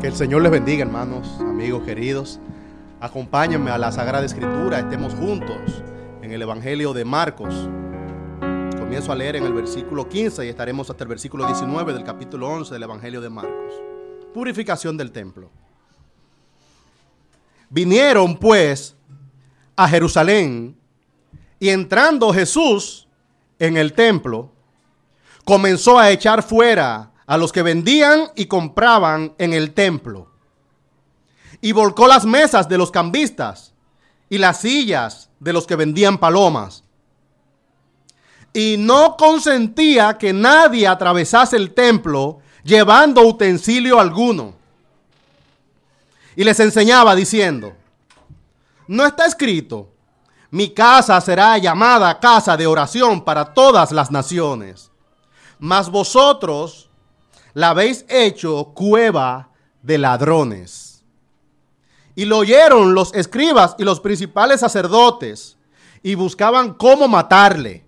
Que 0.00 0.06
el 0.06 0.16
Señor 0.16 0.40
les 0.40 0.50
bendiga, 0.50 0.82
hermanos, 0.82 1.28
amigos 1.40 1.82
queridos. 1.82 2.40
Acompáñenme 3.00 3.70
a 3.70 3.76
la 3.76 3.92
Sagrada 3.92 4.24
Escritura, 4.24 4.78
estemos 4.78 5.12
juntos 5.12 5.82
en 6.22 6.32
el 6.32 6.40
Evangelio 6.40 6.94
de 6.94 7.04
Marcos. 7.04 7.68
Comienzo 8.78 9.12
a 9.12 9.14
leer 9.14 9.36
en 9.36 9.44
el 9.44 9.52
versículo 9.52 10.08
15 10.08 10.46
y 10.46 10.48
estaremos 10.48 10.88
hasta 10.88 11.04
el 11.04 11.08
versículo 11.08 11.44
19 11.44 11.92
del 11.92 12.02
capítulo 12.02 12.48
11 12.48 12.72
del 12.72 12.82
Evangelio 12.82 13.20
de 13.20 13.28
Marcos. 13.28 13.74
Purificación 14.32 14.96
del 14.96 15.12
templo. 15.12 15.50
Vinieron 17.68 18.38
pues 18.38 18.96
a 19.76 19.86
Jerusalén 19.86 20.78
y 21.58 21.68
entrando 21.68 22.32
Jesús 22.32 23.06
en 23.58 23.76
el 23.76 23.92
templo, 23.92 24.50
comenzó 25.44 25.98
a 25.98 26.10
echar 26.10 26.42
fuera 26.42 27.09
a 27.30 27.38
los 27.38 27.52
que 27.52 27.62
vendían 27.62 28.32
y 28.34 28.46
compraban 28.46 29.34
en 29.38 29.52
el 29.52 29.72
templo. 29.72 30.26
Y 31.60 31.70
volcó 31.70 32.08
las 32.08 32.26
mesas 32.26 32.68
de 32.68 32.76
los 32.76 32.90
cambistas 32.90 33.72
y 34.28 34.38
las 34.38 34.62
sillas 34.62 35.30
de 35.38 35.52
los 35.52 35.64
que 35.64 35.76
vendían 35.76 36.18
palomas. 36.18 36.82
Y 38.52 38.74
no 38.80 39.16
consentía 39.16 40.18
que 40.18 40.32
nadie 40.32 40.88
atravesase 40.88 41.56
el 41.56 41.72
templo 41.72 42.40
llevando 42.64 43.22
utensilio 43.22 44.00
alguno. 44.00 44.54
Y 46.34 46.42
les 46.42 46.58
enseñaba 46.58 47.14
diciendo, 47.14 47.76
no 48.88 49.06
está 49.06 49.24
escrito, 49.26 49.88
mi 50.50 50.70
casa 50.70 51.20
será 51.20 51.56
llamada 51.58 52.18
casa 52.18 52.56
de 52.56 52.66
oración 52.66 53.24
para 53.24 53.54
todas 53.54 53.92
las 53.92 54.10
naciones. 54.10 54.90
Mas 55.60 55.88
vosotros 55.88 56.89
la 57.54 57.70
habéis 57.70 58.04
hecho 58.08 58.72
cueva 58.74 59.50
de 59.82 59.98
ladrones. 59.98 61.02
Y 62.14 62.24
lo 62.24 62.38
oyeron 62.38 62.94
los 62.94 63.14
escribas 63.14 63.76
y 63.78 63.84
los 63.84 64.00
principales 64.00 64.60
sacerdotes 64.60 65.56
y 66.02 66.14
buscaban 66.14 66.74
cómo 66.74 67.08
matarle, 67.08 67.84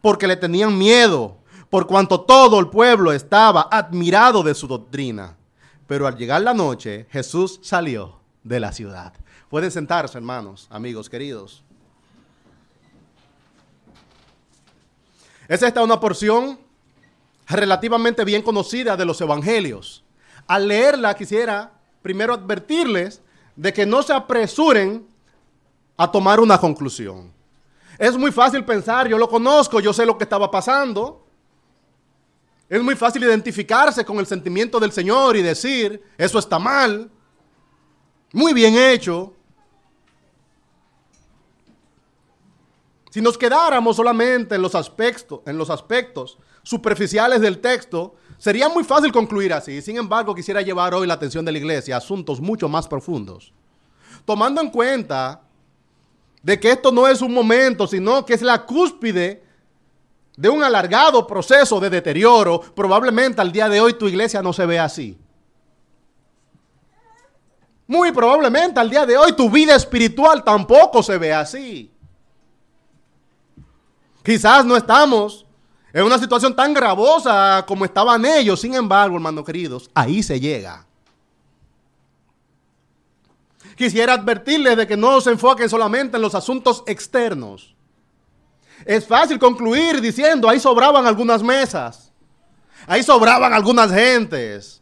porque 0.00 0.26
le 0.26 0.36
tenían 0.36 0.76
miedo, 0.76 1.38
por 1.70 1.86
cuanto 1.86 2.20
todo 2.20 2.60
el 2.60 2.68
pueblo 2.68 3.12
estaba 3.12 3.68
admirado 3.70 4.42
de 4.42 4.54
su 4.54 4.66
doctrina. 4.66 5.36
Pero 5.86 6.06
al 6.06 6.16
llegar 6.16 6.42
la 6.42 6.54
noche, 6.54 7.06
Jesús 7.10 7.60
salió 7.62 8.20
de 8.42 8.60
la 8.60 8.72
ciudad. 8.72 9.12
Pueden 9.48 9.70
sentarse, 9.70 10.18
hermanos, 10.18 10.66
amigos 10.70 11.08
queridos. 11.08 11.62
Es 15.48 15.62
esta 15.62 15.82
una 15.82 16.00
porción 16.00 16.58
relativamente 17.46 18.24
bien 18.24 18.42
conocida 18.42 18.96
de 18.96 19.04
los 19.04 19.20
evangelios. 19.20 20.04
Al 20.46 20.68
leerla 20.68 21.14
quisiera 21.14 21.72
primero 22.02 22.34
advertirles 22.34 23.20
de 23.56 23.72
que 23.72 23.86
no 23.86 24.02
se 24.02 24.12
apresuren 24.12 25.06
a 25.96 26.10
tomar 26.10 26.40
una 26.40 26.58
conclusión. 26.58 27.32
Es 27.98 28.16
muy 28.16 28.32
fácil 28.32 28.64
pensar, 28.64 29.06
yo 29.08 29.18
lo 29.18 29.28
conozco, 29.28 29.80
yo 29.80 29.92
sé 29.92 30.04
lo 30.04 30.18
que 30.18 30.24
estaba 30.24 30.50
pasando. 30.50 31.24
Es 32.68 32.82
muy 32.82 32.96
fácil 32.96 33.22
identificarse 33.22 34.04
con 34.04 34.18
el 34.18 34.26
sentimiento 34.26 34.80
del 34.80 34.92
Señor 34.92 35.36
y 35.36 35.42
decir, 35.42 36.02
eso 36.16 36.38
está 36.38 36.58
mal, 36.58 37.10
muy 38.32 38.52
bien 38.54 38.76
hecho. 38.76 39.34
Si 43.12 43.20
nos 43.20 43.36
quedáramos 43.36 43.96
solamente 43.96 44.54
en 44.54 44.62
los 44.62 44.74
aspectos, 44.74 45.40
en 45.44 45.58
los 45.58 45.68
aspectos 45.68 46.38
superficiales 46.62 47.42
del 47.42 47.58
texto, 47.58 48.14
sería 48.38 48.70
muy 48.70 48.84
fácil 48.84 49.12
concluir 49.12 49.52
así. 49.52 49.82
Sin 49.82 49.98
embargo, 49.98 50.34
quisiera 50.34 50.62
llevar 50.62 50.94
hoy 50.94 51.06
la 51.06 51.12
atención 51.12 51.44
de 51.44 51.52
la 51.52 51.58
iglesia 51.58 51.94
a 51.94 51.98
asuntos 51.98 52.40
mucho 52.40 52.70
más 52.70 52.88
profundos. 52.88 53.52
Tomando 54.24 54.62
en 54.62 54.70
cuenta 54.70 55.42
de 56.42 56.58
que 56.58 56.70
esto 56.70 56.90
no 56.90 57.06
es 57.06 57.20
un 57.20 57.34
momento, 57.34 57.86
sino 57.86 58.24
que 58.24 58.32
es 58.32 58.40
la 58.40 58.64
cúspide 58.64 59.42
de 60.34 60.48
un 60.48 60.64
alargado 60.64 61.26
proceso 61.26 61.78
de 61.80 61.90
deterioro, 61.90 62.62
probablemente 62.74 63.42
al 63.42 63.52
día 63.52 63.68
de 63.68 63.78
hoy 63.78 63.92
tu 63.92 64.08
iglesia 64.08 64.40
no 64.40 64.54
se 64.54 64.64
ve 64.64 64.78
así. 64.78 65.18
Muy 67.86 68.10
probablemente 68.10 68.80
al 68.80 68.88
día 68.88 69.04
de 69.04 69.18
hoy 69.18 69.34
tu 69.34 69.50
vida 69.50 69.76
espiritual 69.76 70.42
tampoco 70.42 71.02
se 71.02 71.18
ve 71.18 71.34
así. 71.34 71.91
Quizás 74.22 74.64
no 74.64 74.76
estamos 74.76 75.46
es 75.92 76.02
una 76.02 76.18
situación 76.18 76.56
tan 76.56 76.72
gravosa 76.72 77.64
como 77.66 77.84
estaban 77.84 78.24
ellos. 78.24 78.60
Sin 78.60 78.74
embargo, 78.74 79.16
hermanos 79.16 79.44
queridos, 79.44 79.90
ahí 79.92 80.22
se 80.22 80.40
llega. 80.40 80.86
Quisiera 83.76 84.14
advertirles 84.14 84.76
de 84.76 84.86
que 84.86 84.96
no 84.96 85.20
se 85.20 85.30
enfoquen 85.30 85.68
solamente 85.68 86.16
en 86.16 86.22
los 86.22 86.34
asuntos 86.34 86.82
externos. 86.86 87.74
Es 88.84 89.06
fácil 89.06 89.38
concluir 89.38 90.00
diciendo, 90.00 90.48
ahí 90.48 90.58
sobraban 90.58 91.06
algunas 91.06 91.42
mesas. 91.42 92.10
Ahí 92.86 93.02
sobraban 93.02 93.52
algunas 93.52 93.92
gentes. 93.92 94.81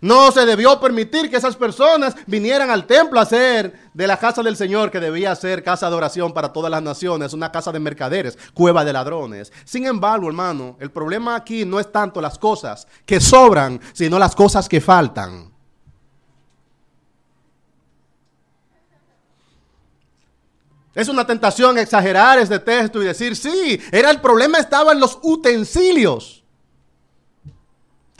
No 0.00 0.32
se 0.32 0.46
debió 0.46 0.80
permitir 0.80 1.28
que 1.28 1.36
esas 1.36 1.56
personas 1.56 2.16
vinieran 2.26 2.70
al 2.70 2.86
templo 2.86 3.20
a 3.20 3.24
hacer 3.24 3.90
de 3.92 4.06
la 4.06 4.16
casa 4.16 4.42
del 4.42 4.56
Señor, 4.56 4.90
que 4.90 4.98
debía 4.98 5.34
ser 5.36 5.62
casa 5.62 5.90
de 5.90 5.96
oración 5.96 6.32
para 6.32 6.52
todas 6.52 6.70
las 6.70 6.82
naciones, 6.82 7.34
una 7.34 7.52
casa 7.52 7.70
de 7.70 7.80
mercaderes, 7.80 8.38
cueva 8.54 8.84
de 8.84 8.94
ladrones. 8.94 9.52
Sin 9.64 9.86
embargo, 9.86 10.28
hermano, 10.28 10.76
el 10.80 10.90
problema 10.90 11.36
aquí 11.36 11.66
no 11.66 11.78
es 11.78 11.92
tanto 11.92 12.22
las 12.22 12.38
cosas 12.38 12.86
que 13.04 13.20
sobran, 13.20 13.78
sino 13.92 14.18
las 14.18 14.34
cosas 14.34 14.68
que 14.68 14.80
faltan. 14.80 15.50
Es 20.94 21.08
una 21.08 21.26
tentación 21.26 21.78
exagerar 21.78 22.38
este 22.38 22.58
texto 22.58 23.00
y 23.00 23.06
decir, 23.06 23.36
sí, 23.36 23.80
era 23.92 24.10
el 24.10 24.20
problema 24.20 24.58
estaba 24.58 24.92
en 24.92 25.00
los 25.00 25.18
utensilios. 25.22 26.39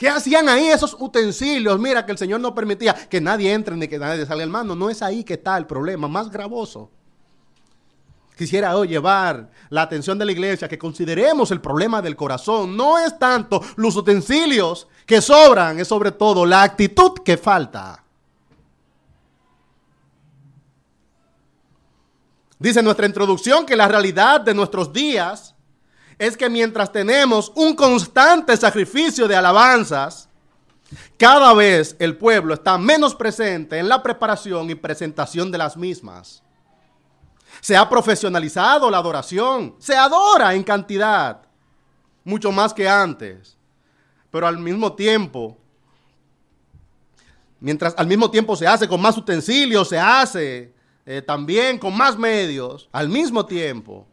¿Qué 0.01 0.09
hacían 0.09 0.49
ahí 0.49 0.67
esos 0.67 0.97
utensilios? 0.97 1.79
Mira 1.79 2.03
que 2.03 2.11
el 2.11 2.17
Señor 2.17 2.41
no 2.41 2.55
permitía 2.55 2.95
que 2.95 3.21
nadie 3.21 3.53
entre 3.53 3.77
ni 3.77 3.87
que 3.87 3.99
nadie 3.99 4.25
salga 4.25 4.41
hermano. 4.41 4.73
No 4.73 4.89
es 4.89 5.03
ahí 5.03 5.23
que 5.23 5.35
está 5.35 5.55
el 5.59 5.67
problema, 5.67 6.07
más 6.07 6.31
gravoso. 6.31 6.89
Quisiera 8.35 8.75
hoy 8.75 8.87
llevar 8.87 9.51
la 9.69 9.83
atención 9.83 10.17
de 10.17 10.25
la 10.25 10.31
iglesia 10.31 10.67
que 10.67 10.79
consideremos 10.79 11.51
el 11.51 11.61
problema 11.61 12.01
del 12.01 12.15
corazón. 12.15 12.75
No 12.75 12.97
es 12.97 13.19
tanto 13.19 13.61
los 13.75 13.95
utensilios 13.95 14.87
que 15.05 15.21
sobran, 15.21 15.79
es 15.79 15.87
sobre 15.87 16.11
todo 16.11 16.47
la 16.47 16.63
actitud 16.63 17.19
que 17.23 17.37
falta. 17.37 18.03
Dice 22.57 22.81
nuestra 22.81 23.05
introducción 23.05 23.67
que 23.67 23.75
la 23.75 23.87
realidad 23.87 24.41
de 24.41 24.55
nuestros 24.55 24.91
días 24.91 25.53
es 26.21 26.37
que 26.37 26.51
mientras 26.51 26.91
tenemos 26.91 27.51
un 27.55 27.75
constante 27.75 28.55
sacrificio 28.55 29.27
de 29.27 29.35
alabanzas, 29.35 30.29
cada 31.17 31.51
vez 31.55 31.95
el 31.97 32.15
pueblo 32.15 32.53
está 32.53 32.77
menos 32.77 33.15
presente 33.15 33.79
en 33.79 33.89
la 33.89 34.03
preparación 34.03 34.69
y 34.69 34.75
presentación 34.75 35.51
de 35.51 35.57
las 35.57 35.75
mismas. 35.75 36.43
Se 37.59 37.75
ha 37.75 37.89
profesionalizado 37.89 38.91
la 38.91 38.99
adoración, 38.99 39.73
se 39.79 39.95
adora 39.95 40.53
en 40.53 40.61
cantidad, 40.61 41.41
mucho 42.23 42.51
más 42.51 42.71
que 42.71 42.87
antes, 42.87 43.57
pero 44.29 44.45
al 44.45 44.59
mismo 44.59 44.93
tiempo, 44.93 45.57
mientras 47.59 47.95
al 47.97 48.05
mismo 48.05 48.29
tiempo 48.29 48.55
se 48.55 48.67
hace 48.67 48.87
con 48.87 49.01
más 49.01 49.17
utensilios, 49.17 49.89
se 49.89 49.97
hace 49.97 50.71
eh, 51.03 51.23
también 51.23 51.79
con 51.79 51.97
más 51.97 52.15
medios, 52.15 52.87
al 52.91 53.09
mismo 53.09 53.43
tiempo, 53.43 54.05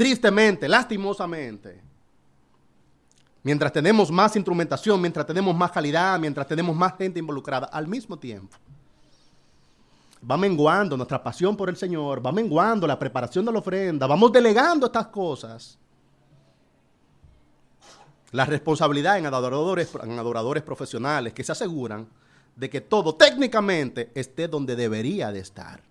Tristemente, 0.00 0.66
lastimosamente, 0.66 1.78
mientras 3.42 3.70
tenemos 3.70 4.10
más 4.10 4.34
instrumentación, 4.34 4.98
mientras 4.98 5.26
tenemos 5.26 5.54
más 5.54 5.70
calidad, 5.70 6.18
mientras 6.18 6.46
tenemos 6.46 6.74
más 6.74 6.96
gente 6.96 7.18
involucrada, 7.18 7.66
al 7.66 7.86
mismo 7.86 8.18
tiempo, 8.18 8.56
va 10.28 10.38
menguando 10.38 10.96
nuestra 10.96 11.22
pasión 11.22 11.54
por 11.54 11.68
el 11.68 11.76
Señor, 11.76 12.24
va 12.24 12.32
menguando 12.32 12.86
la 12.86 12.98
preparación 12.98 13.44
de 13.44 13.52
la 13.52 13.58
ofrenda, 13.58 14.06
vamos 14.06 14.32
delegando 14.32 14.86
estas 14.86 15.08
cosas. 15.08 15.78
La 18.32 18.46
responsabilidad 18.46 19.18
en 19.18 19.26
adoradores, 19.26 19.94
en 20.02 20.18
adoradores 20.18 20.62
profesionales 20.62 21.34
que 21.34 21.44
se 21.44 21.52
aseguran 21.52 22.08
de 22.56 22.70
que 22.70 22.80
todo 22.80 23.16
técnicamente 23.16 24.10
esté 24.14 24.48
donde 24.48 24.76
debería 24.76 25.30
de 25.30 25.40
estar. 25.40 25.89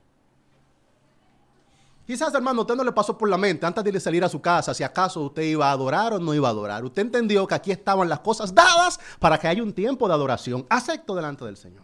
Quizás, 2.10 2.34
hermano, 2.34 2.62
usted 2.62 2.74
no 2.74 2.84
le 2.84 2.92
pasó 2.92 3.16
por 3.16 3.30
la 3.30 3.38
mente 3.38 3.68
antes 3.68 3.84
de 3.84 4.00
salir 4.00 4.24
a 4.24 4.30
su 4.30 4.42
casa 4.42 4.74
si 4.74 4.82
acaso 4.84 5.22
usted 5.22 5.44
iba 5.44 5.70
a 5.70 5.72
adorar 5.72 6.14
o 6.14 6.18
no 6.18 6.34
iba 6.34 6.48
a 6.48 6.50
adorar. 6.50 6.84
Usted 6.84 7.04
entendió 7.04 7.46
que 7.46 7.54
aquí 7.54 7.72
estaban 7.72 8.10
las 8.10 8.22
cosas 8.22 8.52
dadas 8.52 9.00
para 9.20 9.38
que 9.38 9.48
haya 9.48 9.62
un 9.62 9.72
tiempo 9.72 10.08
de 10.08 10.16
adoración 10.16 10.66
acepto 10.70 11.14
delante 11.14 11.46
del 11.46 11.56
Señor. 11.56 11.84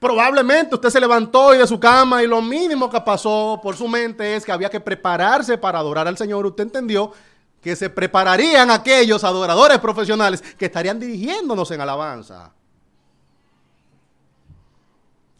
Probablemente 0.00 0.74
usted 0.74 0.90
se 0.90 0.98
levantó 0.98 1.54
y 1.54 1.58
de 1.58 1.68
su 1.68 1.78
cama 1.78 2.24
y 2.24 2.26
lo 2.26 2.42
mínimo 2.42 2.90
que 2.90 3.00
pasó 3.00 3.60
por 3.62 3.76
su 3.76 3.86
mente 3.86 4.34
es 4.34 4.44
que 4.44 4.50
había 4.50 4.68
que 4.68 4.80
prepararse 4.80 5.56
para 5.56 5.78
adorar 5.78 6.08
al 6.08 6.18
Señor. 6.18 6.44
Usted 6.44 6.64
entendió 6.64 7.12
que 7.60 7.76
se 7.76 7.90
prepararían 7.90 8.72
aquellos 8.72 9.22
adoradores 9.22 9.78
profesionales 9.78 10.42
que 10.58 10.64
estarían 10.64 10.98
dirigiéndonos 10.98 11.70
en 11.70 11.80
alabanza. 11.80 12.52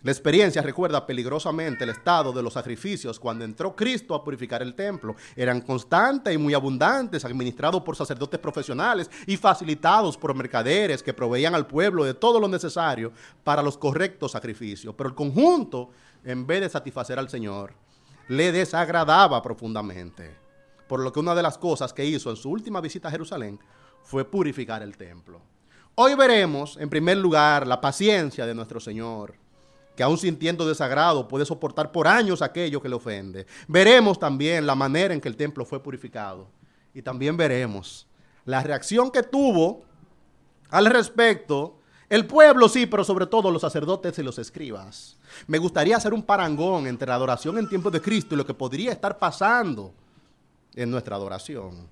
La 0.04 0.12
experiencia 0.12 0.60
recuerda 0.60 1.06
peligrosamente 1.06 1.84
el 1.84 1.88
estado 1.88 2.30
de 2.30 2.42
los 2.42 2.52
sacrificios 2.52 3.18
cuando 3.18 3.42
entró 3.42 3.74
Cristo 3.74 4.14
a 4.14 4.22
purificar 4.22 4.60
el 4.60 4.74
templo. 4.74 5.16
Eran 5.34 5.62
constantes 5.62 6.34
y 6.34 6.36
muy 6.36 6.52
abundantes, 6.52 7.24
administrados 7.24 7.82
por 7.82 7.96
sacerdotes 7.96 8.38
profesionales 8.38 9.10
y 9.26 9.38
facilitados 9.38 10.18
por 10.18 10.34
mercaderes 10.34 11.02
que 11.02 11.14
proveían 11.14 11.54
al 11.54 11.66
pueblo 11.66 12.04
de 12.04 12.12
todo 12.12 12.38
lo 12.38 12.48
necesario 12.48 13.12
para 13.42 13.62
los 13.62 13.78
correctos 13.78 14.32
sacrificios. 14.32 14.94
Pero 14.94 15.08
el 15.08 15.14
conjunto, 15.14 15.88
en 16.22 16.46
vez 16.46 16.60
de 16.60 16.68
satisfacer 16.68 17.18
al 17.18 17.30
Señor, 17.30 17.72
le 18.28 18.52
desagradaba 18.52 19.40
profundamente. 19.40 20.36
Por 20.86 21.00
lo 21.00 21.14
que 21.14 21.20
una 21.20 21.34
de 21.34 21.42
las 21.42 21.56
cosas 21.56 21.94
que 21.94 22.04
hizo 22.04 22.28
en 22.28 22.36
su 22.36 22.50
última 22.50 22.82
visita 22.82 23.08
a 23.08 23.10
Jerusalén 23.10 23.58
fue 24.02 24.26
purificar 24.26 24.82
el 24.82 24.98
templo. 24.98 25.40
Hoy 25.94 26.14
veremos, 26.14 26.76
en 26.76 26.90
primer 26.90 27.16
lugar, 27.16 27.66
la 27.66 27.80
paciencia 27.80 28.44
de 28.44 28.54
nuestro 28.54 28.80
Señor 28.80 29.42
que 29.96 30.02
aún 30.02 30.18
sintiendo 30.18 30.66
desagrado 30.66 31.28
puede 31.28 31.44
soportar 31.44 31.92
por 31.92 32.08
años 32.08 32.42
aquello 32.42 32.80
que 32.80 32.88
le 32.88 32.96
ofende. 32.96 33.46
Veremos 33.68 34.18
también 34.18 34.66
la 34.66 34.74
manera 34.74 35.14
en 35.14 35.20
que 35.20 35.28
el 35.28 35.36
templo 35.36 35.64
fue 35.64 35.82
purificado. 35.82 36.48
Y 36.92 37.02
también 37.02 37.36
veremos 37.36 38.06
la 38.44 38.62
reacción 38.62 39.10
que 39.10 39.22
tuvo 39.22 39.82
al 40.70 40.86
respecto 40.86 41.78
el 42.08 42.26
pueblo 42.26 42.68
sí, 42.68 42.86
pero 42.86 43.02
sobre 43.02 43.26
todo 43.26 43.50
los 43.50 43.62
sacerdotes 43.62 44.18
y 44.18 44.22
los 44.22 44.38
escribas. 44.38 45.16
Me 45.46 45.58
gustaría 45.58 45.96
hacer 45.96 46.12
un 46.12 46.22
parangón 46.22 46.86
entre 46.86 47.08
la 47.08 47.14
adoración 47.14 47.58
en 47.58 47.68
tiempos 47.68 47.92
de 47.92 48.00
Cristo 48.00 48.34
y 48.34 48.38
lo 48.38 48.46
que 48.46 48.54
podría 48.54 48.92
estar 48.92 49.18
pasando 49.18 49.92
en 50.74 50.90
nuestra 50.90 51.16
adoración. 51.16 51.88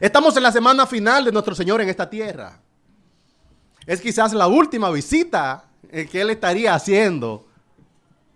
Estamos 0.00 0.36
en 0.36 0.42
la 0.42 0.52
semana 0.52 0.86
final 0.86 1.24
de 1.24 1.32
nuestro 1.32 1.54
Señor 1.54 1.80
en 1.80 1.88
esta 1.88 2.08
tierra. 2.08 2.60
Es 3.86 4.00
quizás 4.00 4.34
la 4.34 4.46
última 4.46 4.90
visita 4.90 5.67
que 5.90 6.20
él 6.20 6.30
estaría 6.30 6.74
haciendo 6.74 7.46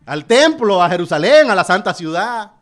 al 0.06 0.24
templo, 0.24 0.82
a 0.82 0.88
Jerusalén, 0.88 1.50
a 1.50 1.54
la 1.54 1.64
santa 1.64 1.94
ciudad. 1.94 2.52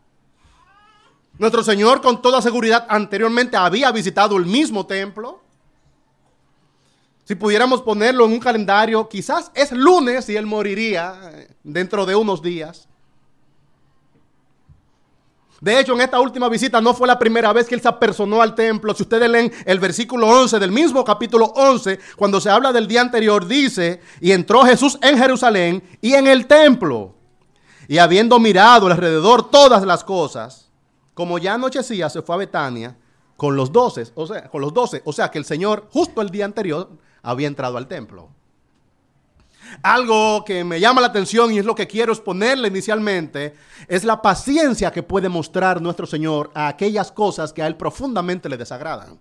Nuestro 1.39 1.63
Señor 1.63 2.03
con 2.03 2.21
toda 2.21 2.43
seguridad 2.43 2.87
anteriormente 2.89 3.57
había 3.57 3.91
visitado 3.93 4.37
el 4.37 4.45
mismo 4.45 4.87
templo. 4.87 5.41
Si 7.25 7.35
pudiéramos 7.35 7.81
ponerlo 7.81 8.27
en 8.27 8.33
un 8.33 8.41
calendario, 8.41 9.09
quizás 9.09 9.51
es 9.55 9.73
lunes 9.73 10.29
y 10.29 10.37
él 10.37 10.45
moriría 10.45 11.47
dentro 11.63 12.05
de 12.05 12.15
unos 12.15 12.43
días. 12.43 12.90
De 15.61 15.79
hecho, 15.79 15.93
en 15.93 16.01
esta 16.01 16.19
última 16.19 16.49
visita 16.49 16.81
no 16.81 16.95
fue 16.95 17.07
la 17.07 17.19
primera 17.19 17.53
vez 17.53 17.67
que 17.67 17.75
él 17.75 17.83
se 17.83 17.89
apersonó 17.89 18.41
al 18.41 18.55
templo. 18.55 18.95
Si 18.95 19.03
ustedes 19.03 19.29
leen 19.29 19.53
el 19.67 19.79
versículo 19.79 20.27
11 20.27 20.59
del 20.59 20.73
mismo 20.73 21.05
capítulo 21.05 21.47
11, 21.55 22.01
cuando 22.17 22.41
se 22.41 22.49
habla 22.49 22.73
del 22.73 22.89
día 22.89 23.03
anterior, 23.03 23.47
dice, 23.47 24.01
y 24.21 24.33
entró 24.33 24.63
Jesús 24.65 24.99
en 25.03 25.19
Jerusalén 25.19 25.83
y 26.01 26.15
en 26.15 26.27
el 26.27 26.47
templo. 26.47 27.15
Y 27.89 27.99
habiendo 27.99 28.39
mirado 28.39 28.87
alrededor 28.87 29.51
todas 29.51 29.85
las 29.85 30.03
cosas, 30.03 30.71
como 31.13 31.39
ya 31.39 31.55
anochecía, 31.55 32.09
se 32.09 32.23
fue 32.23 32.37
a 32.37 32.39
Betania 32.39 32.97
con 33.37 33.55
los 33.55 33.71
doce, 33.71 34.07
o 34.15 34.27
sea, 34.27 34.49
con 34.49 34.63
los 34.63 34.73
doce, 34.73 35.03
o 35.05 35.13
sea 35.13 35.31
que 35.31 35.39
el 35.39 35.45
Señor 35.45 35.89
justo 35.91 36.23
el 36.23 36.31
día 36.31 36.47
anterior 36.47 36.89
había 37.23 37.49
entrado 37.49 37.77
al 37.77 37.87
templo. 37.87 38.31
Algo 39.83 40.45
que 40.45 40.65
me 40.65 40.81
llama 40.81 41.01
la 41.01 41.09
atención 41.09 41.53
y 41.53 41.59
es 41.59 41.65
lo 41.65 41.75
que 41.75 41.87
quiero 41.87 42.13
exponerle 42.13 42.69
inicialmente, 42.69 43.55
es 43.89 44.05
la 44.05 44.21
paciencia 44.21 44.91
que 44.91 45.03
puede 45.03 45.29
mostrar 45.29 45.81
nuestro 45.81 46.07
Señor 46.07 46.51
a 46.55 46.69
aquellas 46.69 47.13
cosas 47.13 47.53
que 47.53 47.63
a 47.63 47.67
Él 47.67 47.77
profundamente 47.77 48.49
le 48.49 48.57
desagradan. 48.57 49.19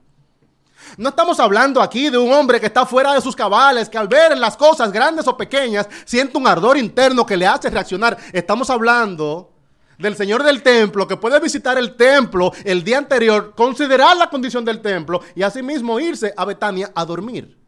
No 0.98 1.10
estamos 1.10 1.40
hablando 1.40 1.82
aquí 1.82 2.10
de 2.10 2.18
un 2.18 2.32
hombre 2.34 2.60
que 2.60 2.66
está 2.66 2.86
fuera 2.86 3.14
de 3.14 3.22
sus 3.22 3.36
cabales, 3.36 3.90
que 3.90 3.98
al 3.98 4.08
ver 4.08 4.38
las 4.38 4.58
cosas 4.58 4.92
grandes 4.92 5.28
o 5.28 5.38
pequeñas 5.38 5.88
siente 6.06 6.38
un 6.38 6.48
ardor 6.48 6.78
interno 6.78 7.26
que 7.26 7.38
le 7.38 7.46
hace 7.46 7.70
reaccionar. 7.70 8.18
Estamos 8.32 8.70
hablando 8.70 9.52
del 9.98 10.16
Señor 10.16 10.44
del 10.44 10.64
templo 10.64 11.08
que 11.08 11.18
puede 11.18 11.40
visitar 11.40 11.78
el 11.78 11.96
templo 11.96 12.52
el 12.64 12.84
día 12.84 12.98
anterior, 12.98 13.54
considerar 13.56 14.16
la 14.18 14.30
condición 14.30 14.64
del 14.66 14.82
templo 14.82 15.22
y 15.36 15.44
asimismo 15.44 16.00
irse 16.00 16.34
a 16.36 16.46
Betania 16.46 16.92
a 16.96 17.06
dormir. 17.06 17.59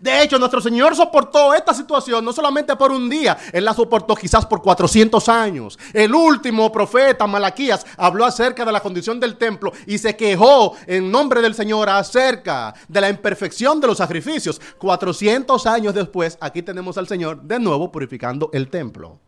De 0.00 0.22
hecho, 0.22 0.38
nuestro 0.38 0.60
Señor 0.60 0.94
soportó 0.94 1.54
esta 1.54 1.74
situación 1.74 2.24
no 2.24 2.32
solamente 2.32 2.76
por 2.76 2.92
un 2.92 3.08
día, 3.08 3.36
Él 3.52 3.64
la 3.64 3.74
soportó 3.74 4.14
quizás 4.14 4.46
por 4.46 4.62
400 4.62 5.28
años. 5.28 5.78
El 5.92 6.14
último 6.14 6.70
profeta, 6.70 7.26
Malaquías, 7.26 7.86
habló 7.96 8.24
acerca 8.24 8.64
de 8.64 8.72
la 8.72 8.80
condición 8.80 9.20
del 9.20 9.36
templo 9.36 9.72
y 9.86 9.98
se 9.98 10.16
quejó 10.16 10.74
en 10.86 11.10
nombre 11.10 11.40
del 11.40 11.54
Señor 11.54 11.88
acerca 11.88 12.74
de 12.88 13.00
la 13.00 13.10
imperfección 13.10 13.80
de 13.80 13.86
los 13.86 13.98
sacrificios. 13.98 14.60
400 14.78 15.66
años 15.66 15.94
después, 15.94 16.38
aquí 16.40 16.62
tenemos 16.62 16.98
al 16.98 17.08
Señor 17.08 17.42
de 17.42 17.58
nuevo 17.58 17.90
purificando 17.90 18.50
el 18.52 18.68
templo. 18.68 19.25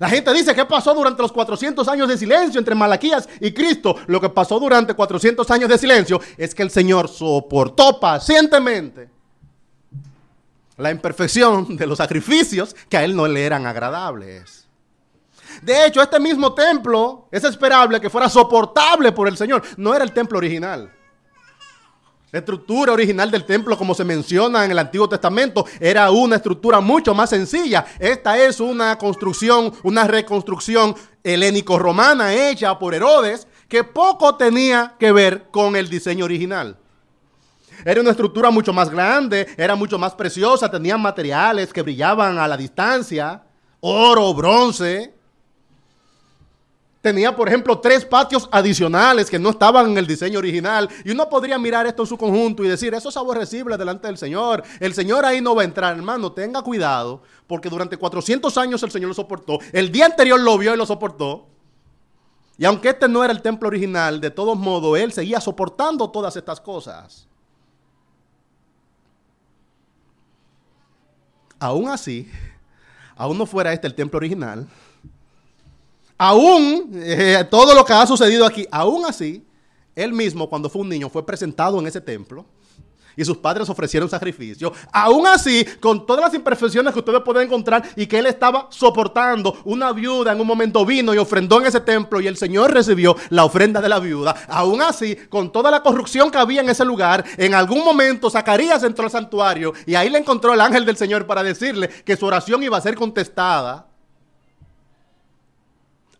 La 0.00 0.08
gente 0.08 0.32
dice, 0.32 0.54
¿qué 0.54 0.64
pasó 0.64 0.94
durante 0.94 1.20
los 1.20 1.30
400 1.30 1.86
años 1.86 2.08
de 2.08 2.16
silencio 2.16 2.58
entre 2.58 2.74
Malaquías 2.74 3.28
y 3.38 3.52
Cristo? 3.52 3.94
Lo 4.06 4.18
que 4.18 4.30
pasó 4.30 4.58
durante 4.58 4.94
400 4.94 5.48
años 5.50 5.68
de 5.68 5.76
silencio 5.76 6.18
es 6.38 6.54
que 6.54 6.62
el 6.62 6.70
Señor 6.70 7.06
soportó 7.06 8.00
pacientemente 8.00 9.10
la 10.78 10.90
imperfección 10.90 11.76
de 11.76 11.86
los 11.86 11.98
sacrificios 11.98 12.74
que 12.88 12.96
a 12.96 13.04
Él 13.04 13.14
no 13.14 13.28
le 13.28 13.44
eran 13.44 13.66
agradables. 13.66 14.66
De 15.60 15.84
hecho, 15.84 16.00
este 16.00 16.18
mismo 16.18 16.54
templo 16.54 17.28
es 17.30 17.44
esperable 17.44 18.00
que 18.00 18.08
fuera 18.08 18.30
soportable 18.30 19.12
por 19.12 19.28
el 19.28 19.36
Señor. 19.36 19.62
No 19.76 19.94
era 19.94 20.02
el 20.02 20.12
templo 20.12 20.38
original. 20.38 20.90
La 22.32 22.38
estructura 22.38 22.92
original 22.92 23.28
del 23.28 23.44
templo, 23.44 23.76
como 23.76 23.92
se 23.92 24.04
menciona 24.04 24.64
en 24.64 24.70
el 24.70 24.78
Antiguo 24.78 25.08
Testamento, 25.08 25.64
era 25.80 26.12
una 26.12 26.36
estructura 26.36 26.80
mucho 26.80 27.12
más 27.12 27.30
sencilla. 27.30 27.84
Esta 27.98 28.38
es 28.38 28.60
una 28.60 28.96
construcción, 28.98 29.72
una 29.82 30.06
reconstrucción 30.06 30.94
helénico-romana 31.24 32.32
hecha 32.32 32.78
por 32.78 32.94
Herodes, 32.94 33.48
que 33.68 33.82
poco 33.82 34.36
tenía 34.36 34.94
que 34.98 35.10
ver 35.10 35.48
con 35.50 35.74
el 35.74 35.88
diseño 35.88 36.24
original. 36.24 36.76
Era 37.84 38.00
una 38.00 38.10
estructura 38.10 38.50
mucho 38.50 38.72
más 38.72 38.90
grande, 38.90 39.48
era 39.56 39.74
mucho 39.74 39.98
más 39.98 40.14
preciosa, 40.14 40.70
tenía 40.70 40.96
materiales 40.96 41.72
que 41.72 41.82
brillaban 41.82 42.38
a 42.38 42.46
la 42.46 42.56
distancia, 42.56 43.42
oro, 43.80 44.32
bronce. 44.34 45.14
Tenía, 47.00 47.34
por 47.34 47.48
ejemplo, 47.48 47.78
tres 47.78 48.04
patios 48.04 48.46
adicionales 48.52 49.30
que 49.30 49.38
no 49.38 49.50
estaban 49.50 49.90
en 49.90 49.98
el 49.98 50.06
diseño 50.06 50.38
original. 50.38 50.88
Y 51.02 51.12
uno 51.12 51.30
podría 51.30 51.58
mirar 51.58 51.86
esto 51.86 52.02
en 52.02 52.08
su 52.08 52.18
conjunto 52.18 52.62
y 52.62 52.68
decir, 52.68 52.92
eso 52.92 53.08
es 53.08 53.16
aborrecible 53.16 53.78
delante 53.78 54.06
del 54.06 54.18
Señor. 54.18 54.62
El 54.80 54.92
Señor 54.92 55.24
ahí 55.24 55.40
no 55.40 55.54
va 55.54 55.62
a 55.62 55.64
entrar, 55.64 55.96
hermano, 55.96 56.32
tenga 56.32 56.60
cuidado, 56.60 57.22
porque 57.46 57.70
durante 57.70 57.96
400 57.96 58.56
años 58.58 58.82
el 58.82 58.90
Señor 58.90 59.08
lo 59.08 59.14
soportó. 59.14 59.58
El 59.72 59.90
día 59.90 60.04
anterior 60.04 60.38
lo 60.38 60.58
vio 60.58 60.74
y 60.74 60.76
lo 60.76 60.84
soportó. 60.84 61.46
Y 62.58 62.66
aunque 62.66 62.90
este 62.90 63.08
no 63.08 63.24
era 63.24 63.32
el 63.32 63.40
templo 63.40 63.68
original, 63.68 64.20
de 64.20 64.30
todos 64.30 64.58
modos, 64.58 64.98
Él 64.98 65.10
seguía 65.12 65.40
soportando 65.40 66.10
todas 66.10 66.36
estas 66.36 66.60
cosas. 66.60 67.26
Aún 71.58 71.88
así, 71.88 72.30
aún 73.16 73.38
no 73.38 73.46
fuera 73.46 73.72
este 73.72 73.86
el 73.86 73.94
templo 73.94 74.18
original, 74.18 74.68
aún 76.20 76.90
eh, 76.96 77.46
todo 77.50 77.74
lo 77.74 77.82
que 77.82 77.94
ha 77.94 78.06
sucedido 78.06 78.44
aquí, 78.44 78.66
aún 78.70 79.06
así, 79.06 79.42
él 79.96 80.12
mismo 80.12 80.50
cuando 80.50 80.68
fue 80.68 80.82
un 80.82 80.90
niño 80.90 81.08
fue 81.08 81.24
presentado 81.24 81.80
en 81.80 81.86
ese 81.86 81.98
templo 81.98 82.44
y 83.16 83.24
sus 83.24 83.38
padres 83.38 83.70
ofrecieron 83.70 84.08
sacrificio. 84.08 84.70
Aún 84.92 85.26
así, 85.26 85.64
con 85.80 86.04
todas 86.04 86.26
las 86.26 86.34
imperfecciones 86.34 86.92
que 86.92 86.98
ustedes 86.98 87.22
pueden 87.22 87.46
encontrar 87.46 87.82
y 87.96 88.06
que 88.06 88.18
él 88.18 88.26
estaba 88.26 88.68
soportando, 88.70 89.62
una 89.64 89.92
viuda 89.92 90.32
en 90.32 90.40
un 90.42 90.46
momento 90.46 90.84
vino 90.84 91.14
y 91.14 91.18
ofrendó 91.18 91.58
en 91.58 91.68
ese 91.68 91.80
templo 91.80 92.20
y 92.20 92.26
el 92.26 92.36
Señor 92.36 92.70
recibió 92.70 93.16
la 93.30 93.46
ofrenda 93.46 93.80
de 93.80 93.88
la 93.88 93.98
viuda. 93.98 94.34
Aún 94.46 94.82
así, 94.82 95.16
con 95.30 95.50
toda 95.50 95.70
la 95.70 95.82
corrupción 95.82 96.30
que 96.30 96.36
había 96.36 96.60
en 96.60 96.68
ese 96.68 96.84
lugar, 96.84 97.24
en 97.38 97.54
algún 97.54 97.82
momento 97.82 98.28
Zacarías 98.28 98.82
entró 98.82 99.06
al 99.06 99.10
santuario 99.10 99.72
y 99.86 99.94
ahí 99.94 100.10
le 100.10 100.18
encontró 100.18 100.52
el 100.52 100.60
ángel 100.60 100.84
del 100.84 100.98
Señor 100.98 101.26
para 101.26 101.42
decirle 101.42 101.88
que 101.88 102.16
su 102.18 102.26
oración 102.26 102.62
iba 102.62 102.76
a 102.76 102.82
ser 102.82 102.94
contestada. 102.94 103.89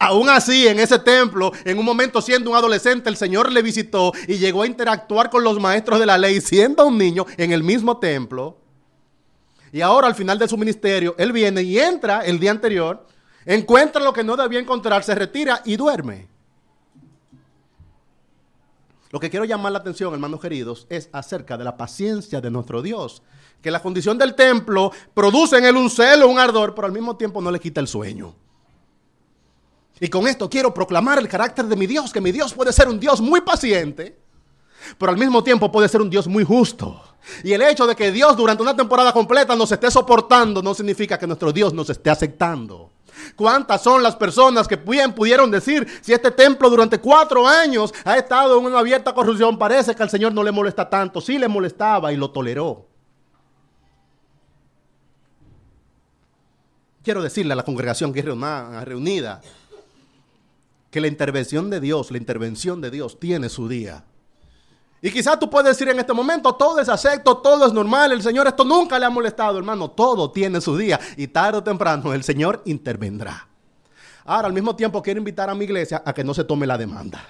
Aún 0.02 0.30
así, 0.30 0.66
en 0.66 0.80
ese 0.80 0.98
templo, 0.98 1.52
en 1.62 1.78
un 1.78 1.84
momento 1.84 2.22
siendo 2.22 2.48
un 2.48 2.56
adolescente, 2.56 3.10
el 3.10 3.18
Señor 3.18 3.52
le 3.52 3.60
visitó 3.60 4.12
y 4.26 4.38
llegó 4.38 4.62
a 4.62 4.66
interactuar 4.66 5.28
con 5.28 5.44
los 5.44 5.60
maestros 5.60 6.00
de 6.00 6.06
la 6.06 6.16
ley 6.16 6.40
siendo 6.40 6.86
un 6.86 6.96
niño 6.96 7.26
en 7.36 7.52
el 7.52 7.62
mismo 7.62 7.98
templo. 7.98 8.56
Y 9.72 9.82
ahora 9.82 10.06
al 10.06 10.14
final 10.14 10.38
de 10.38 10.48
su 10.48 10.56
ministerio, 10.56 11.14
él 11.18 11.32
viene 11.32 11.62
y 11.62 11.78
entra 11.78 12.20
el 12.20 12.40
día 12.40 12.50
anterior, 12.50 13.06
encuentra 13.44 14.02
lo 14.02 14.14
que 14.14 14.24
no 14.24 14.38
debía 14.38 14.58
encontrar, 14.58 15.04
se 15.04 15.14
retira 15.14 15.60
y 15.66 15.76
duerme. 15.76 16.28
Lo 19.10 19.20
que 19.20 19.28
quiero 19.28 19.44
llamar 19.44 19.72
la 19.72 19.80
atención, 19.80 20.14
hermanos 20.14 20.40
queridos, 20.40 20.86
es 20.88 21.10
acerca 21.12 21.58
de 21.58 21.64
la 21.64 21.76
paciencia 21.76 22.40
de 22.40 22.50
nuestro 22.50 22.80
Dios. 22.80 23.22
Que 23.60 23.70
la 23.70 23.82
condición 23.82 24.16
del 24.16 24.34
templo 24.34 24.92
produce 25.12 25.58
en 25.58 25.66
él 25.66 25.76
un 25.76 25.90
celo, 25.90 26.26
un 26.26 26.38
ardor, 26.38 26.74
pero 26.74 26.86
al 26.86 26.92
mismo 26.92 27.18
tiempo 27.18 27.42
no 27.42 27.50
le 27.50 27.60
quita 27.60 27.82
el 27.82 27.86
sueño. 27.86 28.34
Y 30.00 30.08
con 30.08 30.26
esto 30.26 30.48
quiero 30.48 30.72
proclamar 30.72 31.18
el 31.18 31.28
carácter 31.28 31.66
de 31.66 31.76
mi 31.76 31.86
Dios, 31.86 32.10
que 32.10 32.22
mi 32.22 32.32
Dios 32.32 32.54
puede 32.54 32.72
ser 32.72 32.88
un 32.88 32.98
Dios 32.98 33.20
muy 33.20 33.42
paciente, 33.42 34.18
pero 34.96 35.12
al 35.12 35.18
mismo 35.18 35.44
tiempo 35.44 35.70
puede 35.70 35.88
ser 35.88 36.00
un 36.00 36.08
Dios 36.08 36.26
muy 36.26 36.42
justo. 36.42 37.02
Y 37.44 37.52
el 37.52 37.60
hecho 37.60 37.86
de 37.86 37.94
que 37.94 38.10
Dios 38.10 38.34
durante 38.34 38.62
una 38.62 38.74
temporada 38.74 39.12
completa 39.12 39.54
nos 39.54 39.70
esté 39.70 39.90
soportando 39.90 40.62
no 40.62 40.72
significa 40.72 41.18
que 41.18 41.26
nuestro 41.26 41.52
Dios 41.52 41.74
nos 41.74 41.90
esté 41.90 42.08
aceptando. 42.08 42.92
¿Cuántas 43.36 43.82
son 43.82 44.02
las 44.02 44.16
personas 44.16 44.66
que 44.66 44.76
bien 44.76 45.12
pudieron 45.12 45.50
decir 45.50 45.86
si 46.00 46.14
este 46.14 46.30
templo 46.30 46.70
durante 46.70 46.98
cuatro 46.98 47.46
años 47.46 47.92
ha 48.04 48.16
estado 48.16 48.58
en 48.58 48.64
una 48.64 48.78
abierta 48.78 49.12
corrupción? 49.12 49.58
Parece 49.58 49.94
que 49.94 50.02
al 50.02 50.08
Señor 50.08 50.32
no 50.32 50.42
le 50.42 50.50
molesta 50.50 50.88
tanto. 50.88 51.20
Sí 51.20 51.36
le 51.36 51.46
molestaba 51.46 52.10
y 52.10 52.16
lo 52.16 52.30
toleró. 52.30 52.86
Quiero 57.02 57.22
decirle 57.22 57.52
a 57.52 57.56
la 57.56 57.64
congregación 57.64 58.14
que 58.14 58.20
es 58.20 58.24
reunida 58.24 59.42
que 60.90 61.00
la 61.00 61.06
intervención 61.06 61.70
de 61.70 61.80
Dios, 61.80 62.10
la 62.10 62.18
intervención 62.18 62.80
de 62.80 62.90
Dios 62.90 63.18
tiene 63.18 63.48
su 63.48 63.68
día. 63.68 64.04
Y 65.02 65.10
quizás 65.10 65.38
tú 65.38 65.48
puedes 65.48 65.68
decir 65.68 65.88
en 65.88 65.98
este 65.98 66.12
momento, 66.12 66.54
todo 66.54 66.78
es 66.78 66.88
acepto, 66.88 67.38
todo 67.38 67.66
es 67.66 67.72
normal, 67.72 68.12
el 68.12 68.22
Señor 68.22 68.46
esto 68.46 68.64
nunca 68.64 68.98
le 68.98 69.06
ha 69.06 69.10
molestado, 69.10 69.56
hermano, 69.56 69.90
todo 69.90 70.30
tiene 70.30 70.60
su 70.60 70.76
día 70.76 71.00
y 71.16 71.28
tarde 71.28 71.58
o 71.58 71.64
temprano 71.64 72.12
el 72.12 72.22
Señor 72.22 72.60
intervendrá. 72.66 73.48
Ahora, 74.24 74.48
al 74.48 74.52
mismo 74.52 74.76
tiempo, 74.76 75.02
quiero 75.02 75.18
invitar 75.18 75.48
a 75.48 75.54
mi 75.54 75.64
iglesia 75.64 76.02
a 76.04 76.12
que 76.12 76.22
no 76.22 76.34
se 76.34 76.44
tome 76.44 76.66
la 76.66 76.76
demanda. 76.76 77.24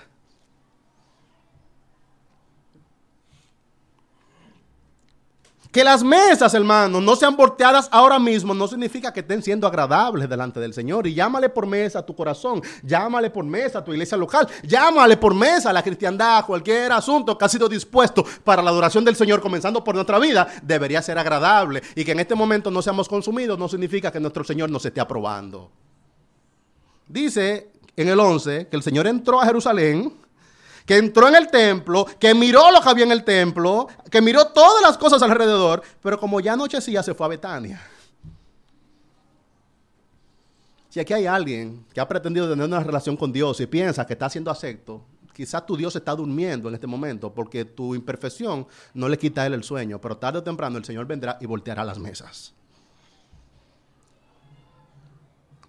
Que 5.70 5.84
las 5.84 6.02
mesas, 6.02 6.52
hermano, 6.54 7.00
no 7.00 7.14
sean 7.14 7.36
volteadas 7.36 7.88
ahora 7.92 8.18
mismo 8.18 8.52
no 8.52 8.66
significa 8.66 9.12
que 9.12 9.20
estén 9.20 9.40
siendo 9.40 9.68
agradables 9.68 10.28
delante 10.28 10.58
del 10.58 10.74
Señor. 10.74 11.06
Y 11.06 11.14
llámale 11.14 11.48
por 11.48 11.64
mesa 11.64 12.00
a 12.00 12.06
tu 12.06 12.14
corazón, 12.16 12.60
llámale 12.82 13.30
por 13.30 13.44
mesa 13.44 13.78
a 13.78 13.84
tu 13.84 13.92
iglesia 13.92 14.18
local, 14.18 14.48
llámale 14.64 15.16
por 15.16 15.32
mesa 15.32 15.70
a 15.70 15.72
la 15.72 15.82
cristiandad, 15.84 16.44
cualquier 16.44 16.90
asunto 16.90 17.38
que 17.38 17.44
ha 17.44 17.48
sido 17.48 17.68
dispuesto 17.68 18.24
para 18.42 18.62
la 18.62 18.70
adoración 18.70 19.04
del 19.04 19.14
Señor, 19.14 19.40
comenzando 19.40 19.84
por 19.84 19.94
nuestra 19.94 20.18
vida, 20.18 20.48
debería 20.62 21.02
ser 21.02 21.18
agradable. 21.18 21.82
Y 21.94 22.04
que 22.04 22.12
en 22.12 22.20
este 22.20 22.34
momento 22.34 22.72
no 22.72 22.82
seamos 22.82 23.08
consumidos 23.08 23.56
no 23.56 23.68
significa 23.68 24.10
que 24.10 24.18
nuestro 24.18 24.42
Señor 24.42 24.70
nos 24.70 24.84
esté 24.84 25.00
aprobando. 25.00 25.70
Dice 27.06 27.70
en 27.96 28.08
el 28.08 28.18
11 28.18 28.66
que 28.66 28.76
el 28.76 28.82
Señor 28.82 29.06
entró 29.06 29.40
a 29.40 29.46
Jerusalén 29.46 30.19
que 30.86 30.96
entró 30.96 31.28
en 31.28 31.36
el 31.36 31.48
templo, 31.48 32.06
que 32.18 32.34
miró 32.34 32.70
lo 32.70 32.80
que 32.80 32.88
había 32.88 33.04
en 33.04 33.12
el 33.12 33.24
templo, 33.24 33.88
que 34.10 34.20
miró 34.20 34.46
todas 34.46 34.82
las 34.82 34.98
cosas 34.98 35.22
alrededor, 35.22 35.82
pero 36.02 36.18
como 36.18 36.40
ya 36.40 36.54
anochecía 36.54 37.02
se 37.02 37.14
fue 37.14 37.26
a 37.26 37.30
Betania. 37.30 37.80
Si 40.88 40.98
aquí 40.98 41.12
hay 41.12 41.26
alguien 41.26 41.84
que 41.94 42.00
ha 42.00 42.08
pretendido 42.08 42.50
tener 42.50 42.66
una 42.66 42.80
relación 42.80 43.16
con 43.16 43.32
Dios 43.32 43.60
y 43.60 43.66
piensa 43.66 44.04
que 44.04 44.14
está 44.14 44.28
siendo 44.28 44.50
acepto, 44.50 45.04
quizás 45.32 45.64
tu 45.64 45.76
Dios 45.76 45.94
está 45.94 46.14
durmiendo 46.16 46.68
en 46.68 46.74
este 46.74 46.88
momento 46.88 47.32
porque 47.32 47.64
tu 47.64 47.94
imperfección 47.94 48.66
no 48.92 49.08
le 49.08 49.16
quita 49.16 49.42
a 49.42 49.46
él 49.46 49.54
el 49.54 49.62
sueño, 49.62 50.00
pero 50.00 50.16
tarde 50.16 50.40
o 50.40 50.42
temprano 50.42 50.78
el 50.78 50.84
Señor 50.84 51.06
vendrá 51.06 51.38
y 51.40 51.46
volteará 51.46 51.84
las 51.84 51.98
mesas. 51.98 52.54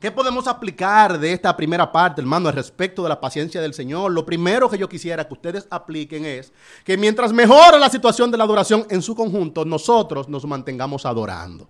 ¿Qué 0.02 0.10
podemos 0.10 0.48
aplicar 0.48 1.20
de 1.20 1.32
esta 1.32 1.56
primera 1.56 1.92
parte, 1.92 2.22
hermano, 2.22 2.50
al 2.50 2.56
respecto 2.56 3.04
de 3.04 3.10
la 3.10 3.22
paciencia 3.22 3.62
del 3.62 3.76
Señor? 3.76 4.12
Lo 4.12 4.26
primero 4.26 4.68
que 4.68 4.80
yo 4.80 4.90
quisiera 4.90 5.28
que 5.28 5.34
ustedes 5.36 5.68
apliquen 5.70 6.26
es 6.26 6.52
que 6.84 6.98
mientras 6.98 7.32
mejora 7.32 7.78
la 7.78 7.88
situación 7.88 8.32
de 8.32 8.38
la 8.40 8.46
adoración 8.46 8.88
en 8.90 9.04
su 9.04 9.14
conjunto, 9.14 9.64
nosotros 9.64 10.28
nos 10.28 10.44
mantengamos 10.46 11.06
adorando. 11.06 11.68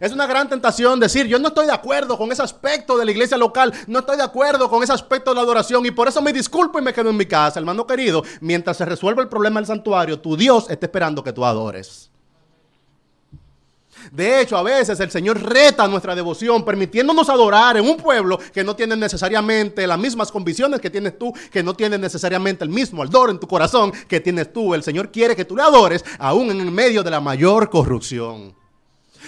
Es 0.00 0.12
una 0.12 0.26
gran 0.26 0.48
tentación 0.48 0.98
decir, 0.98 1.26
yo 1.26 1.38
no 1.38 1.48
estoy 1.48 1.66
de 1.66 1.74
acuerdo 1.74 2.16
con 2.16 2.32
ese 2.32 2.40
aspecto 2.40 2.96
de 2.96 3.04
la 3.04 3.10
iglesia 3.10 3.36
local, 3.36 3.70
no 3.86 3.98
estoy 3.98 4.16
de 4.16 4.22
acuerdo 4.22 4.70
con 4.70 4.82
ese 4.82 4.94
aspecto 4.94 5.32
de 5.32 5.34
la 5.34 5.42
adoración 5.42 5.84
y 5.84 5.90
por 5.90 6.08
eso 6.08 6.22
me 6.22 6.32
disculpo 6.32 6.78
y 6.78 6.82
me 6.82 6.94
quedo 6.94 7.10
en 7.10 7.18
mi 7.18 7.26
casa, 7.26 7.60
hermano 7.60 7.86
querido. 7.86 8.22
Mientras 8.40 8.78
se 8.78 8.86
resuelve 8.86 9.20
el 9.20 9.28
problema 9.28 9.60
del 9.60 9.66
santuario, 9.66 10.20
tu 10.20 10.38
Dios 10.38 10.70
está 10.70 10.86
esperando 10.86 11.22
que 11.22 11.34
tú 11.34 11.44
adores. 11.44 12.10
De 14.12 14.40
hecho, 14.40 14.56
a 14.56 14.62
veces 14.62 14.98
el 15.00 15.10
Señor 15.10 15.42
reta 15.42 15.86
nuestra 15.88 16.14
devoción, 16.14 16.64
permitiéndonos 16.64 17.28
adorar 17.28 17.76
en 17.76 17.88
un 17.88 17.96
pueblo 17.96 18.38
que 18.52 18.64
no 18.64 18.74
tiene 18.74 18.96
necesariamente 18.96 19.86
las 19.86 19.98
mismas 19.98 20.32
convicciones 20.32 20.80
que 20.80 20.90
tienes 20.90 21.18
tú, 21.18 21.32
que 21.50 21.62
no 21.62 21.74
tiene 21.74 21.98
necesariamente 21.98 22.64
el 22.64 22.70
mismo 22.70 23.02
ardor 23.02 23.30
en 23.30 23.38
tu 23.38 23.46
corazón 23.46 23.92
que 24.08 24.20
tienes 24.20 24.52
tú. 24.52 24.74
El 24.74 24.82
Señor 24.82 25.10
quiere 25.10 25.36
que 25.36 25.44
tú 25.44 25.56
le 25.56 25.62
adores 25.62 26.04
aún 26.18 26.50
en 26.50 26.72
medio 26.72 27.02
de 27.02 27.10
la 27.10 27.20
mayor 27.20 27.70
corrupción. 27.70 28.54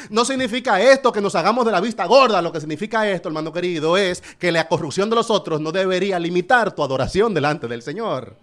No 0.09 0.25
significa 0.25 0.81
esto 0.81 1.13
que 1.13 1.21
nos 1.21 1.35
hagamos 1.35 1.67
de 1.67 1.73
la 1.73 1.81
vista 1.81 2.07
gorda. 2.07 2.41
Lo 2.41 2.53
que 2.53 2.61
significa 2.61 3.09
esto, 3.09 3.29
hermano 3.29 3.53
querido, 3.53 3.97
es 3.97 4.23
que 4.39 4.51
la 4.51 4.67
corrupción 4.67 5.11
de 5.11 5.17
los 5.17 5.31
otros 5.31 5.61
no 5.61 5.73
debería 5.73 6.19
limitar 6.19 6.75
tu 6.75 6.83
adoración 6.83 7.35
delante 7.35 7.69
del 7.69 7.83
Señor. 7.83 8.37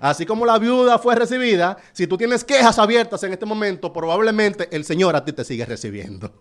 Así 0.00 0.26
como 0.26 0.46
la 0.46 0.58
viuda 0.58 0.98
fue 0.98 1.14
recibida, 1.14 1.76
si 1.92 2.06
tú 2.06 2.16
tienes 2.16 2.44
quejas 2.44 2.78
abiertas 2.78 3.22
en 3.24 3.32
este 3.32 3.46
momento, 3.46 3.92
probablemente 3.92 4.68
el 4.74 4.84
Señor 4.84 5.16
a 5.16 5.24
ti 5.24 5.32
te 5.32 5.44
sigue 5.44 5.64
recibiendo. 5.64 6.32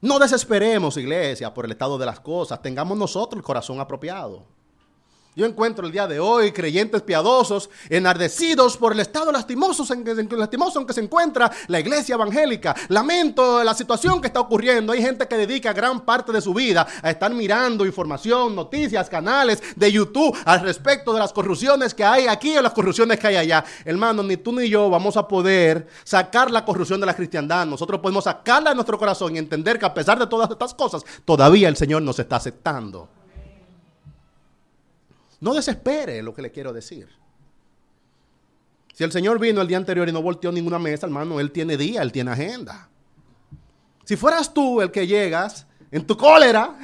No 0.00 0.18
desesperemos, 0.18 0.96
iglesia, 0.96 1.54
por 1.54 1.64
el 1.64 1.70
estado 1.70 1.96
de 1.96 2.06
las 2.06 2.18
cosas. 2.18 2.60
Tengamos 2.60 2.98
nosotros 2.98 3.38
el 3.38 3.44
corazón 3.44 3.78
apropiado. 3.78 4.44
Yo 5.34 5.46
encuentro 5.46 5.86
el 5.86 5.92
día 5.92 6.06
de 6.06 6.20
hoy 6.20 6.52
creyentes 6.52 7.00
piadosos, 7.00 7.70
enardecidos 7.88 8.76
por 8.76 8.92
el 8.92 9.00
estado 9.00 9.32
lastimoso 9.32 9.90
en, 9.94 10.04
que, 10.04 10.36
lastimoso 10.36 10.78
en 10.78 10.86
que 10.86 10.92
se 10.92 11.00
encuentra 11.00 11.50
la 11.68 11.80
iglesia 11.80 12.16
evangélica. 12.16 12.76
Lamento 12.88 13.64
la 13.64 13.72
situación 13.72 14.20
que 14.20 14.26
está 14.26 14.40
ocurriendo. 14.40 14.92
Hay 14.92 15.00
gente 15.00 15.26
que 15.26 15.38
dedica 15.38 15.72
gran 15.72 16.02
parte 16.02 16.32
de 16.32 16.42
su 16.42 16.52
vida 16.52 16.86
a 17.02 17.10
estar 17.10 17.32
mirando 17.32 17.86
información, 17.86 18.54
noticias, 18.54 19.08
canales 19.08 19.62
de 19.74 19.90
YouTube 19.90 20.36
al 20.44 20.60
respecto 20.60 21.14
de 21.14 21.20
las 21.20 21.32
corrupciones 21.32 21.94
que 21.94 22.04
hay 22.04 22.26
aquí 22.26 22.54
o 22.58 22.60
las 22.60 22.74
corrupciones 22.74 23.18
que 23.18 23.28
hay 23.28 23.36
allá. 23.36 23.64
Hermano, 23.86 24.22
ni 24.22 24.36
tú 24.36 24.52
ni 24.52 24.68
yo 24.68 24.90
vamos 24.90 25.16
a 25.16 25.26
poder 25.26 25.88
sacar 26.04 26.50
la 26.50 26.62
corrupción 26.62 27.00
de 27.00 27.06
la 27.06 27.16
cristiandad. 27.16 27.64
Nosotros 27.64 28.00
podemos 28.00 28.24
sacarla 28.24 28.68
de 28.68 28.74
nuestro 28.76 28.98
corazón 28.98 29.34
y 29.34 29.38
entender 29.38 29.78
que 29.78 29.86
a 29.86 29.94
pesar 29.94 30.18
de 30.18 30.26
todas 30.26 30.50
estas 30.50 30.74
cosas, 30.74 31.02
todavía 31.24 31.70
el 31.70 31.76
Señor 31.76 32.02
nos 32.02 32.18
está 32.18 32.36
aceptando. 32.36 33.21
No 35.42 35.54
desespere 35.54 36.22
lo 36.22 36.32
que 36.32 36.40
le 36.40 36.52
quiero 36.52 36.72
decir. 36.72 37.08
Si 38.94 39.02
el 39.02 39.10
Señor 39.10 39.40
vino 39.40 39.60
el 39.60 39.66
día 39.66 39.76
anterior 39.76 40.08
y 40.08 40.12
no 40.12 40.22
volteó 40.22 40.52
ninguna 40.52 40.78
mesa, 40.78 41.06
hermano, 41.06 41.40
Él 41.40 41.50
tiene 41.50 41.76
día, 41.76 42.00
Él 42.00 42.12
tiene 42.12 42.30
agenda. 42.30 42.88
Si 44.04 44.14
fueras 44.16 44.54
tú 44.54 44.80
el 44.80 44.92
que 44.92 45.04
llegas 45.04 45.66
en 45.90 46.06
tu 46.06 46.16
cólera, 46.16 46.78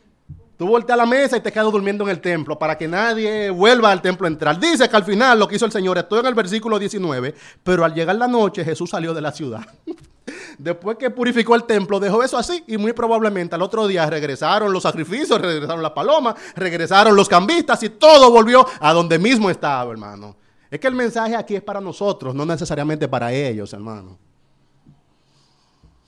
tú 0.58 0.66
volteas 0.66 0.98
a 0.98 1.04
la 1.04 1.06
mesa 1.06 1.38
y 1.38 1.40
te 1.40 1.50
quedas 1.50 1.72
durmiendo 1.72 2.04
en 2.04 2.10
el 2.10 2.20
templo 2.20 2.58
para 2.58 2.76
que 2.76 2.86
nadie 2.86 3.48
vuelva 3.48 3.90
al 3.90 4.02
templo 4.02 4.26
a 4.26 4.30
entrar. 4.30 4.60
Dice 4.60 4.90
que 4.90 4.96
al 4.96 5.04
final 5.04 5.38
lo 5.38 5.48
que 5.48 5.56
hizo 5.56 5.64
el 5.64 5.72
Señor, 5.72 5.96
estoy 5.96 6.20
en 6.20 6.26
el 6.26 6.34
versículo 6.34 6.78
19, 6.78 7.34
pero 7.64 7.82
al 7.82 7.94
llegar 7.94 8.16
la 8.16 8.28
noche 8.28 8.62
Jesús 8.62 8.90
salió 8.90 9.14
de 9.14 9.22
la 9.22 9.32
ciudad. 9.32 9.64
Después 10.58 10.96
que 10.96 11.10
purificó 11.10 11.54
el 11.54 11.64
templo, 11.64 11.98
dejó 11.98 12.22
eso 12.22 12.38
así 12.38 12.62
y 12.66 12.76
muy 12.76 12.92
probablemente 12.92 13.54
al 13.54 13.62
otro 13.62 13.86
día 13.86 14.08
regresaron 14.08 14.72
los 14.72 14.82
sacrificios, 14.82 15.40
regresaron 15.40 15.82
las 15.82 15.92
palomas, 15.92 16.36
regresaron 16.54 17.16
los 17.16 17.28
cambistas 17.28 17.82
y 17.82 17.90
todo 17.90 18.30
volvió 18.30 18.66
a 18.80 18.92
donde 18.92 19.18
mismo 19.18 19.50
estaba, 19.50 19.90
hermano. 19.90 20.36
Es 20.70 20.80
que 20.80 20.86
el 20.86 20.94
mensaje 20.94 21.36
aquí 21.36 21.56
es 21.56 21.62
para 21.62 21.80
nosotros, 21.80 22.34
no 22.34 22.46
necesariamente 22.46 23.08
para 23.08 23.32
ellos, 23.32 23.72
hermano. 23.72 24.18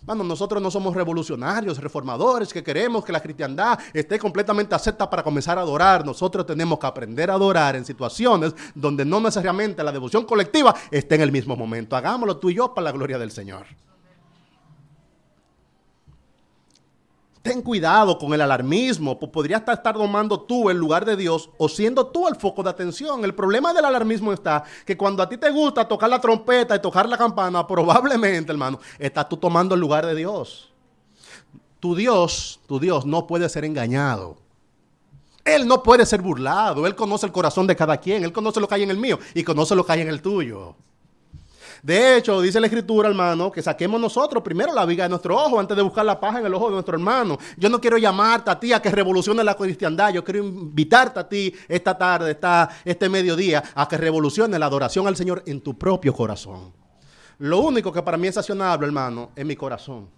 Hermano, 0.00 0.24
nosotros 0.24 0.62
no 0.62 0.70
somos 0.70 0.94
revolucionarios, 0.94 1.78
reformadores, 1.78 2.52
que 2.52 2.62
queremos 2.62 3.04
que 3.04 3.12
la 3.12 3.22
cristiandad 3.22 3.78
esté 3.94 4.18
completamente 4.18 4.74
acepta 4.74 5.08
para 5.08 5.22
comenzar 5.22 5.58
a 5.58 5.62
adorar. 5.62 6.04
Nosotros 6.04 6.44
tenemos 6.44 6.78
que 6.78 6.86
aprender 6.86 7.30
a 7.30 7.34
adorar 7.34 7.74
en 7.74 7.86
situaciones 7.86 8.54
donde 8.74 9.04
no 9.06 9.18
necesariamente 9.18 9.82
la 9.82 9.92
devoción 9.92 10.26
colectiva 10.26 10.74
esté 10.90 11.14
en 11.14 11.22
el 11.22 11.32
mismo 11.32 11.56
momento. 11.56 11.96
Hagámoslo 11.96 12.36
tú 12.36 12.50
y 12.50 12.54
yo 12.54 12.74
para 12.74 12.84
la 12.84 12.92
gloria 12.92 13.18
del 13.18 13.30
Señor. 13.30 13.64
Ten 17.44 17.60
cuidado 17.60 18.16
con 18.16 18.32
el 18.32 18.40
alarmismo, 18.40 19.18
podría 19.18 19.58
estar 19.58 19.82
tomando 19.82 20.40
tú 20.40 20.70
el 20.70 20.78
lugar 20.78 21.04
de 21.04 21.14
Dios 21.14 21.50
o 21.58 21.68
siendo 21.68 22.06
tú 22.06 22.26
el 22.26 22.36
foco 22.36 22.62
de 22.62 22.70
atención. 22.70 23.22
El 23.22 23.34
problema 23.34 23.74
del 23.74 23.84
alarmismo 23.84 24.32
está 24.32 24.64
que 24.86 24.96
cuando 24.96 25.22
a 25.22 25.28
ti 25.28 25.36
te 25.36 25.50
gusta 25.50 25.86
tocar 25.86 26.08
la 26.08 26.22
trompeta 26.22 26.74
y 26.74 26.80
tocar 26.80 27.06
la 27.06 27.18
campana, 27.18 27.66
probablemente, 27.68 28.50
hermano, 28.50 28.80
estás 28.98 29.28
tú 29.28 29.36
tomando 29.36 29.74
el 29.74 29.82
lugar 29.82 30.06
de 30.06 30.14
Dios. 30.14 30.72
Tu 31.80 31.94
Dios, 31.94 32.60
tu 32.66 32.80
Dios 32.80 33.04
no 33.04 33.26
puede 33.26 33.46
ser 33.50 33.66
engañado. 33.66 34.38
Él 35.44 35.68
no 35.68 35.82
puede 35.82 36.06
ser 36.06 36.22
burlado. 36.22 36.86
Él 36.86 36.94
conoce 36.94 37.26
el 37.26 37.32
corazón 37.32 37.66
de 37.66 37.76
cada 37.76 37.98
quien. 37.98 38.24
Él 38.24 38.32
conoce 38.32 38.58
lo 38.58 38.66
que 38.66 38.76
hay 38.76 38.84
en 38.84 38.90
el 38.90 38.96
mío 38.96 39.18
y 39.34 39.44
conoce 39.44 39.74
lo 39.74 39.84
que 39.84 39.92
hay 39.92 40.00
en 40.00 40.08
el 40.08 40.22
tuyo. 40.22 40.76
De 41.84 42.16
hecho, 42.16 42.40
dice 42.40 42.58
la 42.60 42.66
escritura, 42.66 43.10
hermano, 43.10 43.52
que 43.52 43.60
saquemos 43.60 44.00
nosotros 44.00 44.42
primero 44.42 44.72
la 44.72 44.86
viga 44.86 45.04
de 45.04 45.10
nuestro 45.10 45.36
ojo 45.36 45.60
antes 45.60 45.76
de 45.76 45.82
buscar 45.82 46.06
la 46.06 46.18
paja 46.18 46.40
en 46.40 46.46
el 46.46 46.54
ojo 46.54 46.68
de 46.68 46.72
nuestro 46.72 46.94
hermano. 46.94 47.36
Yo 47.58 47.68
no 47.68 47.78
quiero 47.78 47.98
llamarte 47.98 48.50
a 48.50 48.58
ti 48.58 48.72
a 48.72 48.80
que 48.80 48.90
revolucione 48.90 49.44
la 49.44 49.54
cristiandad. 49.54 50.10
Yo 50.10 50.24
quiero 50.24 50.42
invitarte 50.42 51.20
a 51.20 51.28
ti 51.28 51.54
esta 51.68 51.98
tarde, 51.98 52.30
esta, 52.30 52.70
este 52.86 53.06
mediodía, 53.10 53.62
a 53.74 53.86
que 53.86 53.98
revolucione 53.98 54.58
la 54.58 54.64
adoración 54.64 55.06
al 55.06 55.14
Señor 55.14 55.42
en 55.44 55.60
tu 55.60 55.76
propio 55.76 56.14
corazón. 56.14 56.72
Lo 57.36 57.58
único 57.58 57.92
que 57.92 58.00
para 58.00 58.16
mí 58.16 58.28
es 58.28 58.38
accionable, 58.38 58.86
hermano, 58.86 59.32
es 59.36 59.44
mi 59.44 59.54
corazón. 59.54 60.08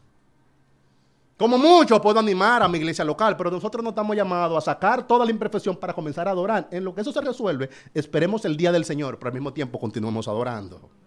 Como 1.36 1.58
mucho 1.58 2.00
puedo 2.00 2.20
animar 2.20 2.62
a 2.62 2.68
mi 2.68 2.78
iglesia 2.78 3.04
local, 3.04 3.36
pero 3.36 3.50
nosotros 3.50 3.82
no 3.82 3.88
estamos 3.90 4.14
llamados 4.14 4.56
a 4.56 4.72
sacar 4.72 5.04
toda 5.04 5.24
la 5.24 5.32
imperfección 5.32 5.74
para 5.74 5.92
comenzar 5.92 6.28
a 6.28 6.30
adorar. 6.30 6.68
En 6.70 6.84
lo 6.84 6.94
que 6.94 7.00
eso 7.00 7.10
se 7.10 7.20
resuelve, 7.20 7.70
esperemos 7.92 8.44
el 8.44 8.56
día 8.56 8.70
del 8.70 8.84
Señor, 8.84 9.18
pero 9.18 9.30
al 9.30 9.34
mismo 9.34 9.52
tiempo 9.52 9.80
continuemos 9.80 10.28
adorando. 10.28 11.05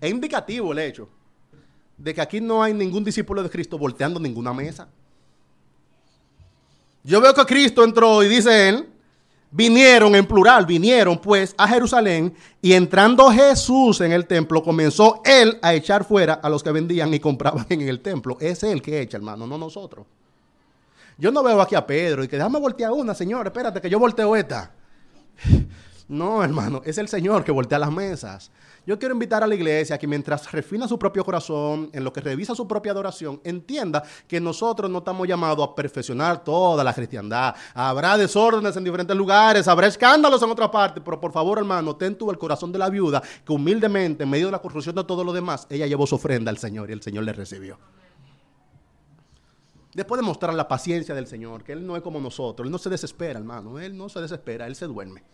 Es 0.00 0.10
indicativo 0.10 0.72
el 0.72 0.78
hecho 0.78 1.08
de 1.96 2.14
que 2.14 2.20
aquí 2.20 2.40
no 2.40 2.62
hay 2.62 2.72
ningún 2.72 3.04
discípulo 3.04 3.42
de 3.42 3.50
Cristo 3.50 3.76
volteando 3.76 4.20
ninguna 4.20 4.52
mesa. 4.52 4.88
Yo 7.02 7.20
veo 7.20 7.34
que 7.34 7.44
Cristo 7.44 7.82
entró 7.84 8.22
y 8.22 8.28
dice 8.28 8.68
él, 8.68 8.88
Vinieron 9.50 10.14
en 10.14 10.26
plural, 10.26 10.66
vinieron 10.66 11.18
pues 11.18 11.54
a 11.56 11.66
Jerusalén 11.66 12.34
y 12.60 12.74
entrando 12.74 13.30
Jesús 13.30 14.02
en 14.02 14.12
el 14.12 14.26
templo 14.26 14.62
comenzó 14.62 15.22
él 15.24 15.58
a 15.62 15.72
echar 15.72 16.04
fuera 16.04 16.34
a 16.34 16.50
los 16.50 16.62
que 16.62 16.70
vendían 16.70 17.14
y 17.14 17.18
compraban 17.18 17.64
en 17.70 17.80
el 17.80 18.00
templo. 18.00 18.36
Es 18.40 18.62
él 18.62 18.82
que 18.82 19.00
echa, 19.00 19.16
hermano, 19.16 19.46
no 19.46 19.56
nosotros. 19.56 20.06
Yo 21.16 21.32
no 21.32 21.42
veo 21.42 21.62
aquí 21.62 21.74
a 21.74 21.86
Pedro 21.86 22.22
y 22.22 22.28
que 22.28 22.36
déjame 22.36 22.60
voltear 22.60 22.92
una, 22.92 23.14
señor, 23.14 23.46
espérate 23.46 23.80
que 23.80 23.88
yo 23.88 23.98
volteo 23.98 24.36
esta. 24.36 24.72
No, 26.10 26.42
hermano, 26.42 26.80
es 26.86 26.96
el 26.96 27.06
Señor 27.06 27.44
que 27.44 27.52
voltea 27.52 27.78
las 27.78 27.92
mesas. 27.92 28.50
Yo 28.88 28.98
quiero 28.98 29.12
invitar 29.12 29.44
a 29.44 29.46
la 29.46 29.54
iglesia 29.54 29.98
que 29.98 30.06
mientras 30.06 30.50
refina 30.50 30.88
su 30.88 30.98
propio 30.98 31.22
corazón, 31.22 31.90
en 31.92 32.02
lo 32.02 32.10
que 32.10 32.22
revisa 32.22 32.54
su 32.54 32.66
propia 32.66 32.92
adoración, 32.92 33.38
entienda 33.44 34.02
que 34.26 34.40
nosotros 34.40 34.90
no 34.90 35.00
estamos 35.00 35.28
llamados 35.28 35.68
a 35.68 35.74
perfeccionar 35.74 36.42
toda 36.42 36.82
la 36.82 36.94
cristiandad. 36.94 37.54
Habrá 37.74 38.16
desórdenes 38.16 38.74
en 38.78 38.84
diferentes 38.84 39.14
lugares, 39.14 39.68
habrá 39.68 39.88
escándalos 39.88 40.42
en 40.42 40.48
otra 40.48 40.70
parte, 40.70 41.02
pero 41.02 41.20
por 41.20 41.32
favor, 41.32 41.58
hermano, 41.58 41.96
ten 41.96 42.16
tú 42.16 42.30
el 42.30 42.38
corazón 42.38 42.72
de 42.72 42.78
la 42.78 42.88
viuda 42.88 43.22
que 43.44 43.52
humildemente, 43.52 44.22
en 44.22 44.30
medio 44.30 44.46
de 44.46 44.52
la 44.52 44.62
corrupción 44.62 44.94
de 44.94 45.04
todo 45.04 45.22
lo 45.22 45.34
demás, 45.34 45.66
ella 45.68 45.86
llevó 45.86 46.06
su 46.06 46.14
ofrenda 46.14 46.50
al 46.50 46.56
Señor 46.56 46.88
y 46.88 46.94
el 46.94 47.02
Señor 47.02 47.24
le 47.24 47.34
recibió. 47.34 47.78
Después 49.92 50.18
de 50.18 50.26
mostrar 50.26 50.54
la 50.54 50.66
paciencia 50.66 51.14
del 51.14 51.26
Señor, 51.26 51.62
que 51.62 51.72
Él 51.72 51.86
no 51.86 51.94
es 51.94 52.00
como 52.00 52.20
nosotros, 52.20 52.64
Él 52.64 52.72
no 52.72 52.78
se 52.78 52.88
desespera, 52.88 53.38
hermano, 53.38 53.78
Él 53.78 53.94
no 53.94 54.08
se 54.08 54.22
desespera, 54.22 54.66
Él 54.66 54.76
se 54.76 54.86
duerme. 54.86 55.24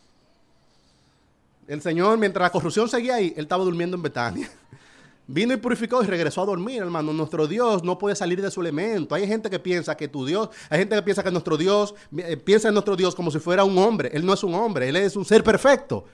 El 1.67 1.81
Señor, 1.81 2.19
mientras 2.19 2.43
la 2.43 2.51
corrupción 2.51 2.89
seguía 2.89 3.15
ahí, 3.17 3.33
Él 3.37 3.45
estaba 3.45 3.65
durmiendo 3.65 3.97
en 3.97 4.03
Betania. 4.03 4.51
Vino 5.27 5.55
y 5.55 5.57
purificó 5.57 6.03
y 6.03 6.07
regresó 6.07 6.43
a 6.43 6.47
dormir, 6.47 6.83
hermano. 6.83 7.13
Nuestro 7.13 7.47
Dios 7.47 7.83
no 7.83 7.97
puede 7.97 8.15
salir 8.15 8.43
de 8.43 8.51
su 8.51 8.61
elemento. 8.61 9.15
Hay 9.15 9.27
gente 9.27 9.49
que 9.49 9.59
piensa 9.59 9.97
que 9.97 10.07
tu 10.07 10.27
Dios, 10.27 10.51
hay 10.69 10.81
gente 10.81 10.95
que 10.97 11.03
piensa 11.03 11.23
que 11.23 11.31
nuestro 11.31 11.57
Dios, 11.57 11.95
eh, 12.19 12.37
piensa 12.37 12.69
en 12.69 12.75
nuestro 12.75 12.95
Dios 12.95 13.15
como 13.15 13.31
si 13.31 13.39
fuera 13.39 13.65
un 13.65 13.79
hombre. 13.79 14.11
Él 14.13 14.27
no 14.27 14.35
es 14.35 14.45
un 14.45 14.55
hombre, 14.55 14.89
Él 14.89 14.97
es 14.97 15.17
un 15.17 15.25
ser 15.25 15.43
perfecto. 15.43 16.05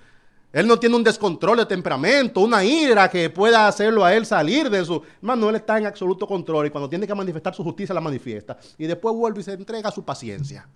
Él 0.52 0.66
no 0.66 0.78
tiene 0.78 0.97
un 0.97 1.04
descontrol 1.04 1.59
de 1.59 1.66
temperamento, 1.66 2.40
una 2.40 2.64
ira 2.64 3.09
que 3.09 3.30
pueda 3.30 3.69
hacerlo 3.69 4.04
a 4.04 4.12
él 4.12 4.26
salir 4.26 4.69
de 4.69 4.85
su... 4.85 5.00
Hermano, 5.23 5.49
él 5.49 5.54
está 5.54 5.78
en 5.78 5.87
absoluto 5.87 6.26
control 6.26 6.66
y 6.66 6.71
cuando 6.71 6.88
tiene 6.88 7.07
que 7.07 7.14
manifestar 7.14 7.54
su 7.54 7.62
justicia 7.62 7.95
la 7.95 8.00
manifiesta. 8.00 8.59
Y 8.76 8.88
después 8.88 9.14
vuelve 9.14 9.42
y 9.42 9.45
se 9.45 9.52
entrega 9.52 9.90
a 9.90 9.92
su 9.92 10.04
paciencia 10.04 10.66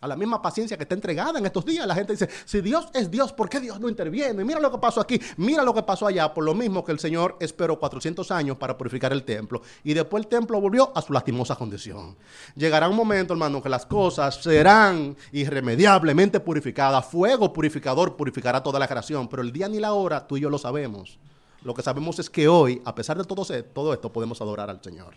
a 0.00 0.06
la 0.06 0.16
misma 0.16 0.42
paciencia 0.42 0.76
que 0.76 0.82
está 0.82 0.94
entregada 0.94 1.38
en 1.38 1.46
estos 1.46 1.64
días. 1.64 1.86
La 1.86 1.94
gente 1.94 2.12
dice, 2.12 2.28
si 2.44 2.60
Dios 2.60 2.88
es 2.94 3.10
Dios, 3.10 3.32
¿por 3.32 3.48
qué 3.48 3.60
Dios 3.60 3.80
no 3.80 3.88
interviene? 3.88 4.44
Mira 4.44 4.60
lo 4.60 4.70
que 4.70 4.78
pasó 4.78 5.00
aquí, 5.00 5.20
mira 5.36 5.62
lo 5.62 5.74
que 5.74 5.82
pasó 5.82 6.06
allá, 6.06 6.32
por 6.32 6.44
lo 6.44 6.54
mismo 6.54 6.84
que 6.84 6.92
el 6.92 6.98
Señor 6.98 7.36
esperó 7.40 7.78
400 7.78 8.30
años 8.30 8.56
para 8.56 8.76
purificar 8.76 9.12
el 9.12 9.24
templo 9.24 9.62
y 9.84 9.94
después 9.94 10.24
el 10.24 10.28
templo 10.28 10.60
volvió 10.60 10.92
a 10.94 11.02
su 11.02 11.12
lastimosa 11.12 11.56
condición. 11.56 12.16
Llegará 12.54 12.88
un 12.88 12.96
momento, 12.96 13.32
hermano, 13.32 13.62
que 13.62 13.68
las 13.68 13.86
cosas 13.86 14.42
serán 14.42 15.16
irremediablemente 15.32 16.40
purificadas. 16.40 17.06
Fuego 17.06 17.52
purificador 17.52 18.16
purificará 18.16 18.62
toda 18.62 18.78
la 18.78 18.88
creación, 18.88 19.28
pero 19.28 19.42
el 19.42 19.52
día 19.52 19.68
ni 19.68 19.78
la 19.78 19.92
hora 19.92 20.26
tú 20.26 20.36
y 20.36 20.40
yo 20.40 20.50
lo 20.50 20.58
sabemos. 20.58 21.18
Lo 21.62 21.74
que 21.74 21.82
sabemos 21.82 22.18
es 22.18 22.30
que 22.30 22.46
hoy, 22.46 22.80
a 22.84 22.94
pesar 22.94 23.18
de 23.18 23.24
todo, 23.24 23.44
todo 23.72 23.92
esto, 23.92 24.12
podemos 24.12 24.40
adorar 24.40 24.70
al 24.70 24.82
Señor. 24.82 25.14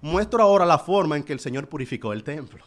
Muestro 0.00 0.42
ahora 0.42 0.64
la 0.64 0.78
forma 0.78 1.16
en 1.16 1.22
que 1.22 1.32
el 1.32 1.40
Señor 1.40 1.68
purificó 1.68 2.12
el 2.12 2.24
templo. 2.24 2.64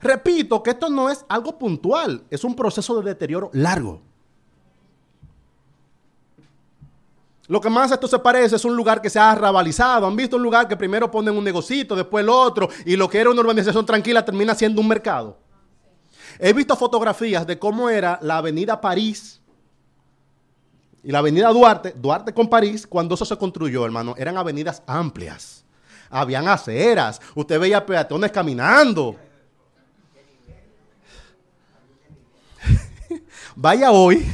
Repito 0.00 0.62
que 0.62 0.70
esto 0.70 0.88
no 0.88 1.10
es 1.10 1.24
algo 1.28 1.58
puntual, 1.58 2.24
es 2.30 2.44
un 2.44 2.54
proceso 2.54 3.00
de 3.00 3.10
deterioro 3.10 3.50
largo. 3.52 4.00
Lo 7.46 7.60
que 7.60 7.68
más 7.68 7.90
a 7.90 7.94
esto 7.94 8.06
se 8.06 8.18
parece 8.20 8.56
es 8.56 8.64
un 8.64 8.76
lugar 8.76 9.02
que 9.02 9.10
se 9.10 9.18
ha 9.18 9.32
arrabalizado. 9.32 10.06
Han 10.06 10.14
visto 10.14 10.36
un 10.36 10.42
lugar 10.42 10.68
que 10.68 10.76
primero 10.76 11.10
ponen 11.10 11.36
un 11.36 11.42
negocito, 11.42 11.96
después 11.96 12.22
el 12.22 12.28
otro, 12.28 12.68
y 12.86 12.94
lo 12.94 13.08
que 13.08 13.18
era 13.18 13.28
una 13.28 13.40
urbanización 13.40 13.84
tranquila 13.84 14.24
termina 14.24 14.54
siendo 14.54 14.80
un 14.80 14.86
mercado. 14.86 15.36
He 16.38 16.52
visto 16.52 16.76
fotografías 16.76 17.44
de 17.46 17.58
cómo 17.58 17.90
era 17.90 18.20
la 18.22 18.36
avenida 18.36 18.80
París 18.80 19.40
y 21.02 21.10
la 21.10 21.18
avenida 21.18 21.48
Duarte, 21.48 21.94
Duarte 21.96 22.32
con 22.32 22.48
París, 22.48 22.86
cuando 22.86 23.16
eso 23.16 23.24
se 23.24 23.36
construyó, 23.36 23.84
hermano. 23.84 24.14
Eran 24.16 24.36
avenidas 24.36 24.82
amplias. 24.86 25.64
Habían 26.08 26.46
aceras. 26.46 27.20
Usted 27.34 27.58
veía 27.58 27.84
peatones 27.84 28.30
caminando. 28.30 29.16
Vaya 33.62 33.92
hoy 33.92 34.26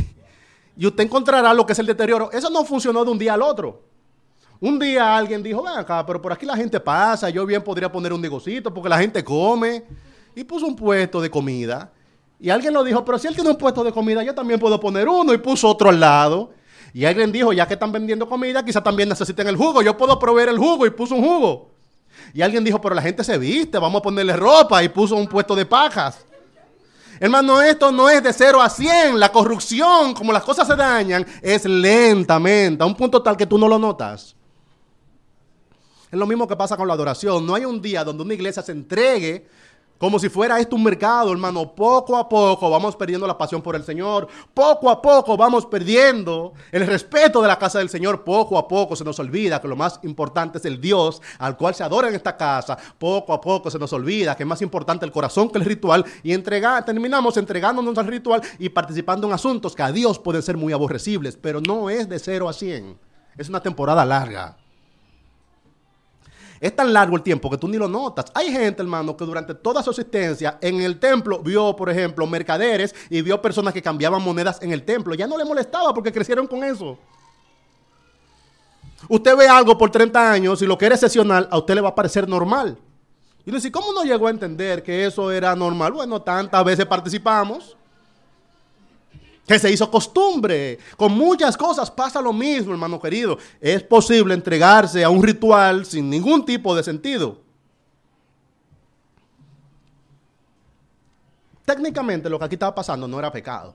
y 0.76 0.86
usted 0.86 1.02
encontrará 1.02 1.52
lo 1.52 1.66
que 1.66 1.72
es 1.72 1.78
el 1.80 1.86
deterioro. 1.86 2.30
Eso 2.30 2.48
no 2.48 2.64
funcionó 2.64 3.04
de 3.04 3.10
un 3.10 3.18
día 3.18 3.34
al 3.34 3.42
otro. 3.42 3.82
Un 4.60 4.78
día 4.78 5.16
alguien 5.16 5.42
dijo, 5.42 5.64
ven 5.64 5.72
acá, 5.76 6.06
pero 6.06 6.22
por 6.22 6.32
aquí 6.32 6.46
la 6.46 6.54
gente 6.54 6.78
pasa, 6.78 7.28
yo 7.28 7.44
bien 7.44 7.60
podría 7.60 7.90
poner 7.90 8.12
un 8.12 8.20
negocito 8.20 8.72
porque 8.72 8.88
la 8.88 8.98
gente 8.98 9.24
come. 9.24 9.82
Y 10.36 10.44
puso 10.44 10.66
un 10.66 10.76
puesto 10.76 11.20
de 11.20 11.28
comida. 11.28 11.90
Y 12.38 12.50
alguien 12.50 12.72
lo 12.72 12.84
dijo, 12.84 13.04
pero 13.04 13.18
si 13.18 13.26
él 13.26 13.34
tiene 13.34 13.50
un 13.50 13.58
puesto 13.58 13.82
de 13.82 13.90
comida, 13.90 14.22
yo 14.22 14.32
también 14.32 14.60
puedo 14.60 14.78
poner 14.78 15.08
uno 15.08 15.34
y 15.34 15.38
puso 15.38 15.68
otro 15.68 15.88
al 15.88 15.98
lado. 15.98 16.52
Y 16.94 17.04
alguien 17.04 17.32
dijo, 17.32 17.52
ya 17.52 17.66
que 17.66 17.74
están 17.74 17.90
vendiendo 17.90 18.28
comida, 18.28 18.64
quizá 18.64 18.80
también 18.80 19.08
necesiten 19.08 19.48
el 19.48 19.56
jugo, 19.56 19.82
yo 19.82 19.96
puedo 19.96 20.16
proveer 20.20 20.50
el 20.50 20.58
jugo 20.58 20.86
y 20.86 20.90
puso 20.90 21.16
un 21.16 21.24
jugo. 21.24 21.72
Y 22.32 22.42
alguien 22.42 22.62
dijo, 22.62 22.80
pero 22.80 22.94
la 22.94 23.02
gente 23.02 23.24
se 23.24 23.36
viste, 23.38 23.76
vamos 23.76 23.98
a 23.98 24.02
ponerle 24.02 24.36
ropa 24.36 24.84
y 24.84 24.88
puso 24.88 25.16
un 25.16 25.26
puesto 25.26 25.56
de 25.56 25.66
pajas. 25.66 26.24
Hermano, 27.18 27.62
esto 27.62 27.90
no 27.90 28.09
es 28.09 28.22
de 28.22 28.33
0 28.33 28.61
a 28.61 28.68
100. 28.68 29.18
La 29.18 29.33
corrupción, 29.33 30.14
como 30.14 30.33
las 30.33 30.44
cosas 30.44 30.66
se 30.66 30.76
dañan, 30.76 31.26
es 31.42 31.64
lentamente, 31.64 32.83
a 32.83 32.87
un 32.87 32.94
punto 32.94 33.22
tal 33.22 33.37
que 33.37 33.46
tú 33.46 33.59
no 33.59 33.68
lo 33.68 33.79
notas. 33.79 34.37
Es 36.11 36.18
lo 36.18 36.26
mismo 36.26 36.46
que 36.46 36.57
pasa 36.57 36.76
con 36.76 36.87
la 36.87 36.94
adoración. 36.94 37.46
No 37.46 37.55
hay 37.55 37.64
un 37.64 37.83
día 37.83 38.05
donde 38.05 38.22
una 38.22 38.35
iglesia 38.35 38.62
se 38.62 38.72
entregue 38.72 39.46
como 39.98 40.18
si 40.18 40.28
fuera 40.28 40.59
esto 40.61 40.76
un 40.76 40.85
mercado, 40.85 41.32
hermano. 41.32 41.74
Poco 41.74 42.16
a 42.16 42.28
poco 42.28 42.68
vamos 42.70 42.96
perdiendo 42.96 43.26
la 43.26 43.38
pasión 43.38 43.62
por 43.62 43.76
el 43.76 43.85
Señor. 43.85 44.28
Poco 44.52 44.90
a 44.90 45.00
poco 45.00 45.37
vamos 45.37 45.64
perdiendo 45.66 46.52
el 46.70 46.87
respeto 46.87 47.40
de 47.40 47.48
la 47.48 47.59
casa 47.59 47.78
del 47.78 47.88
Señor. 47.88 48.22
Poco 48.22 48.59
a 48.59 48.68
poco 48.68 48.94
se 48.94 49.04
nos 49.04 49.18
olvida 49.18 49.61
que 49.61 49.68
lo 49.68 49.76
más 49.76 49.98
importante 50.02 50.59
es 50.59 50.64
el 50.64 50.80
Dios 50.80 51.22
al 51.38 51.56
cual 51.56 51.74
se 51.74 51.82
adora 51.82 52.09
en 52.09 52.14
esta 52.14 52.37
casa. 52.37 52.76
Poco 52.98 53.32
a 53.32 53.40
poco 53.40 53.70
se 53.70 53.78
nos 53.78 53.92
olvida 53.92 54.37
que 54.37 54.42
es 54.42 54.48
más 54.48 54.62
importante 54.62 55.06
el 55.06 55.12
corazón 55.12 55.48
que 55.48 55.59
el 55.59 55.64
ritual. 55.64 56.04
Y 56.22 56.37
terminamos 56.37 57.37
entregándonos 57.37 57.96
al 57.98 58.06
ritual 58.06 58.42
y 58.59 58.68
participando 58.68 59.26
en 59.26 59.32
asuntos 59.32 59.74
que 59.74 59.82
a 59.82 59.92
Dios 59.92 60.18
pueden 60.18 60.42
ser 60.42 60.56
muy 60.56 60.72
aborrecibles. 60.72 61.37
Pero 61.37 61.61
no 61.61 61.88
es 61.90 62.09
de 62.09 62.18
0 62.18 62.48
a 62.48 62.52
100. 62.52 62.98
Es 63.38 63.48
una 63.48 63.61
temporada 63.61 64.04
larga. 64.04 64.56
Es 66.66 66.74
tan 66.74 66.92
largo 66.92 67.14
el 67.14 67.22
tiempo 67.22 67.48
que 67.48 67.57
tú 67.57 67.68
ni 67.68 67.76
lo 67.76 67.87
notas. 67.87 68.24
Hay 68.35 68.50
gente, 68.50 68.83
hermano, 68.83 69.16
que 69.16 69.24
durante 69.24 69.55
toda 69.55 69.85
su 69.85 69.90
existencia 69.90 70.59
en 70.61 70.81
el 70.81 70.98
templo 70.98 71.38
vio, 71.38 71.76
por 71.76 71.88
ejemplo, 71.88 72.26
mercaderes 72.26 72.92
y 73.09 73.22
vio 73.22 73.40
personas 73.40 73.72
que 73.72 73.81
cambiaban 73.81 74.20
monedas 74.20 74.61
en 74.61 74.72
el 74.72 74.83
templo. 74.83 75.14
Ya 75.14 75.29
no 75.29 75.38
le 75.38 75.44
molestaba 75.44 75.94
porque 75.94 76.11
crecieron 76.11 76.44
con 76.48 76.64
eso. 76.64 76.98
Usted 79.09 79.37
ve 79.37 79.46
algo 79.46 79.79
por 79.79 79.92
30 79.92 80.33
años 80.33 80.61
y 80.61 80.66
lo 80.66 80.76
que 80.76 80.87
era 80.87 80.96
excepcional, 80.96 81.46
a 81.52 81.57
usted 81.57 81.76
le 81.76 81.83
va 81.83 81.90
a 81.90 81.94
parecer 81.94 82.29
normal. 82.29 82.76
Y 83.44 83.52
le 83.52 83.59
dice, 83.59 83.70
¿cómo 83.70 83.92
no 83.92 84.02
llegó 84.02 84.26
a 84.26 84.31
entender 84.31 84.83
que 84.83 85.07
eso 85.07 85.31
era 85.31 85.55
normal? 85.55 85.92
Bueno, 85.92 86.20
tantas 86.20 86.64
veces 86.64 86.85
participamos 86.85 87.76
que 89.46 89.59
se 89.59 89.70
hizo 89.70 89.90
costumbre. 89.90 90.78
Con 90.96 91.12
muchas 91.12 91.56
cosas 91.56 91.90
pasa 91.90 92.20
lo 92.20 92.32
mismo, 92.32 92.72
hermano 92.72 93.00
querido. 93.00 93.38
Es 93.61 93.82
posible 93.82 94.35
entregarse 94.35 95.04
a 95.04 95.11
un 95.11 95.22
ritual 95.22 95.87
sin 95.87 96.11
ningún 96.11 96.44
tipo 96.44 96.74
de 96.74 96.82
sentido. 96.82 97.38
Técnicamente 101.64 102.30
lo 102.30 102.38
que 102.38 102.44
aquí 102.44 102.54
estaba 102.54 102.74
pasando 102.74 103.09
no 103.09 103.18
era 103.18 103.30
pecado. 103.32 103.74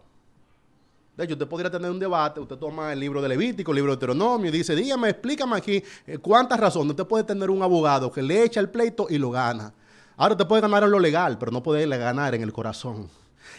De 1.15 1.25
hecho, 1.25 1.33
usted 1.33 1.47
podría 1.47 1.69
tener 1.69 1.91
un 1.91 1.99
debate, 1.99 2.39
usted 2.39 2.55
toma 2.55 2.93
el 2.93 2.99
libro 2.99 3.21
de 3.21 3.27
Levítico, 3.27 3.71
el 3.71 3.75
libro 3.75 3.91
de 3.91 3.97
Deuteronomio 3.97 4.49
y 4.49 4.51
dice, 4.51 4.73
dígame, 4.75 5.09
explícame 5.09 5.57
aquí 5.57 5.83
eh, 6.07 6.17
cuántas 6.17 6.57
razones. 6.57 6.91
Usted 6.91 7.05
puede 7.05 7.25
tener 7.25 7.49
un 7.49 7.61
abogado 7.61 8.11
que 8.11 8.21
le 8.21 8.43
echa 8.43 8.61
el 8.61 8.69
pleito 8.69 9.07
y 9.09 9.17
lo 9.17 9.29
gana. 9.29 9.73
Ahora 10.15 10.35
usted 10.35 10.47
puede 10.47 10.61
ganar 10.61 10.83
en 10.83 10.91
lo 10.91 10.99
legal, 10.99 11.37
pero 11.37 11.51
no 11.51 11.61
puede 11.61 11.85
ganar 11.85 12.33
en 12.33 12.41
el 12.41 12.53
corazón. 12.53 13.09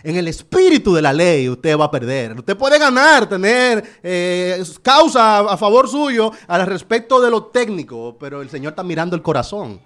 En 0.02 0.16
el 0.16 0.26
espíritu 0.28 0.94
de 0.94 1.02
la 1.02 1.12
ley 1.12 1.48
usted 1.48 1.78
va 1.78 1.84
a 1.84 1.90
perder. 1.90 2.38
Usted 2.38 2.56
puede 2.56 2.78
ganar, 2.78 3.28
tener 3.28 4.00
eh, 4.02 4.62
causa 4.82 5.40
a 5.40 5.56
favor 5.56 5.88
suyo 5.88 6.32
al 6.48 6.66
respecto 6.66 7.20
de 7.20 7.30
lo 7.30 7.44
técnico, 7.44 8.16
pero 8.18 8.42
el 8.42 8.50
Señor 8.50 8.72
está 8.72 8.82
mirando 8.82 9.14
el 9.14 9.22
corazón. 9.22 9.80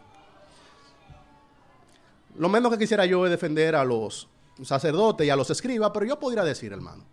Lo 2.38 2.48
menos 2.48 2.72
que 2.72 2.78
quisiera 2.78 3.04
yo 3.06 3.24
es 3.24 3.30
defender 3.30 3.76
a 3.76 3.84
los 3.84 4.28
sacerdotes 4.62 5.26
y 5.26 5.30
a 5.30 5.36
los 5.36 5.50
escribas, 5.50 5.90
pero 5.92 6.06
yo 6.06 6.18
podría 6.18 6.44
decir, 6.44 6.72
hermano, 6.72 7.04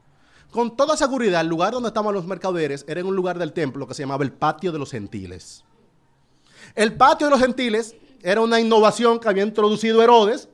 con 0.51 0.75
toda 0.77 0.95
seguridad, 0.95 1.41
el 1.41 1.47
lugar 1.47 1.73
donde 1.73 1.87
estaban 1.87 2.13
los 2.13 2.25
mercaderes 2.25 2.85
era 2.87 2.99
en 2.99 3.07
un 3.07 3.15
lugar 3.15 3.39
del 3.39 3.53
templo 3.53 3.87
que 3.87 3.93
se 3.93 4.03
llamaba 4.03 4.23
el 4.23 4.31
patio 4.31 4.71
de 4.71 4.79
los 4.79 4.91
gentiles. 4.91 5.65
El 6.75 6.95
patio 6.95 7.27
de 7.27 7.31
los 7.31 7.39
gentiles 7.39 7.95
era 8.21 8.39
una 8.39 8.59
innovación 8.59 9.19
que 9.19 9.27
había 9.27 9.43
introducido 9.43 10.01
Herodes 10.01 10.49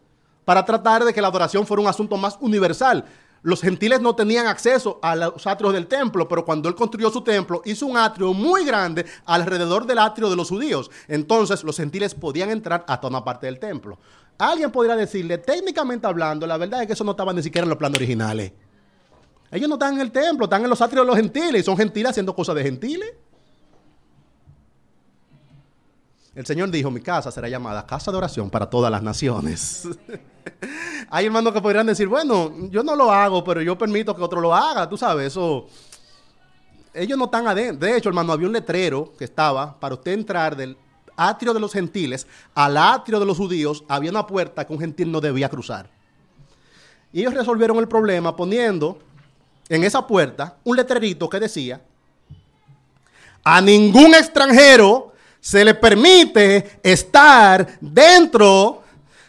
para 0.50 0.66
tratar 0.66 1.06
de 1.06 1.14
que 1.14 1.22
la 1.22 1.28
adoración 1.28 1.64
fuera 1.64 1.80
un 1.80 1.88
asunto 1.88 2.18
más 2.18 2.36
universal. 2.42 3.06
Los 3.44 3.62
gentiles 3.62 4.02
no 4.02 4.16
tenían 4.16 4.48
acceso 4.48 4.98
a 5.00 5.16
los 5.16 5.46
atrios 5.46 5.74
del 5.74 5.86
templo, 5.86 6.28
pero 6.28 6.44
cuando 6.44 6.68
él 6.68 6.74
construyó 6.74 7.12
su 7.12 7.22
templo, 7.22 7.62
hizo 7.66 7.86
un 7.86 7.96
atrio 7.96 8.34
muy 8.34 8.66
grande 8.66 9.06
alrededor 9.26 9.86
del 9.86 10.00
atrio 10.00 10.28
de 10.28 10.36
los 10.36 10.50
judíos. 10.50 10.90
Entonces 11.08 11.64
los 11.64 11.78
gentiles 11.78 12.16
podían 12.16 12.50
entrar 12.50 12.84
a 12.88 13.00
toda 13.00 13.24
parte 13.24 13.46
del 13.46 13.60
templo. 13.60 14.00
Alguien 14.40 14.72
podría 14.72 14.96
decirle, 14.96 15.38
técnicamente 15.38 16.08
hablando, 16.08 16.48
la 16.48 16.58
verdad 16.58 16.82
es 16.82 16.88
que 16.88 16.94
eso 16.94 17.04
no 17.04 17.12
estaba 17.12 17.32
ni 17.32 17.44
siquiera 17.44 17.66
en 17.66 17.70
los 17.70 17.78
planos 17.78 17.98
originales. 17.98 18.52
Ellos 19.52 19.70
no 19.70 19.76
están 19.76 19.94
en 19.94 20.02
el 20.02 20.12
templo, 20.12 20.46
están 20.46 20.64
en 20.64 20.70
los 20.72 20.82
atrios 20.82 21.06
de 21.06 21.08
los 21.12 21.16
gentiles 21.16 21.62
y 21.62 21.64
son 21.64 21.78
gentiles 21.78 22.10
haciendo 22.10 22.34
cosas 22.34 22.56
de 22.56 22.64
gentiles. 22.64 23.12
El 26.39 26.45
Señor 26.45 26.71
dijo, 26.71 26.89
mi 26.89 27.02
casa 27.02 27.34
será 27.34 27.49
llamada 27.49 27.86
casa 27.86 28.12
de 28.12 28.17
oración 28.17 28.49
para 28.49 28.69
todas 28.69 28.89
las 28.89 29.04
naciones. 29.04 29.86
Hay 31.10 31.25
hermanos 31.25 31.52
que 31.52 31.60
podrían 31.60 31.86
decir, 31.86 32.08
bueno, 32.08 32.54
yo 32.69 32.82
no 32.82 32.95
lo 32.95 33.12
hago, 33.12 33.43
pero 33.43 33.62
yo 33.62 33.78
permito 33.78 34.15
que 34.15 34.21
otro 34.23 34.39
lo 34.39 34.56
haga, 34.56 34.88
tú 34.88 34.95
sabes, 34.95 35.28
eso... 35.28 35.67
Ellos 36.93 37.17
no 37.17 37.25
están 37.25 37.45
adentro. 37.45 37.86
De 37.86 37.97
hecho, 37.97 38.08
hermano, 38.08 38.32
había 38.32 38.47
un 38.47 38.54
letrero 38.54 39.12
que 39.17 39.25
estaba 39.25 39.78
para 39.78 39.95
usted 39.95 40.13
entrar 40.13 40.56
del 40.56 40.78
atrio 41.17 41.54
de 41.54 41.60
los 41.60 41.73
gentiles 41.73 42.25
al 42.56 42.78
atrio 42.78 43.19
de 43.19 43.25
los 43.25 43.36
judíos. 43.36 43.84
Había 43.89 44.10
una 44.10 44.25
puerta 44.25 44.65
que 44.65 44.71
un 44.71 44.80
gentil 44.80 45.12
no 45.12 45.19
debía 45.19 45.49
cruzar. 45.49 45.89
Y 47.12 47.19
ellos 47.19 47.34
resolvieron 47.34 47.75
el 47.80 47.89
problema 47.89 48.34
poniendo 48.34 48.97
en 49.67 49.84
esa 49.84 50.08
puerta 50.08 50.56
un 50.63 50.78
letrerito 50.78 51.30
que 51.30 51.41
decía, 51.41 51.82
a 53.43 53.60
ningún 53.60 54.15
extranjero 54.15 55.09
se 55.39 55.63
le 55.63 55.73
permite 55.73 56.80
estar 56.84 57.65
dentro 57.80 58.84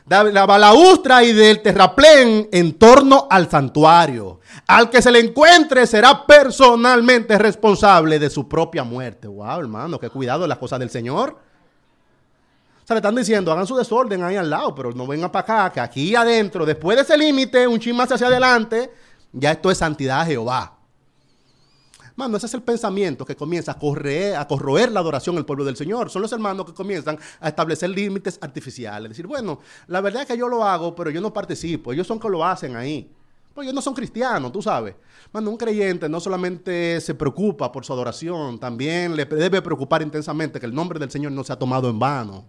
de 0.04 0.32
la 0.32 0.44
balaustra 0.44 1.22
y 1.22 1.32
del 1.32 1.62
terraplén 1.62 2.48
en 2.50 2.74
torno 2.74 3.28
al 3.30 3.48
santuario. 3.48 4.40
Al 4.66 4.90
que 4.90 5.00
se 5.00 5.10
le 5.10 5.20
encuentre 5.20 5.86
será 5.86 6.26
personalmente 6.26 7.38
responsable 7.38 8.18
de 8.18 8.28
su 8.28 8.48
propia 8.48 8.82
muerte. 8.82 9.28
Wow, 9.28 9.60
hermano, 9.60 10.00
qué 10.00 10.10
cuidado 10.10 10.42
de 10.42 10.48
las 10.48 10.58
cosas 10.58 10.80
del 10.80 10.90
Señor. 10.90 11.38
O 12.82 12.86
sea, 12.86 12.94
le 12.94 12.98
están 12.98 13.14
diciendo, 13.14 13.52
hagan 13.52 13.68
su 13.68 13.76
desorden 13.76 14.24
ahí 14.24 14.34
al 14.34 14.50
lado, 14.50 14.74
pero 14.74 14.90
no 14.92 15.06
vengan 15.06 15.30
para 15.30 15.42
acá, 15.42 15.72
que 15.72 15.80
aquí 15.80 16.16
adentro, 16.16 16.66
después 16.66 16.96
de 16.96 17.04
ese 17.04 17.16
límite, 17.16 17.68
un 17.68 17.78
chin 17.78 17.94
más 17.94 18.10
hacia 18.10 18.26
adelante, 18.26 18.90
ya 19.32 19.52
esto 19.52 19.70
es 19.70 19.78
santidad 19.78 20.22
a 20.22 20.26
Jehová. 20.26 20.79
Mano, 22.20 22.36
ese 22.36 22.44
es 22.44 22.52
el 22.52 22.60
pensamiento 22.62 23.24
que 23.24 23.34
comienza 23.34 23.72
a, 23.72 23.78
correr, 23.78 24.36
a 24.36 24.46
corroer 24.46 24.92
la 24.92 25.00
adoración 25.00 25.36
del 25.36 25.46
pueblo 25.46 25.64
del 25.64 25.74
Señor. 25.74 26.10
Son 26.10 26.20
los 26.20 26.30
hermanos 26.30 26.66
que 26.66 26.74
comienzan 26.74 27.18
a 27.40 27.48
establecer 27.48 27.88
límites 27.88 28.38
artificiales. 28.42 29.08
Decir, 29.08 29.26
bueno, 29.26 29.60
la 29.86 30.02
verdad 30.02 30.20
es 30.20 30.28
que 30.28 30.36
yo 30.36 30.46
lo 30.46 30.62
hago, 30.62 30.94
pero 30.94 31.08
yo 31.08 31.22
no 31.22 31.32
participo. 31.32 31.94
Ellos 31.94 32.06
son 32.06 32.20
que 32.20 32.28
lo 32.28 32.44
hacen 32.44 32.76
ahí. 32.76 33.10
Pues 33.54 33.64
ellos 33.64 33.74
no 33.74 33.80
son 33.80 33.94
cristianos, 33.94 34.52
tú 34.52 34.60
sabes. 34.60 34.96
Mano, 35.32 35.48
un 35.48 35.56
creyente 35.56 36.10
no 36.10 36.20
solamente 36.20 37.00
se 37.00 37.14
preocupa 37.14 37.72
por 37.72 37.86
su 37.86 37.94
adoración, 37.94 38.60
también 38.60 39.16
le 39.16 39.24
debe 39.24 39.62
preocupar 39.62 40.02
intensamente 40.02 40.60
que 40.60 40.66
el 40.66 40.74
nombre 40.74 40.98
del 40.98 41.10
Señor 41.10 41.32
no 41.32 41.42
sea 41.42 41.56
tomado 41.56 41.88
en 41.88 41.98
vano 41.98 42.44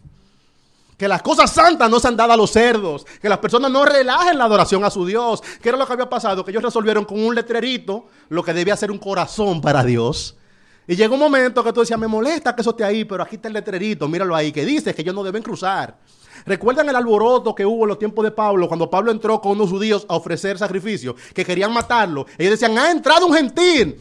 que 1.01 1.07
las 1.07 1.23
cosas 1.23 1.49
santas 1.51 1.89
no 1.89 1.99
se 1.99 2.09
han 2.09 2.15
dado 2.15 2.33
a 2.33 2.37
los 2.37 2.51
cerdos, 2.51 3.07
que 3.19 3.27
las 3.27 3.39
personas 3.39 3.71
no 3.71 3.83
relajen 3.83 4.37
la 4.37 4.43
adoración 4.43 4.83
a 4.85 4.91
su 4.91 5.03
Dios. 5.03 5.41
¿Qué 5.59 5.69
era 5.69 5.77
lo 5.79 5.87
que 5.87 5.93
había 5.93 6.07
pasado? 6.07 6.45
Que 6.45 6.51
ellos 6.51 6.61
resolvieron 6.61 7.05
con 7.05 7.19
un 7.19 7.33
letrerito 7.33 8.05
lo 8.29 8.43
que 8.43 8.53
debía 8.53 8.77
ser 8.77 8.91
un 8.91 8.99
corazón 8.99 9.61
para 9.61 9.83
Dios. 9.83 10.37
Y 10.87 10.95
llegó 10.95 11.15
un 11.15 11.21
momento 11.21 11.63
que 11.63 11.73
tú 11.73 11.79
decías, 11.79 11.97
me 11.97 12.05
molesta 12.05 12.53
que 12.53 12.61
eso 12.61 12.69
esté 12.69 12.83
ahí, 12.83 13.03
pero 13.03 13.23
aquí 13.23 13.37
está 13.37 13.47
el 13.47 13.55
letrerito, 13.55 14.07
míralo 14.07 14.35
ahí, 14.35 14.51
que 14.51 14.63
dice 14.63 14.93
que 14.93 15.01
ellos 15.01 15.15
no 15.15 15.23
deben 15.23 15.41
cruzar. 15.41 15.97
¿Recuerdan 16.45 16.87
el 16.87 16.95
alboroto 16.95 17.55
que 17.55 17.65
hubo 17.65 17.85
en 17.85 17.87
los 17.89 17.97
tiempos 17.97 18.23
de 18.23 18.29
Pablo, 18.29 18.67
cuando 18.67 18.87
Pablo 18.87 19.11
entró 19.11 19.41
con 19.41 19.53
unos 19.53 19.71
judíos 19.71 20.05
a 20.07 20.15
ofrecer 20.15 20.59
sacrificio, 20.59 21.15
que 21.33 21.43
querían 21.43 21.73
matarlo? 21.73 22.27
Ellos 22.37 22.59
decían, 22.59 22.77
ha 22.77 22.91
entrado 22.91 23.25
un 23.25 23.33
gentil. 23.33 23.99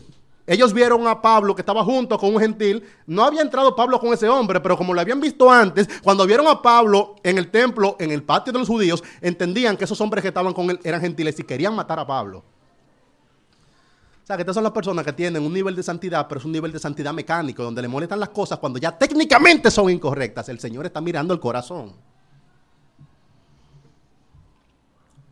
Ellos 0.51 0.75
vieron 0.75 1.07
a 1.07 1.23
Pablo 1.23 1.55
que 1.55 1.63
estaba 1.63 1.85
junto 1.85 2.19
con 2.19 2.35
un 2.35 2.41
gentil. 2.41 2.83
No 3.07 3.23
había 3.23 3.41
entrado 3.41 3.77
Pablo 3.77 4.01
con 4.01 4.13
ese 4.13 4.29
hombre, 4.29 4.59
pero 4.59 4.77
como 4.77 4.93
lo 4.93 5.01
habían 5.01 5.21
visto 5.21 5.49
antes, 5.49 5.89
cuando 6.03 6.27
vieron 6.27 6.49
a 6.49 6.61
Pablo 6.61 7.15
en 7.23 7.39
el 7.39 7.53
templo, 7.53 7.95
en 8.01 8.11
el 8.11 8.25
patio 8.25 8.53
de 8.53 8.59
los 8.59 8.67
judíos, 8.67 9.05
entendían 9.21 9.77
que 9.77 9.85
esos 9.85 10.01
hombres 10.01 10.23
que 10.23 10.29
estaban 10.29 10.53
con 10.53 10.69
él 10.69 10.81
eran 10.83 11.01
gentiles 11.01 11.39
y 11.39 11.45
querían 11.45 11.77
matar 11.77 12.01
a 12.01 12.05
Pablo. 12.05 12.39
O 12.39 14.27
sea, 14.27 14.35
que 14.35 14.43
estas 14.43 14.57
son 14.57 14.65
las 14.65 14.73
personas 14.73 15.05
que 15.05 15.13
tienen 15.13 15.41
un 15.41 15.53
nivel 15.53 15.77
de 15.77 15.85
santidad, 15.85 16.27
pero 16.27 16.41
es 16.41 16.45
un 16.45 16.51
nivel 16.51 16.73
de 16.73 16.81
santidad 16.81 17.13
mecánico, 17.13 17.63
donde 17.63 17.81
le 17.81 17.87
molestan 17.87 18.19
las 18.19 18.31
cosas 18.31 18.59
cuando 18.59 18.81
ya 18.81 18.99
técnicamente 18.99 19.71
son 19.71 19.89
incorrectas. 19.89 20.49
El 20.49 20.59
Señor 20.59 20.85
está 20.85 21.01
mirando 21.01 21.33
el 21.33 21.39
corazón. 21.39 21.93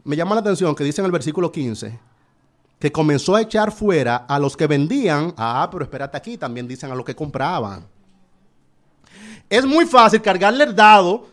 Me 0.05 0.15
llama 0.15 0.37
la 0.37 0.43
atención 0.43 0.77
que 0.77 0.85
dice 0.85 1.01
en 1.01 1.07
el 1.07 1.13
versículo 1.13 1.51
15, 1.51 1.99
que 2.79 2.93
comenzó 2.93 3.35
a 3.35 3.43
echar 3.43 3.73
fuera 3.73 4.17
a 4.17 4.39
los 4.39 4.57
que 4.57 4.67
vendían, 4.67 5.35
ah, 5.37 5.69
pero 5.71 5.85
espérate 5.85 6.17
aquí, 6.17 6.37
también 6.37 6.69
dicen 6.69 6.91
a 6.91 6.95
los 6.95 7.05
que 7.05 7.15
compraban. 7.15 7.87
Es 9.51 9.65
muy 9.65 9.87
fácil 9.87 10.23
cargarle 10.23 10.65
el 10.65 10.77
dado 10.77 11.27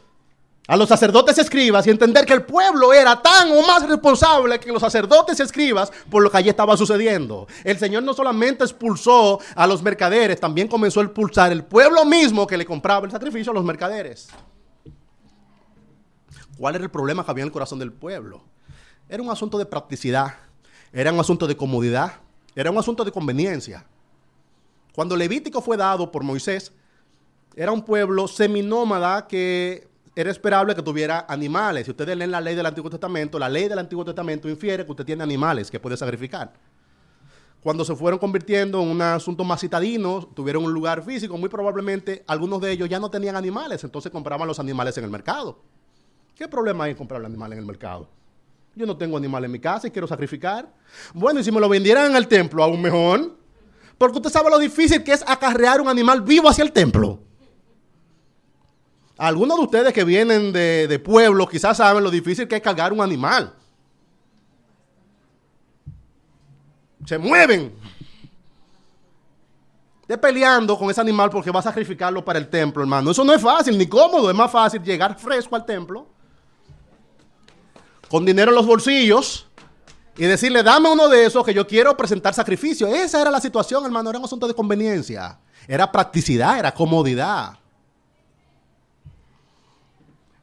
a 0.68 0.76
los 0.76 0.90
sacerdotes 0.90 1.38
escribas 1.38 1.86
y 1.86 1.92
entender 1.92 2.26
que 2.26 2.34
el 2.34 2.44
pueblo 2.44 2.92
era 2.92 3.22
tan 3.22 3.52
o 3.52 3.62
más 3.68 3.88
responsable 3.88 4.60
que 4.60 4.72
los 4.72 4.82
sacerdotes 4.82 5.40
escribas 5.40 5.92
por 6.10 6.24
lo 6.24 6.32
que 6.32 6.38
allí 6.38 6.50
estaba 6.50 6.76
sucediendo. 6.76 7.48
El 7.64 7.78
Señor 7.78 8.02
no 8.02 8.14
solamente 8.16 8.64
expulsó 8.64 9.40
a 9.56 9.68
los 9.68 9.84
mercaderes, 9.84 10.40
también 10.40 10.68
comenzó 10.68 11.02
a 11.02 11.04
expulsar 11.04 11.52
el 11.52 11.64
pueblo 11.64 12.04
mismo 12.06 12.48
que 12.48 12.58
le 12.58 12.66
compraba 12.66 13.06
el 13.06 13.12
sacrificio 13.12 13.52
a 13.52 13.56
los 13.56 13.64
mercaderes. 13.64 14.30
¿Cuál 16.58 16.76
era 16.76 16.84
el 16.84 16.90
problema 16.90 17.24
que 17.24 17.30
había 17.30 17.44
en 17.44 17.50
el 17.50 17.54
corazón 17.54 17.78
del 17.78 17.92
pueblo? 17.92 18.42
Era 19.08 19.22
un 19.22 19.30
asunto 19.30 19.60
de 19.60 19.66
practicidad 19.66 20.34
era 20.96 21.12
un 21.12 21.20
asunto 21.20 21.46
de 21.46 21.58
comodidad, 21.58 22.14
era 22.56 22.72
un 22.72 22.78
asunto 22.78 23.04
de 23.04 23.12
conveniencia. 23.12 23.86
Cuando 24.94 25.18
Levítico 25.18 25.60
fue 25.60 25.76
dado 25.76 26.10
por 26.10 26.24
Moisés, 26.24 26.72
era 27.54 27.74
un 27.74 27.84
pueblo 27.84 28.30
seminómada 28.30 29.28
que 29.28 29.90
era 30.16 30.32
esperable 30.32 30.74
que 30.74 30.82
tuviera 30.82 31.26
animales. 31.28 31.84
Si 31.84 31.92
ustedes 31.92 32.16
leen 32.16 32.32
la 32.32 32.40
ley 32.40 32.56
del 32.56 32.66
Antiguo 32.66 32.90
Testamento, 32.90 33.38
la 33.38 33.50
ley 33.50 33.68
del 33.68 33.80
Antiguo 33.80 34.06
Testamento 34.06 34.48
infiere 34.48 34.86
que 34.86 34.92
usted 34.92 35.04
tiene 35.04 35.22
animales 35.22 35.70
que 35.70 35.82
puede 35.82 35.98
sacrificar. 35.98 36.54
Cuando 37.62 37.84
se 37.84 37.94
fueron 37.94 38.18
convirtiendo 38.18 38.82
en 38.82 38.88
un 38.88 39.02
asunto 39.02 39.44
más 39.44 39.60
citadino, 39.60 40.26
tuvieron 40.34 40.64
un 40.64 40.72
lugar 40.72 41.04
físico, 41.04 41.38
muy 41.38 41.50
probablemente 41.50 42.24
algunos 42.26 42.62
de 42.62 42.72
ellos 42.72 42.88
ya 42.88 43.02
no 43.02 43.10
tenían 43.10 43.36
animales, 43.36 43.84
entonces 43.84 44.14
compraban 44.14 44.48
los 44.48 44.60
animales 44.62 44.98
en 44.98 45.04
el 45.04 45.10
mercado. 45.10 45.60
¿Qué 46.36 46.48
problema 46.48 46.86
hay 46.86 46.92
en 46.92 46.98
comprar 46.98 47.20
los 47.20 47.28
animales 47.28 47.58
en 47.58 47.64
el 47.64 47.68
mercado? 47.68 48.08
Yo 48.76 48.86
no 48.86 48.98
tengo 48.98 49.16
animal 49.16 49.46
en 49.46 49.52
mi 49.52 49.60
casa 49.60 49.88
y 49.88 49.92
quiero 49.92 50.08
sacrificar. 50.08 50.68
Bueno, 51.14 51.40
y 51.40 51.44
si 51.44 51.52
me 51.52 51.62
lo 51.62 51.70
vendieran 51.70 52.12
en 52.12 52.18
el 52.18 52.28
templo, 52.28 52.62
aún 52.62 52.82
mejor. 52.82 53.38
Porque 53.98 54.18
usted 54.18 54.30
sabe 54.30 54.50
lo 54.50 54.60
difícil 54.60 55.02
que 55.02 55.14
es 55.14 55.24
acarrear 55.26 55.80
un 55.80 55.88
animal 55.88 56.22
vivo 56.22 56.50
hacia 56.50 56.64
el 56.64 56.74
templo. 56.74 57.20
Algunos 59.18 59.58
de 59.58 59.64
ustedes 59.64 59.94
que 59.94 60.04
vienen 60.04 60.52
de, 60.52 60.88
de 60.90 61.00
pueblos 61.00 61.50
quizás 61.50 61.78
saben 61.78 62.04
lo 62.04 62.12
difícil 62.12 62.50
que 62.50 62.58
es 62.58 62.62
cargar 62.62 62.92
un 62.92 63.00
animal. 63.00 63.54
Se 67.06 67.18
mueven. 67.18 67.74
De 70.06 70.18
peleando 70.18 70.78
con 70.78 70.90
ese 70.90 71.00
animal 71.00 71.30
porque 71.30 71.50
va 71.50 71.62
a 71.62 71.64
sacrificarlo 71.64 72.26
para 72.26 72.40
el 72.40 72.50
templo, 72.50 72.84
hermano. 72.84 73.12
Eso 73.12 73.24
no 73.24 73.32
es 73.32 73.42
fácil 73.42 73.78
ni 73.78 73.88
cómodo. 73.88 74.30
Es 74.30 74.36
más 74.36 74.52
fácil 74.52 74.84
llegar 74.84 75.18
fresco 75.18 75.56
al 75.56 75.66
templo 75.66 76.15
con 78.10 78.26
dinero 78.26 78.52
en 78.52 78.56
los 78.56 78.66
bolsillos 78.66 79.48
y 80.18 80.26
decirle, 80.26 80.64
dame 80.64 80.90
uno 80.90 81.10
de 81.10 81.26
esos 81.26 81.46
que 81.46 81.54
yo 81.54 81.68
quiero 81.68 81.96
presentar 81.98 82.34
sacrificio. 82.34 82.88
Esa 82.88 83.22
era 83.22 83.32
la 83.32 83.42
situación, 83.42 83.84
hermano, 83.86 84.10
era 84.10 84.20
un 84.20 84.26
asunto 84.26 84.48
de 84.48 84.54
conveniencia. 84.54 85.40
Era 85.68 85.92
practicidad, 85.92 86.60
era 86.60 86.74
comodidad. 86.74 87.58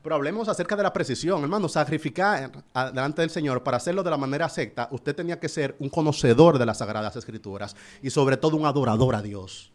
Pero 0.02 0.16
hablemos 0.16 0.48
acerca 0.48 0.74
de 0.74 0.82
la 0.82 0.92
precisión, 0.92 1.42
hermano. 1.42 1.68
Sacrificar 1.68 2.50
delante 2.92 3.22
del 3.22 3.30
Señor 3.30 3.62
para 3.62 3.76
hacerlo 3.76 4.02
de 4.02 4.10
la 4.10 4.16
manera 4.16 4.48
secta, 4.48 4.88
usted 4.90 5.14
tenía 5.14 5.38
que 5.38 5.48
ser 5.48 5.76
un 5.78 5.88
conocedor 5.88 6.58
de 6.58 6.66
las 6.66 6.78
Sagradas 6.78 7.14
Escrituras 7.14 7.76
y 8.02 8.10
sobre 8.10 8.36
todo 8.36 8.56
un 8.56 8.66
adorador 8.66 9.14
a 9.14 9.22
Dios. 9.22 9.71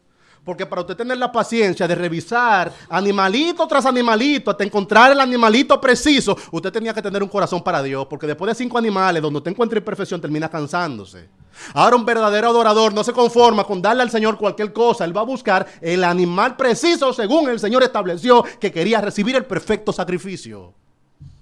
Porque 0.48 0.64
para 0.64 0.80
usted 0.80 0.96
tener 0.96 1.18
la 1.18 1.30
paciencia 1.30 1.86
de 1.86 1.94
revisar 1.94 2.72
animalito 2.88 3.68
tras 3.68 3.84
animalito 3.84 4.50
hasta 4.50 4.64
encontrar 4.64 5.12
el 5.12 5.20
animalito 5.20 5.78
preciso, 5.78 6.34
usted 6.50 6.72
tenía 6.72 6.94
que 6.94 7.02
tener 7.02 7.22
un 7.22 7.28
corazón 7.28 7.62
para 7.62 7.82
Dios. 7.82 8.06
Porque 8.08 8.26
después 8.26 8.48
de 8.48 8.54
cinco 8.54 8.78
animales, 8.78 9.20
donde 9.20 9.36
usted 9.36 9.50
encuentra 9.50 9.78
imperfección, 9.78 10.22
termina 10.22 10.48
cansándose. 10.48 11.28
Ahora 11.74 11.96
un 11.96 12.06
verdadero 12.06 12.48
adorador 12.48 12.94
no 12.94 13.04
se 13.04 13.12
conforma 13.12 13.64
con 13.64 13.82
darle 13.82 14.02
al 14.02 14.10
Señor 14.10 14.38
cualquier 14.38 14.72
cosa. 14.72 15.04
Él 15.04 15.14
va 15.14 15.20
a 15.20 15.24
buscar 15.24 15.66
el 15.82 16.02
animal 16.02 16.56
preciso 16.56 17.12
según 17.12 17.50
el 17.50 17.60
Señor 17.60 17.82
estableció 17.82 18.42
que 18.58 18.72
quería 18.72 19.02
recibir 19.02 19.36
el 19.36 19.44
perfecto 19.44 19.92
sacrificio. 19.92 20.72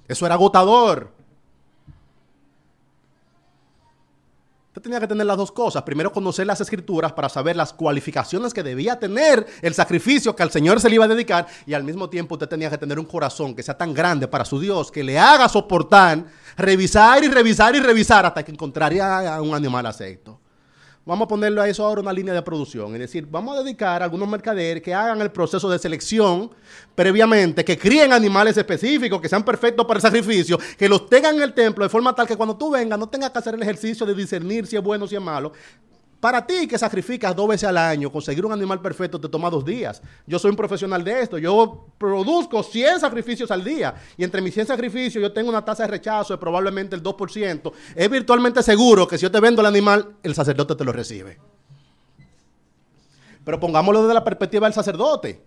Eso 0.08 0.26
era 0.26 0.34
agotador. 0.34 1.15
Usted 4.76 4.90
tenía 4.90 5.00
que 5.00 5.06
tener 5.06 5.24
las 5.24 5.38
dos 5.38 5.50
cosas. 5.52 5.82
Primero 5.84 6.12
conocer 6.12 6.46
las 6.46 6.60
escrituras 6.60 7.10
para 7.10 7.30
saber 7.30 7.56
las 7.56 7.72
cualificaciones 7.72 8.52
que 8.52 8.62
debía 8.62 8.98
tener 8.98 9.46
el 9.62 9.72
sacrificio 9.72 10.36
que 10.36 10.42
al 10.42 10.50
Señor 10.50 10.82
se 10.82 10.90
le 10.90 10.96
iba 10.96 11.06
a 11.06 11.08
dedicar. 11.08 11.46
Y 11.64 11.72
al 11.72 11.82
mismo 11.82 12.10
tiempo 12.10 12.34
usted 12.34 12.46
tenía 12.46 12.68
que 12.68 12.76
tener 12.76 12.98
un 12.98 13.06
corazón 13.06 13.54
que 13.54 13.62
sea 13.62 13.78
tan 13.78 13.94
grande 13.94 14.28
para 14.28 14.44
su 14.44 14.60
Dios, 14.60 14.92
que 14.92 15.02
le 15.02 15.18
haga 15.18 15.48
soportar, 15.48 16.26
revisar 16.58 17.24
y 17.24 17.28
revisar 17.28 17.74
y 17.74 17.80
revisar 17.80 18.26
hasta 18.26 18.44
que 18.44 18.52
encontraría 18.52 19.40
un 19.40 19.54
animal 19.54 19.86
acepto. 19.86 20.40
Vamos 21.06 21.26
a 21.26 21.28
ponerlo 21.28 21.62
a 21.62 21.68
eso 21.68 21.86
ahora 21.86 22.00
una 22.00 22.12
línea 22.12 22.34
de 22.34 22.42
producción. 22.42 22.92
Es 22.94 22.98
decir, 22.98 23.28
vamos 23.30 23.56
a 23.56 23.62
dedicar 23.62 24.02
a 24.02 24.06
algunos 24.06 24.28
mercaderes 24.28 24.82
que 24.82 24.92
hagan 24.92 25.20
el 25.20 25.30
proceso 25.30 25.70
de 25.70 25.78
selección 25.78 26.50
previamente, 26.96 27.64
que 27.64 27.78
críen 27.78 28.12
animales 28.12 28.56
específicos, 28.56 29.20
que 29.20 29.28
sean 29.28 29.44
perfectos 29.44 29.86
para 29.86 29.98
el 29.98 30.02
sacrificio, 30.02 30.58
que 30.76 30.88
los 30.88 31.08
tengan 31.08 31.36
en 31.36 31.42
el 31.42 31.54
templo 31.54 31.84
de 31.84 31.88
forma 31.88 32.12
tal 32.12 32.26
que 32.26 32.34
cuando 32.34 32.56
tú 32.56 32.72
vengas 32.72 32.98
no 32.98 33.08
tengas 33.08 33.30
que 33.30 33.38
hacer 33.38 33.54
el 33.54 33.62
ejercicio 33.62 34.04
de 34.04 34.14
discernir 34.14 34.66
si 34.66 34.74
es 34.74 34.82
bueno 34.82 35.04
o 35.04 35.08
si 35.08 35.14
es 35.14 35.22
malo, 35.22 35.52
para 36.20 36.46
ti 36.46 36.66
que 36.66 36.78
sacrificas 36.78 37.36
dos 37.36 37.48
veces 37.48 37.68
al 37.68 37.76
año, 37.76 38.10
conseguir 38.10 38.44
un 38.44 38.52
animal 38.52 38.80
perfecto 38.80 39.20
te 39.20 39.28
toma 39.28 39.50
dos 39.50 39.64
días. 39.64 40.02
Yo 40.26 40.38
soy 40.38 40.50
un 40.50 40.56
profesional 40.56 41.04
de 41.04 41.20
esto. 41.20 41.38
Yo 41.38 41.86
produzco 41.98 42.62
100 42.62 43.00
sacrificios 43.00 43.50
al 43.50 43.62
día. 43.62 43.94
Y 44.16 44.24
entre 44.24 44.40
mis 44.40 44.54
100 44.54 44.66
sacrificios 44.68 45.22
yo 45.22 45.32
tengo 45.32 45.50
una 45.50 45.64
tasa 45.64 45.82
de 45.82 45.88
rechazo 45.88 46.32
de 46.32 46.38
probablemente 46.38 46.96
el 46.96 47.02
2%. 47.02 47.72
Es 47.94 48.10
virtualmente 48.10 48.62
seguro 48.62 49.06
que 49.06 49.18
si 49.18 49.22
yo 49.22 49.30
te 49.30 49.40
vendo 49.40 49.60
el 49.60 49.66
animal, 49.66 50.16
el 50.22 50.34
sacerdote 50.34 50.74
te 50.74 50.84
lo 50.84 50.92
recibe. 50.92 51.38
Pero 53.44 53.60
pongámoslo 53.60 54.02
desde 54.02 54.14
la 54.14 54.24
perspectiva 54.24 54.66
del 54.66 54.74
sacerdote. 54.74 55.44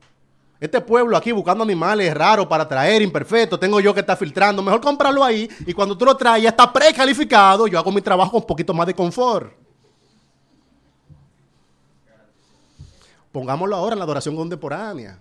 Este 0.60 0.82
pueblo 0.82 1.18
aquí 1.18 1.32
buscando 1.32 1.64
animales 1.64 2.14
raros 2.14 2.46
para 2.46 2.68
traer, 2.68 3.02
imperfectos, 3.02 3.60
tengo 3.60 3.80
yo 3.80 3.94
que 3.94 4.02
estar 4.02 4.18
filtrando. 4.18 4.62
Mejor 4.62 4.82
comprarlo 4.82 5.24
ahí 5.24 5.50
y 5.66 5.74
cuando 5.74 5.98
tú 5.98 6.06
lo 6.06 6.16
traes 6.16 6.44
ya 6.44 6.50
está 6.50 6.72
precalificado. 6.72 7.66
Yo 7.66 7.80
hago 7.80 7.92
mi 7.92 8.02
trabajo 8.02 8.32
con 8.32 8.42
un 8.42 8.48
poquito 8.48 8.74
más 8.74 8.86
de 8.86 8.94
confort. 8.94 9.59
Pongámoslo 13.32 13.76
ahora 13.76 13.94
en 13.94 14.00
la 14.00 14.06
adoración 14.06 14.36
contemporánea. 14.36 15.20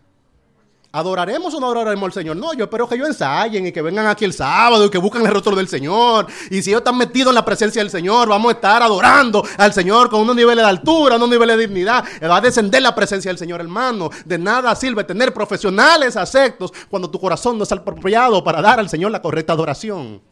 ¿Adoraremos 0.91 1.53
o 1.53 1.61
no 1.61 1.67
adoraremos 1.67 2.07
al 2.07 2.13
Señor? 2.15 2.37
No, 2.39 2.55
yo 2.55 2.65
espero 2.65 2.89
que 2.89 2.95
ellos 2.95 3.09
ensayen 3.09 3.67
y 3.67 3.73
que 3.73 3.83
vengan 3.83 4.07
aquí 4.07 4.25
el 4.25 4.33
sábado 4.33 4.87
y 4.87 4.91
que 4.91 4.97
busquen 4.97 5.21
el 5.27 5.35
rostro 5.35 5.55
del 5.55 5.69
Señor. 5.69 6.27
Y 6.51 6.63
si 6.63 6.71
ellos 6.71 6.81
están 6.81 6.97
metidos 6.97 7.29
en 7.29 7.35
la 7.35 7.45
presencia 7.45 7.83
del 7.83 7.91
Señor, 7.91 8.27
vamos 8.27 8.51
a 8.51 8.55
estar 8.55 8.83
adorando 8.83 9.45
al 9.59 9.75
Señor 9.75 10.09
con 10.09 10.23
unos 10.23 10.35
niveles 10.35 10.65
de 10.65 10.71
altura, 10.71 11.17
unos 11.17 11.29
niveles 11.29 11.59
de 11.59 11.67
dignidad. 11.67 12.03
Va 12.23 12.39
a 12.39 12.41
descender 12.41 12.81
la 12.81 12.95
presencia 12.95 13.31
del 13.31 13.37
Señor, 13.37 13.61
hermano. 13.61 14.09
De 14.25 14.39
nada 14.39 14.75
sirve 14.75 15.05
tener 15.05 15.35
profesionales 15.35 16.17
aceptos 16.17 16.73
cuando 16.89 17.11
tu 17.11 17.21
corazón 17.21 17.59
no 17.59 17.65
es 17.65 17.73
apropiado 17.73 18.43
para 18.43 18.63
dar 18.63 18.81
al 18.81 18.89
Señor 18.89 19.11
la 19.11 19.21
correcta 19.21 19.53
adoración. 19.53 20.23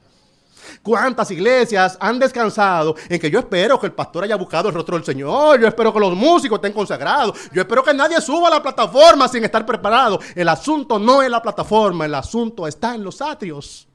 ¿Cuántas 0.87 1.29
iglesias 1.33 1.99
han 2.01 2.17
descansado 2.17 2.95
en 3.09 3.19
que 3.19 3.29
yo 3.29 3.41
espero 3.41 3.81
que 3.81 3.87
el 3.87 3.93
pastor 3.93 4.23
haya 4.23 4.37
buscado 4.37 4.69
el 4.69 4.75
rostro 4.77 4.95
del 4.95 5.05
Señor? 5.05 5.61
Yo 5.61 5.67
espero 5.67 5.93
que 5.93 5.99
los 5.99 6.15
músicos 6.15 6.59
estén 6.59 6.73
consagrados. 6.73 7.51
Yo 7.53 7.63
espero 7.63 7.83
que 7.83 7.93
nadie 7.93 8.21
suba 8.21 8.47
a 8.47 8.53
la 8.53 8.63
plataforma 8.63 9.27
sin 9.27 9.43
estar 9.43 9.67
preparado. 9.67 10.21
El 10.37 10.49
asunto 10.49 11.01
no 11.01 11.23
es 11.23 11.29
la 11.29 11.43
plataforma, 11.43 12.05
el 12.05 12.15
asunto 12.15 12.69
está 12.69 12.95
en 12.95 13.03
los 13.03 13.21
atrios. 13.21 13.89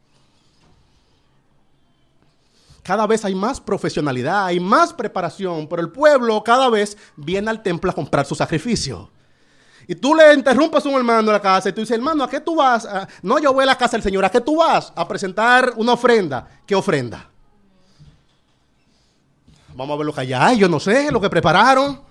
Cada 2.84 3.08
vez 3.08 3.23
hay 3.23 3.36
más 3.36 3.62
profesionalidad, 3.62 4.47
hay 4.47 4.60
más 4.60 4.91
preparación, 4.91 5.67
pero 5.69 5.82
el 5.82 5.93
pueblo 5.93 6.43
cada 6.43 6.69
vez 6.69 6.97
viene 7.15 7.49
al 7.49 7.63
templo 7.63 7.89
a 7.89 7.95
comprar 7.95 8.25
su 8.25 8.36
sacrificio. 8.36 9.10
Y 9.88 9.96
tú 9.96 10.15
le 10.15 10.34
interrumpes 10.34 10.86
a 10.86 10.89
un 10.89 10.96
hermano 10.96 11.20
en 11.20 11.34
la 11.34 11.41
casa 11.41 11.70
y 11.70 11.74
tú 11.74 11.82
dices, 11.82 11.98
hermano, 11.98 12.24
¿a 12.24 12.30
qué 12.30 12.39
tú 12.39 12.56
vas? 12.56 12.86
Ah, 12.86 13.08
no, 13.22 13.39
yo 13.39 13.54
voy 13.54 13.63
a 13.63 13.67
la 13.67 13.78
casa 13.78 13.98
del 13.98 14.04
Señor. 14.04 14.24
¿A 14.24 14.30
qué 14.30 14.41
tú 14.41 14.58
vas? 14.58 14.91
A 14.96 15.08
presentar 15.08 15.74
una 15.78 15.94
ofrenda. 15.94 16.48
¿Qué 16.65 16.76
ofrenda? 16.76 17.30
Vamos 19.74 19.96
a 19.96 19.98
ver 19.98 20.06
lo 20.06 20.13
que 20.13 20.36
hay. 20.36 20.58
Yo 20.58 20.70
no 20.70 20.80
sé, 20.80 21.12
lo 21.12 21.20
que 21.20 21.30
prepararon. 21.30 22.02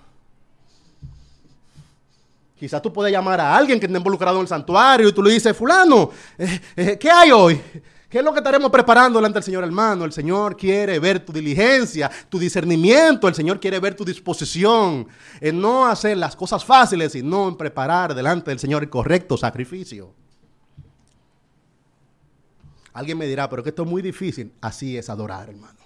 Quizás 2.59 2.81
tú 2.81 2.93
puedes 2.93 3.11
llamar 3.11 3.39
a 3.41 3.55
alguien 3.55 3.79
que 3.79 3.87
esté 3.87 3.97
involucrado 3.97 4.37
en 4.37 4.43
el 4.43 4.47
santuario 4.47 5.09
y 5.09 5.13
tú 5.13 5.23
le 5.23 5.31
dices, 5.31 5.57
fulano, 5.57 6.11
eh, 6.37 6.61
eh, 6.75 6.97
¿qué 6.99 7.09
hay 7.09 7.31
hoy? 7.31 7.59
¿Qué 8.11 8.17
es 8.17 8.25
lo 8.25 8.33
que 8.33 8.39
estaremos 8.39 8.69
preparando 8.69 9.19
delante 9.19 9.37
del 9.37 9.43
Señor, 9.45 9.63
hermano? 9.63 10.03
El 10.03 10.11
Señor 10.11 10.57
quiere 10.57 10.99
ver 10.99 11.23
tu 11.23 11.31
diligencia, 11.31 12.11
tu 12.27 12.37
discernimiento. 12.37 13.25
El 13.25 13.33
Señor 13.33 13.57
quiere 13.57 13.79
ver 13.79 13.95
tu 13.95 14.03
disposición 14.03 15.07
en 15.39 15.61
no 15.61 15.87
hacer 15.87 16.17
las 16.17 16.35
cosas 16.35 16.65
fáciles, 16.65 17.13
sino 17.13 17.47
en 17.47 17.55
preparar 17.55 18.13
delante 18.13 18.51
del 18.51 18.59
Señor 18.59 18.83
el 18.83 18.89
correcto 18.89 19.37
sacrificio. 19.37 20.13
Alguien 22.91 23.17
me 23.17 23.27
dirá, 23.27 23.49
pero 23.49 23.63
que 23.63 23.69
esto 23.69 23.83
es 23.83 23.89
muy 23.89 24.01
difícil. 24.01 24.51
Así 24.59 24.97
es 24.97 25.09
adorar, 25.09 25.47
hermano. 25.47 25.79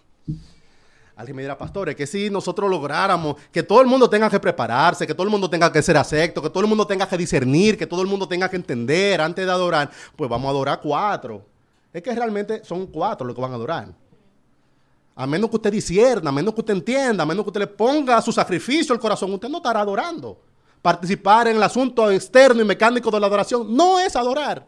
Alguien 1.15 1.35
me 1.35 1.43
dirá, 1.43 1.55
pastores, 1.55 1.95
que 1.95 2.07
si 2.07 2.31
nosotros 2.31 2.71
lográramos 2.71 3.35
que 3.51 3.61
todo 3.61 3.81
el 3.81 3.87
mundo 3.87 4.09
tenga 4.09 4.31
que 4.31 4.39
prepararse, 4.39 5.05
que 5.05 5.13
todo 5.13 5.25
el 5.25 5.29
mundo 5.29 5.47
tenga 5.47 5.71
que 5.71 5.83
ser 5.83 5.95
acepto, 5.95 6.41
que 6.41 6.49
todo 6.49 6.63
el 6.63 6.69
mundo 6.69 6.87
tenga 6.87 7.07
que 7.07 7.17
discernir, 7.17 7.77
que 7.77 7.85
todo 7.85 8.01
el 8.01 8.07
mundo 8.07 8.27
tenga 8.27 8.49
que 8.49 8.55
entender 8.55 9.21
antes 9.21 9.45
de 9.45 9.51
adorar, 9.51 9.91
pues 10.15 10.27
vamos 10.27 10.47
a 10.47 10.49
adorar 10.49 10.79
cuatro 10.81 11.53
es 11.95 12.03
que 12.03 12.13
realmente 12.13 12.61
son 12.65 12.87
cuatro 12.87 13.25
los 13.25 13.33
que 13.33 13.41
van 13.41 13.53
a 13.53 13.55
adorar. 13.55 13.87
A 15.15 15.25
menos 15.25 15.49
que 15.49 15.55
usted 15.55 15.71
disierna, 15.71 16.29
a 16.29 16.33
menos 16.33 16.53
que 16.53 16.59
usted 16.59 16.73
entienda, 16.73 17.23
a 17.23 17.25
menos 17.25 17.45
que 17.45 17.49
usted 17.51 17.61
le 17.61 17.67
ponga 17.67 18.21
su 18.21 18.33
sacrificio 18.33 18.93
al 18.93 18.99
corazón, 18.99 19.31
usted 19.33 19.47
no 19.47 19.57
estará 19.57 19.79
adorando. 19.79 20.41
Participar 20.81 21.47
en 21.47 21.55
el 21.55 21.63
asunto 21.63 22.11
externo 22.11 22.61
y 22.61 22.65
mecánico 22.65 23.09
de 23.09 23.17
la 23.17 23.27
adoración 23.27 23.73
no 23.73 23.97
es 23.97 24.13
adorar. 24.17 24.67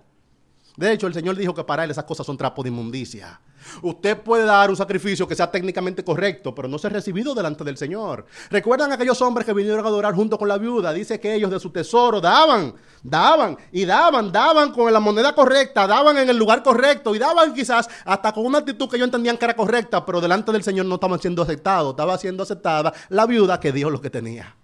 De 0.77 0.93
hecho, 0.93 1.07
el 1.07 1.13
Señor 1.15 1.35
dijo 1.35 1.55
que 1.55 1.63
para 1.63 1.83
Él 1.83 1.89
esas 1.89 2.03
cosas 2.03 2.23
son 2.23 2.37
trapos 2.37 2.63
de 2.63 2.69
inmundicia. 2.69 3.41
Usted 3.81 4.21
puede 4.21 4.45
dar 4.45 4.69
un 4.69 4.75
sacrificio 4.75 5.27
que 5.27 5.33
sea 5.33 5.49
técnicamente 5.49 6.03
correcto, 6.03 6.53
pero 6.53 6.67
no 6.67 6.77
ser 6.77 6.93
recibido 6.93 7.33
delante 7.33 7.63
del 7.63 7.77
Señor. 7.77 8.27
¿Recuerdan 8.51 8.91
aquellos 8.91 9.19
hombres 9.23 9.43
que 9.43 9.53
vinieron 9.53 9.83
a 9.83 9.87
adorar 9.87 10.13
junto 10.13 10.37
con 10.37 10.47
la 10.47 10.59
viuda? 10.59 10.93
Dice 10.93 11.19
que 11.19 11.33
ellos 11.33 11.49
de 11.49 11.59
su 11.59 11.71
tesoro 11.71 12.21
daban, 12.21 12.75
daban 13.01 13.57
y 13.71 13.85
daban, 13.85 14.31
daban 14.31 14.71
con 14.71 14.93
la 14.93 14.99
moneda 14.99 15.33
correcta, 15.33 15.87
daban 15.87 16.19
en 16.19 16.29
el 16.29 16.37
lugar 16.37 16.61
correcto 16.61 17.15
y 17.15 17.19
daban 17.19 17.55
quizás 17.55 17.89
hasta 18.05 18.31
con 18.31 18.45
una 18.45 18.59
actitud 18.59 18.87
que 18.87 18.97
ellos 18.97 19.07
entendían 19.07 19.37
que 19.37 19.45
era 19.45 19.55
correcta, 19.55 20.05
pero 20.05 20.21
delante 20.21 20.51
del 20.51 20.61
Señor 20.61 20.85
no 20.85 20.95
estaban 20.95 21.19
siendo 21.19 21.41
aceptados. 21.41 21.89
Estaba 21.89 22.19
siendo 22.19 22.43
aceptada 22.43 22.93
la 23.09 23.25
viuda 23.25 23.59
que 23.59 23.71
dio 23.71 23.89
lo 23.89 23.99
que 23.99 24.11
tenía. 24.11 24.55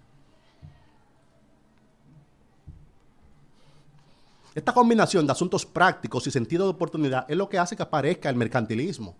Esta 4.54 4.72
combinación 4.72 5.26
de 5.26 5.32
asuntos 5.32 5.66
prácticos 5.66 6.26
y 6.28 6.30
sentido 6.30 6.64
de 6.64 6.70
oportunidad 6.70 7.26
es 7.28 7.36
lo 7.36 7.48
que 7.48 7.58
hace 7.58 7.74
que 7.74 7.82
aparezca 7.82 8.28
el 8.28 8.36
mercantilismo. 8.36 9.16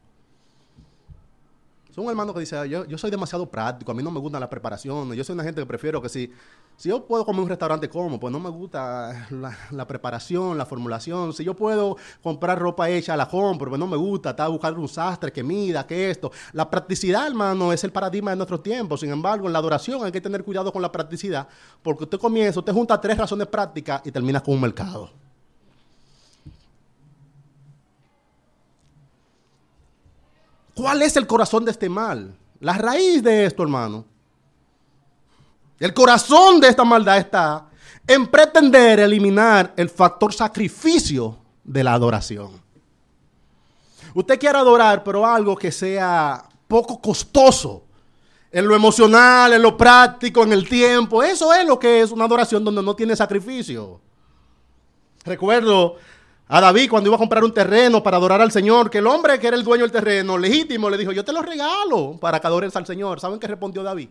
Es 1.91 1.99
un 1.99 2.09
hermano 2.09 2.35
que 2.35 2.41
dice, 2.41 2.69
yo, 2.69 2.99
soy 2.99 3.09
demasiado 3.09 3.49
práctico, 3.49 3.93
a 3.93 3.95
mí 3.95 4.03
no 4.03 4.11
me 4.11 4.19
gusta 4.19 4.41
la 4.41 4.51
preparación, 4.51 5.13
yo 5.13 5.23
soy 5.23 5.35
una 5.35 5.45
gente 5.45 5.61
que 5.61 5.67
prefiero 5.67 6.03
que 6.03 6.09
si, 6.09 6.29
si 6.77 6.89
yo 6.89 7.07
puedo 7.07 7.25
comer 7.25 7.43
un 7.43 7.49
restaurante 7.49 7.89
como, 7.89 8.19
pues 8.19 8.33
no 8.33 8.41
me 8.41 8.49
gusta 8.49 9.29
la, 9.71 9.87
preparación, 9.87 10.59
la 10.59 10.67
formulación, 10.67 11.33
si 11.33 11.45
yo 11.45 11.55
puedo 11.55 11.97
comprar 12.21 12.59
ropa 12.59 12.91
hecha, 12.91 13.17
la 13.17 13.29
compro, 13.29 13.71
pues 13.71 13.79
no 13.79 13.87
me 13.87 13.97
gusta, 13.97 14.31
está 14.31 14.49
buscando 14.49 14.81
un 14.81 14.89
sastre 14.89 15.33
que 15.33 15.45
mida, 15.45 15.87
que 15.87 16.11
esto. 16.11 16.33
La 16.53 16.69
practicidad, 16.69 17.29
hermano, 17.29 17.73
es 17.73 17.85
el 17.85 17.93
paradigma 17.93 18.33
de 18.33 18.39
nuestro 18.39 18.59
tiempo, 18.59 18.97
sin 18.97 19.11
embargo, 19.11 19.47
en 19.47 19.53
la 19.53 19.61
adoración 19.61 20.05
hay 20.05 20.11
que 20.11 20.21
tener 20.21 20.43
cuidado 20.43 20.73
con 20.73 20.83
la 20.83 20.91
practicidad, 20.91 21.47
porque 21.81 22.03
usted 22.05 22.19
comienza, 22.19 22.59
usted 22.59 22.73
junta 22.73 23.01
tres 23.01 23.17
razones 23.17 23.47
prácticas 23.47 24.03
y 24.05 24.11
termina 24.11 24.41
con 24.41 24.55
un 24.55 24.63
mercado. 24.63 25.24
¿Cuál 30.75 31.03
es 31.03 31.17
el 31.17 31.27
corazón 31.27 31.65
de 31.65 31.71
este 31.71 31.89
mal? 31.89 32.37
La 32.61 32.75
raíz 32.75 33.23
de 33.23 33.47
esto, 33.47 33.63
hermano. 33.63 34.05
El 35.79 35.93
corazón 35.95 36.61
de 36.61 36.69
esta 36.69 36.85
maldad 36.85 37.19
está 37.19 37.69
en 38.07 38.27
pretender 38.27 39.01
eliminar 39.01 39.73
el 39.77 39.89
factor 39.89 40.33
sacrificio 40.33 41.39
de 41.63 41.85
la 41.85 41.95
adoración. 41.95 42.63
Usted 44.15 44.39
quiere 44.39 44.59
adorar, 44.59 45.03
pero 45.03 45.27
algo 45.27 45.57
que 45.57 45.73
sea 45.73 46.45
poco 46.69 47.01
costoso 47.01 47.85
en 48.51 48.69
lo 48.69 48.77
emocional, 48.77 49.53
en 49.53 49.63
lo 49.63 49.77
práctico, 49.77 50.45
en 50.45 50.53
el 50.53 50.69
tiempo. 50.69 51.23
Eso 51.23 51.53
es 51.53 51.67
lo 51.67 51.79
que 51.79 52.01
es 52.01 52.13
una 52.13 52.25
adoración 52.25 52.65
donde 52.65 52.83
no 52.83 52.95
tiene 52.95 53.17
sacrificio. 53.17 54.01
Recuerdo 55.25 55.97
a 56.47 56.61
David 56.61 56.91
cuando 56.91 57.09
iba 57.09 57.17
a 57.17 57.19
comprar 57.19 57.43
un 57.43 57.55
terreno 57.55 58.03
para 58.03 58.19
adorar 58.19 58.41
al 58.41 58.53
Señor, 58.53 58.91
que 58.91 58.99
el 58.99 59.07
hombre 59.07 59.39
que 59.39 59.47
era 59.47 59.57
el 59.57 59.65
dueño 59.65 59.83
del 59.83 59.93
terreno, 59.93 60.37
legítimo, 60.37 60.91
le 60.91 60.99
dijo, 60.99 61.13
yo 61.13 61.25
te 61.25 61.33
lo 61.33 61.41
regalo 61.41 62.19
para 62.21 62.39
que 62.39 62.47
adores 62.47 62.77
al 62.77 62.87
Señor. 62.87 63.19
¿Saben 63.19 63.41
qué 63.41 63.47
respondió 63.47 63.83
David? 63.83 64.09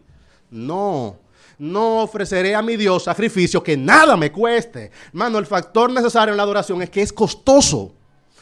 No, 0.49 1.17
no 1.59 2.01
ofreceré 2.01 2.55
a 2.55 2.61
mi 2.61 2.75
Dios 2.75 3.03
sacrificio 3.03 3.61
que 3.61 3.77
nada 3.77 4.17
me 4.17 4.31
cueste. 4.31 4.91
Hermano, 5.09 5.37
el 5.37 5.45
factor 5.45 5.91
necesario 5.91 6.33
en 6.33 6.37
la 6.37 6.43
adoración 6.43 6.81
es 6.81 6.89
que 6.89 7.01
es 7.01 7.13
costoso. 7.13 7.93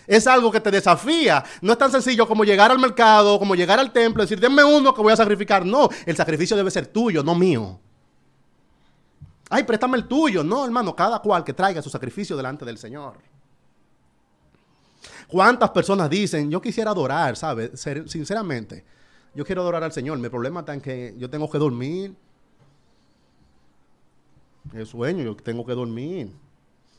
Es 0.07 0.25
algo 0.25 0.51
que 0.51 0.59
te 0.59 0.71
desafía. 0.71 1.43
No 1.61 1.73
es 1.73 1.77
tan 1.77 1.91
sencillo 1.91 2.27
como 2.27 2.43
llegar 2.43 2.71
al 2.71 2.79
mercado, 2.79 3.37
como 3.39 3.55
llegar 3.55 3.79
al 3.79 3.91
templo 3.91 4.23
decir, 4.23 4.39
denme 4.39 4.63
uno 4.63 4.93
que 4.93 5.01
voy 5.01 5.13
a 5.13 5.17
sacrificar. 5.17 5.65
No, 5.65 5.89
el 6.05 6.15
sacrificio 6.15 6.57
debe 6.57 6.71
ser 6.71 6.87
tuyo, 6.87 7.23
no 7.23 7.35
mío. 7.35 7.79
Ay, 9.49 9.63
préstame 9.63 9.97
el 9.97 10.07
tuyo. 10.07 10.43
No, 10.43 10.63
hermano, 10.63 10.95
cada 10.95 11.19
cual 11.19 11.43
que 11.43 11.53
traiga 11.53 11.81
su 11.81 11.89
sacrificio 11.89 12.37
delante 12.37 12.65
del 12.65 12.77
Señor. 12.77 13.30
¿Cuántas 15.31 15.69
personas 15.69 16.09
dicen, 16.09 16.51
yo 16.51 16.61
quisiera 16.61 16.91
adorar, 16.91 17.37
¿sabes? 17.37 17.71
Sinceramente, 18.07 18.83
yo 19.33 19.45
quiero 19.45 19.61
adorar 19.61 19.81
al 19.81 19.93
Señor. 19.93 20.17
Mi 20.17 20.27
problema 20.27 20.59
está 20.59 20.73
en 20.73 20.81
que 20.81 21.15
yo 21.17 21.29
tengo 21.29 21.49
que 21.49 21.57
dormir. 21.57 22.13
El 24.73 24.85
sueño, 24.85 25.23
yo 25.23 25.33
tengo 25.37 25.65
que 25.65 25.71
dormir. 25.71 26.29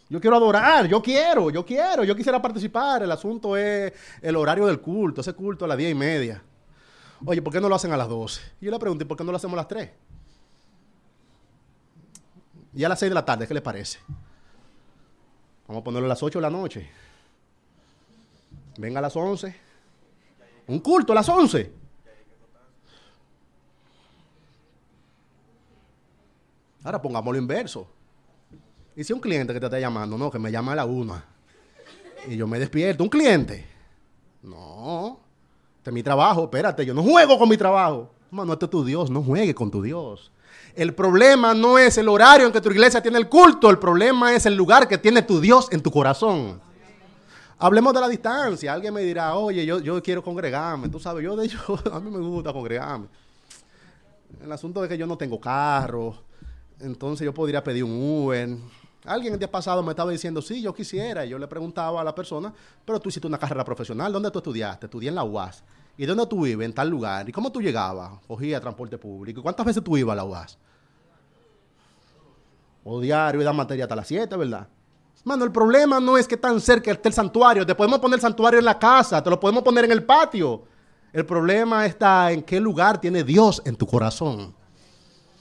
Yo 0.09 0.18
quiero 0.18 0.37
adorar, 0.37 0.87
yo 0.87 1.03
quiero, 1.03 1.51
yo 1.51 1.62
quiero, 1.62 2.05
yo 2.05 2.16
quisiera 2.16 2.40
participar. 2.40 3.03
El 3.03 3.12
asunto 3.12 3.55
es 3.55 3.92
el 4.23 4.35
horario 4.35 4.64
del 4.64 4.81
culto, 4.81 5.21
ese 5.21 5.35
culto 5.35 5.66
a 5.66 5.68
las 5.68 5.77
diez 5.77 5.92
y 5.92 5.95
media. 5.95 6.42
Oye, 7.27 7.42
¿por 7.42 7.53
qué 7.53 7.61
no 7.61 7.68
lo 7.68 7.75
hacen 7.75 7.92
a 7.92 7.99
las 7.99 8.09
12? 8.09 8.40
Y 8.62 8.64
yo 8.64 8.71
le 8.71 8.79
pregunté, 8.79 9.05
¿por 9.05 9.18
qué 9.18 9.25
no 9.25 9.31
lo 9.31 9.37
hacemos 9.37 9.53
a 9.53 9.57
las 9.59 9.68
3? 9.68 9.90
Y 12.77 12.83
a 12.83 12.88
las 12.88 12.99
6 12.99 13.11
de 13.11 13.14
la 13.14 13.27
tarde, 13.27 13.47
¿qué 13.47 13.53
le 13.53 13.61
parece? 13.61 13.99
Vamos 15.68 15.83
a 15.83 15.85
ponerlo 15.85 16.07
a 16.07 16.09
las 16.09 16.23
8 16.23 16.38
de 16.38 16.42
la 16.42 16.51
noche. 16.51 16.90
Venga 18.79 18.99
a 18.99 19.03
las 19.03 19.17
11. 19.17 19.55
Un 20.69 20.79
culto 20.81 21.13
a 21.13 21.17
las 21.17 21.29
11. 21.29 21.73
Ahora 26.85 27.01
pongámoslo 27.01 27.39
inverso. 27.39 27.87
Y 28.97 29.05
si 29.05 29.13
un 29.13 29.21
cliente 29.21 29.53
que 29.53 29.61
te 29.61 29.67
está 29.67 29.79
llamando, 29.79 30.19
no, 30.19 30.31
que 30.31 30.39
me 30.39 30.51
llama 30.51 30.73
a 30.73 30.77
la 30.77 30.85
una. 30.85 31.25
Y 32.29 32.37
yo 32.37 32.47
me 32.47 32.59
despierto, 32.59 33.03
un 33.03 33.09
cliente. 33.09 33.67
No, 34.43 35.21
este 35.79 35.91
es 35.91 35.95
mi 35.95 36.03
trabajo, 36.03 36.45
espérate, 36.45 36.85
yo 36.85 36.95
no 36.95 37.03
juego 37.03 37.39
con 37.39 37.49
mi 37.49 37.57
trabajo. 37.57 38.11
Hermano, 38.29 38.53
este 38.55 38.67
es 38.67 38.71
tu 38.71 38.85
Dios, 38.85 39.11
no 39.11 39.23
juegue 39.23 39.55
con 39.55 39.71
tu 39.71 39.83
Dios. 39.83 40.33
El 40.75 40.95
problema 40.95 41.55
no 41.55 41.79
es 41.79 41.99
el 41.99 42.09
horario 42.09 42.47
en 42.47 42.53
que 42.53 42.61
tu 42.61 42.71
iglesia 42.71 43.03
tiene 43.03 43.19
el 43.19 43.29
culto, 43.29 43.71
el 43.71 43.79
problema 43.79 44.35
es 44.35 44.47
el 44.47 44.57
lugar 44.57 44.89
que 44.89 44.99
tiene 44.99 45.23
tu 45.23 45.41
Dios 45.41 45.69
en 45.71 45.83
tu 45.83 45.91
corazón. 45.91 46.61
Hablemos 47.62 47.94
de 47.94 48.01
la 48.01 48.09
distancia. 48.09 48.72
Alguien 48.72 48.92
me 48.92 49.03
dirá, 49.03 49.37
oye, 49.37 49.64
yo, 49.64 50.03
quiero 50.03 50.20
congregarme. 50.20 50.88
Tú 50.88 50.98
sabes, 50.98 51.22
yo 51.22 51.37
de 51.37 51.46
hecho, 51.46 51.79
a 51.92 52.01
mí 52.01 52.11
me 52.11 52.18
gusta 52.18 52.53
congregarme. 52.53 53.07
El 54.42 54.51
asunto 54.51 54.83
de 54.83 54.88
que 54.88 54.98
yo 54.98 55.07
no 55.07 55.16
tengo 55.16 55.40
carro, 55.40 56.16
entonces 56.81 57.25
yo 57.25 57.33
podría 57.33 57.62
pedir 57.62 57.85
un 57.85 57.92
Uber. 57.92 58.48
Alguien 59.05 59.35
el 59.35 59.38
día 59.38 59.48
pasado 59.48 59.81
me 59.81 59.90
estaba 59.90 60.11
diciendo, 60.11 60.42
sí, 60.42 60.61
yo 60.61 60.75
quisiera. 60.75 61.25
Y 61.25 61.29
yo 61.29 61.38
le 61.38 61.46
preguntaba 61.46 62.01
a 62.01 62.05
la 62.05 62.12
persona, 62.12 62.53
pero 62.85 62.98
tú 62.98 63.11
hiciste 63.11 63.29
una 63.29 63.38
carrera 63.38 63.64
profesional, 63.64 64.12
¿dónde 64.12 64.33
tú 64.33 64.40
estudiaste? 64.40 64.87
Estudié 64.87 65.11
en 65.11 65.14
la 65.14 65.22
UAS. 65.22 65.62
¿Y 65.96 66.05
dónde 66.05 66.27
tú 66.27 66.42
vives? 66.42 66.64
En 66.64 66.72
tal 66.72 66.90
lugar. 66.90 67.29
¿Y 67.29 67.33
cómo 67.33 67.53
tú 67.53 67.62
llegabas? 67.62 68.11
Cogía 68.27 68.61
transporte 68.61 68.98
público. 68.98 69.38
¿Y 69.38 69.42
cuántas 69.44 69.64
veces 69.64 69.85
tú 69.85 69.96
ibas 69.96 70.14
a 70.14 70.16
la 70.16 70.25
UAS? 70.25 70.59
O 72.83 73.01
diario 73.01 73.40
y 73.40 73.44
da 73.44 73.53
materia 73.53 73.85
hasta 73.85 73.94
las 73.94 74.09
7, 74.09 74.37
¿verdad? 74.37 74.66
Mano, 75.25 75.45
el 75.45 75.53
problema 75.53 76.01
no 76.01 76.19
es 76.19 76.27
que 76.27 76.37
tan 76.37 76.61
cerca 76.61 76.91
esté 76.91 77.09
el 77.09 77.15
santuario. 77.15 77.65
Te 77.65 77.75
podemos 77.75 78.01
poner 78.01 78.17
el 78.17 78.21
santuario 78.21 78.59
en 78.59 78.65
la 78.65 78.79
casa, 78.79 79.23
te 79.23 79.31
lo 79.31 79.39
podemos 79.39 79.63
poner 79.63 79.85
en 79.85 79.93
el 79.93 80.05
patio. 80.05 80.65
El 81.13 81.25
problema 81.27 81.87
está 81.87 82.33
en 82.33 82.43
qué 82.43 82.59
lugar 82.59 83.01
tiene 83.01 83.23
Dios 83.23 83.63
en 83.65 83.77
tu 83.77 83.87
corazón. 83.87 84.55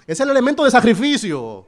Es 0.05 0.19
el 0.19 0.29
elemento 0.29 0.63
de 0.63 0.71
sacrificio. 0.71 1.65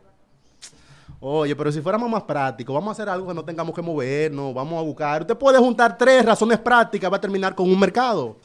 Oye, 1.19 1.56
pero 1.56 1.71
si 1.71 1.80
fuéramos 1.82 2.10
más 2.10 2.23
prácticos, 2.23 2.73
vamos 2.73 2.89
a 2.89 2.91
hacer 2.91 3.08
algo 3.08 3.30
que 3.30 3.34
no 3.34 3.45
tengamos 3.45 3.73
que 3.73 3.82
movernos, 3.82 4.54
vamos 4.54 4.78
a 4.78 4.82
buscar. 4.82 5.21
Usted 5.21 5.38
puede 5.38 5.58
juntar 5.58 5.97
tres 5.97 6.26
razones 6.26 6.60
prácticas, 6.60 7.10
va 7.10 7.15
a 7.15 7.21
terminar 7.21 7.56
con 7.56 7.69
un 7.69 7.80
mercado. 7.80 8.36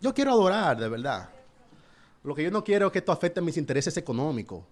Yo 0.00 0.12
quiero 0.12 0.32
adorar, 0.32 0.76
de 0.76 0.88
verdad. 0.88 1.28
Lo 2.24 2.34
que 2.34 2.42
yo 2.42 2.50
no 2.50 2.64
quiero 2.64 2.86
es 2.86 2.92
que 2.92 2.98
esto 2.98 3.12
afecte 3.12 3.40
mis 3.40 3.56
intereses 3.56 3.96
económicos. 3.96 4.64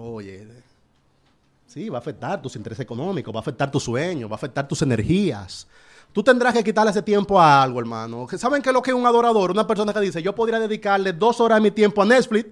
Oye, 0.00 0.46
sí, 1.66 1.88
va 1.88 1.98
a 1.98 2.00
afectar 2.00 2.40
tus 2.40 2.54
intereses 2.54 2.84
económicos, 2.84 3.34
va 3.34 3.38
a 3.38 3.40
afectar 3.40 3.68
tus 3.70 3.82
sueños, 3.82 4.30
va 4.30 4.34
a 4.34 4.36
afectar 4.36 4.68
tus 4.68 4.80
energías. 4.82 5.66
Tú 6.12 6.22
tendrás 6.22 6.54
que 6.54 6.62
quitarle 6.62 6.92
ese 6.92 7.02
tiempo 7.02 7.40
a 7.40 7.62
algo, 7.62 7.80
hermano. 7.80 8.26
¿Saben 8.36 8.62
qué 8.62 8.70
es 8.70 8.72
lo 8.72 8.80
que 8.80 8.92
es 8.92 8.96
un 8.96 9.06
adorador? 9.06 9.50
Una 9.50 9.66
persona 9.66 9.92
que 9.92 10.00
dice, 10.00 10.22
yo 10.22 10.34
podría 10.34 10.60
dedicarle 10.60 11.12
dos 11.12 11.40
horas 11.40 11.56
de 11.56 11.62
mi 11.62 11.70
tiempo 11.70 12.00
a 12.02 12.06
Netflix 12.06 12.48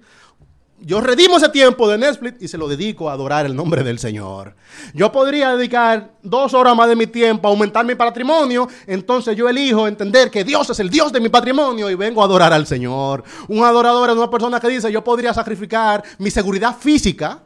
yo 0.79 1.01
redimo 1.01 1.37
ese 1.37 1.49
tiempo 1.49 1.89
de 1.89 1.97
Netflix 1.97 2.41
y 2.41 2.47
se 2.47 2.57
lo 2.57 2.67
dedico 2.67 3.09
a 3.09 3.13
adorar 3.13 3.45
el 3.47 3.55
nombre 3.55 3.83
del 3.83 3.97
Señor. 3.97 4.55
Yo 4.93 5.11
podría 5.11 5.55
dedicar 5.55 6.11
dos 6.21 6.53
horas 6.53 6.75
más 6.75 6.87
de 6.87 6.95
mi 6.95 7.07
tiempo 7.07 7.47
a 7.47 7.51
aumentar 7.51 7.83
mi 7.83 7.95
patrimonio, 7.95 8.67
entonces 8.85 9.35
yo 9.35 9.49
elijo 9.49 9.87
entender 9.87 10.29
que 10.29 10.43
Dios 10.43 10.69
es 10.69 10.79
el 10.79 10.89
Dios 10.89 11.11
de 11.11 11.19
mi 11.19 11.29
patrimonio 11.29 11.89
y 11.89 11.95
vengo 11.95 12.21
a 12.21 12.25
adorar 12.25 12.53
al 12.53 12.67
Señor. 12.67 13.23
Un 13.47 13.63
adorador 13.63 14.11
es 14.11 14.15
una 14.15 14.29
persona 14.29 14.59
que 14.59 14.67
dice, 14.67 14.91
yo 14.91 15.03
podría 15.03 15.33
sacrificar 15.33 16.03
mi 16.19 16.29
seguridad 16.29 16.77
física. 16.77 17.41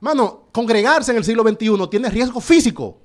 Mano, 0.00 0.48
congregarse 0.50 1.10
en 1.12 1.18
el 1.18 1.24
siglo 1.24 1.42
XXI 1.42 1.88
tiene 1.90 2.08
riesgo 2.08 2.40
físico. 2.40 2.98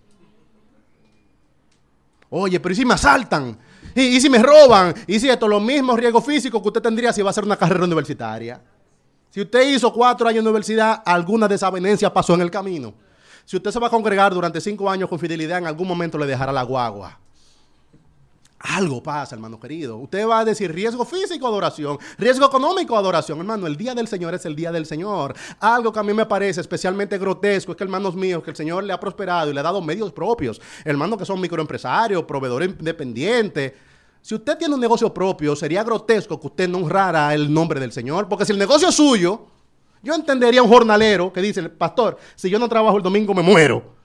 Oye, 2.29 2.59
pero 2.59 2.71
¿y 2.71 2.75
si 2.75 2.85
me 2.85 2.93
asaltan? 2.93 3.57
¿Y, 3.95 4.01
y 4.01 4.21
si 4.21 4.29
me 4.29 4.37
roban? 4.41 4.93
¿Y 5.07 5.19
si 5.19 5.27
esto? 5.27 5.47
Los 5.47 5.61
mismos 5.61 5.99
riesgos 5.99 6.23
físicos 6.23 6.61
que 6.61 6.67
usted 6.69 6.81
tendría 6.81 7.11
si 7.11 7.21
va 7.21 7.29
a 7.29 7.31
hacer 7.31 7.43
una 7.43 7.57
carrera 7.57 7.83
universitaria. 7.83 8.61
Si 9.29 9.41
usted 9.41 9.73
hizo 9.73 9.93
cuatro 9.93 10.27
años 10.27 10.43
de 10.43 10.49
universidad, 10.49 11.03
alguna 11.05 11.47
desavenencia 11.47 12.11
pasó 12.11 12.33
en 12.33 12.41
el 12.41 12.49
camino. 12.49 12.93
Si 13.45 13.57
usted 13.57 13.71
se 13.71 13.79
va 13.79 13.87
a 13.87 13.91
congregar 13.91 14.33
durante 14.33 14.59
cinco 14.59 14.89
años 14.89 15.09
con 15.09 15.19
fidelidad, 15.19 15.59
en 15.59 15.67
algún 15.67 15.87
momento 15.87 16.17
le 16.17 16.25
dejará 16.25 16.51
la 16.51 16.63
guagua. 16.63 17.19
Algo 18.59 19.01
pasa, 19.01 19.35
hermano 19.35 19.59
querido. 19.59 19.97
Usted 19.97 20.27
va 20.27 20.39
a 20.39 20.45
decir 20.45 20.73
riesgo 20.73 21.05
físico, 21.05 21.47
adoración. 21.47 21.97
Riesgo 22.17 22.45
económico, 22.45 22.97
adoración. 22.97 23.39
Hermano, 23.39 23.67
el 23.67 23.77
día 23.77 23.95
del 23.95 24.07
Señor 24.07 24.33
es 24.33 24.45
el 24.45 24.55
día 24.55 24.71
del 24.71 24.85
Señor. 24.85 25.33
Algo 25.61 25.93
que 25.93 25.99
a 25.99 26.03
mí 26.03 26.13
me 26.13 26.25
parece 26.25 26.59
especialmente 26.59 27.17
grotesco 27.17 27.71
es 27.71 27.77
que, 27.77 27.83
hermanos 27.85 28.15
míos, 28.15 28.43
que 28.43 28.49
el 28.49 28.57
Señor 28.57 28.83
le 28.83 28.91
ha 28.91 28.99
prosperado 28.99 29.49
y 29.49 29.53
le 29.53 29.61
ha 29.61 29.63
dado 29.63 29.81
medios 29.81 30.11
propios. 30.11 30.59
Hermanos 30.83 31.17
que 31.17 31.25
son 31.25 31.39
microempresarios, 31.39 32.23
proveedores 32.23 32.69
independientes 32.77 33.73
si 34.21 34.35
usted 34.35 34.57
tiene 34.57 34.75
un 34.75 34.81
negocio 34.81 35.13
propio, 35.13 35.55
sería 35.55 35.83
grotesco 35.83 36.39
que 36.39 36.47
usted 36.47 36.69
no 36.69 36.79
honrara 36.79 37.33
el 37.33 37.51
nombre 37.51 37.79
del 37.79 37.91
Señor, 37.91 38.27
porque 38.27 38.45
si 38.45 38.51
el 38.51 38.59
negocio 38.59 38.89
es 38.89 38.95
suyo, 38.95 39.47
yo 40.01 40.13
entendería 40.13 40.61
un 40.61 40.69
jornalero 40.69 41.31
que 41.31 41.41
dice, 41.41 41.63
pastor, 41.69 42.17
si 42.35 42.49
yo 42.49 42.59
no 42.59 42.69
trabajo 42.69 42.97
el 42.97 43.03
domingo 43.03 43.33
me 43.33 43.41
muero. 43.41 43.99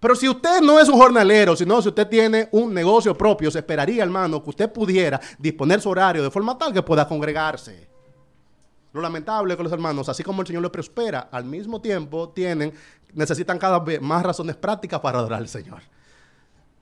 Pero 0.00 0.14
si 0.14 0.28
usted 0.28 0.60
no 0.60 0.78
es 0.78 0.88
un 0.88 0.98
jornalero, 0.98 1.56
sino 1.56 1.80
si 1.80 1.88
usted 1.88 2.06
tiene 2.06 2.48
un 2.52 2.74
negocio 2.74 3.16
propio, 3.16 3.50
se 3.50 3.60
esperaría, 3.60 4.02
hermano, 4.02 4.42
que 4.42 4.50
usted 4.50 4.70
pudiera 4.70 5.18
disponer 5.38 5.80
su 5.80 5.88
horario 5.88 6.22
de 6.22 6.30
forma 6.30 6.58
tal 6.58 6.74
que 6.74 6.82
pueda 6.82 7.08
congregarse. 7.08 7.88
Lo 8.92 9.00
lamentable 9.00 9.54
es 9.54 9.56
que 9.56 9.62
los 9.62 9.72
hermanos, 9.72 10.08
así 10.08 10.22
como 10.22 10.42
el 10.42 10.46
Señor 10.46 10.62
le 10.62 10.70
prospera, 10.70 11.28
al 11.32 11.44
mismo 11.44 11.80
tiempo 11.80 12.28
tienen, 12.28 12.72
necesitan 13.14 13.58
cada 13.58 13.78
vez 13.78 14.00
más 14.00 14.22
razones 14.22 14.56
prácticas 14.56 15.00
para 15.00 15.18
adorar 15.18 15.40
al 15.40 15.48
Señor. 15.48 15.80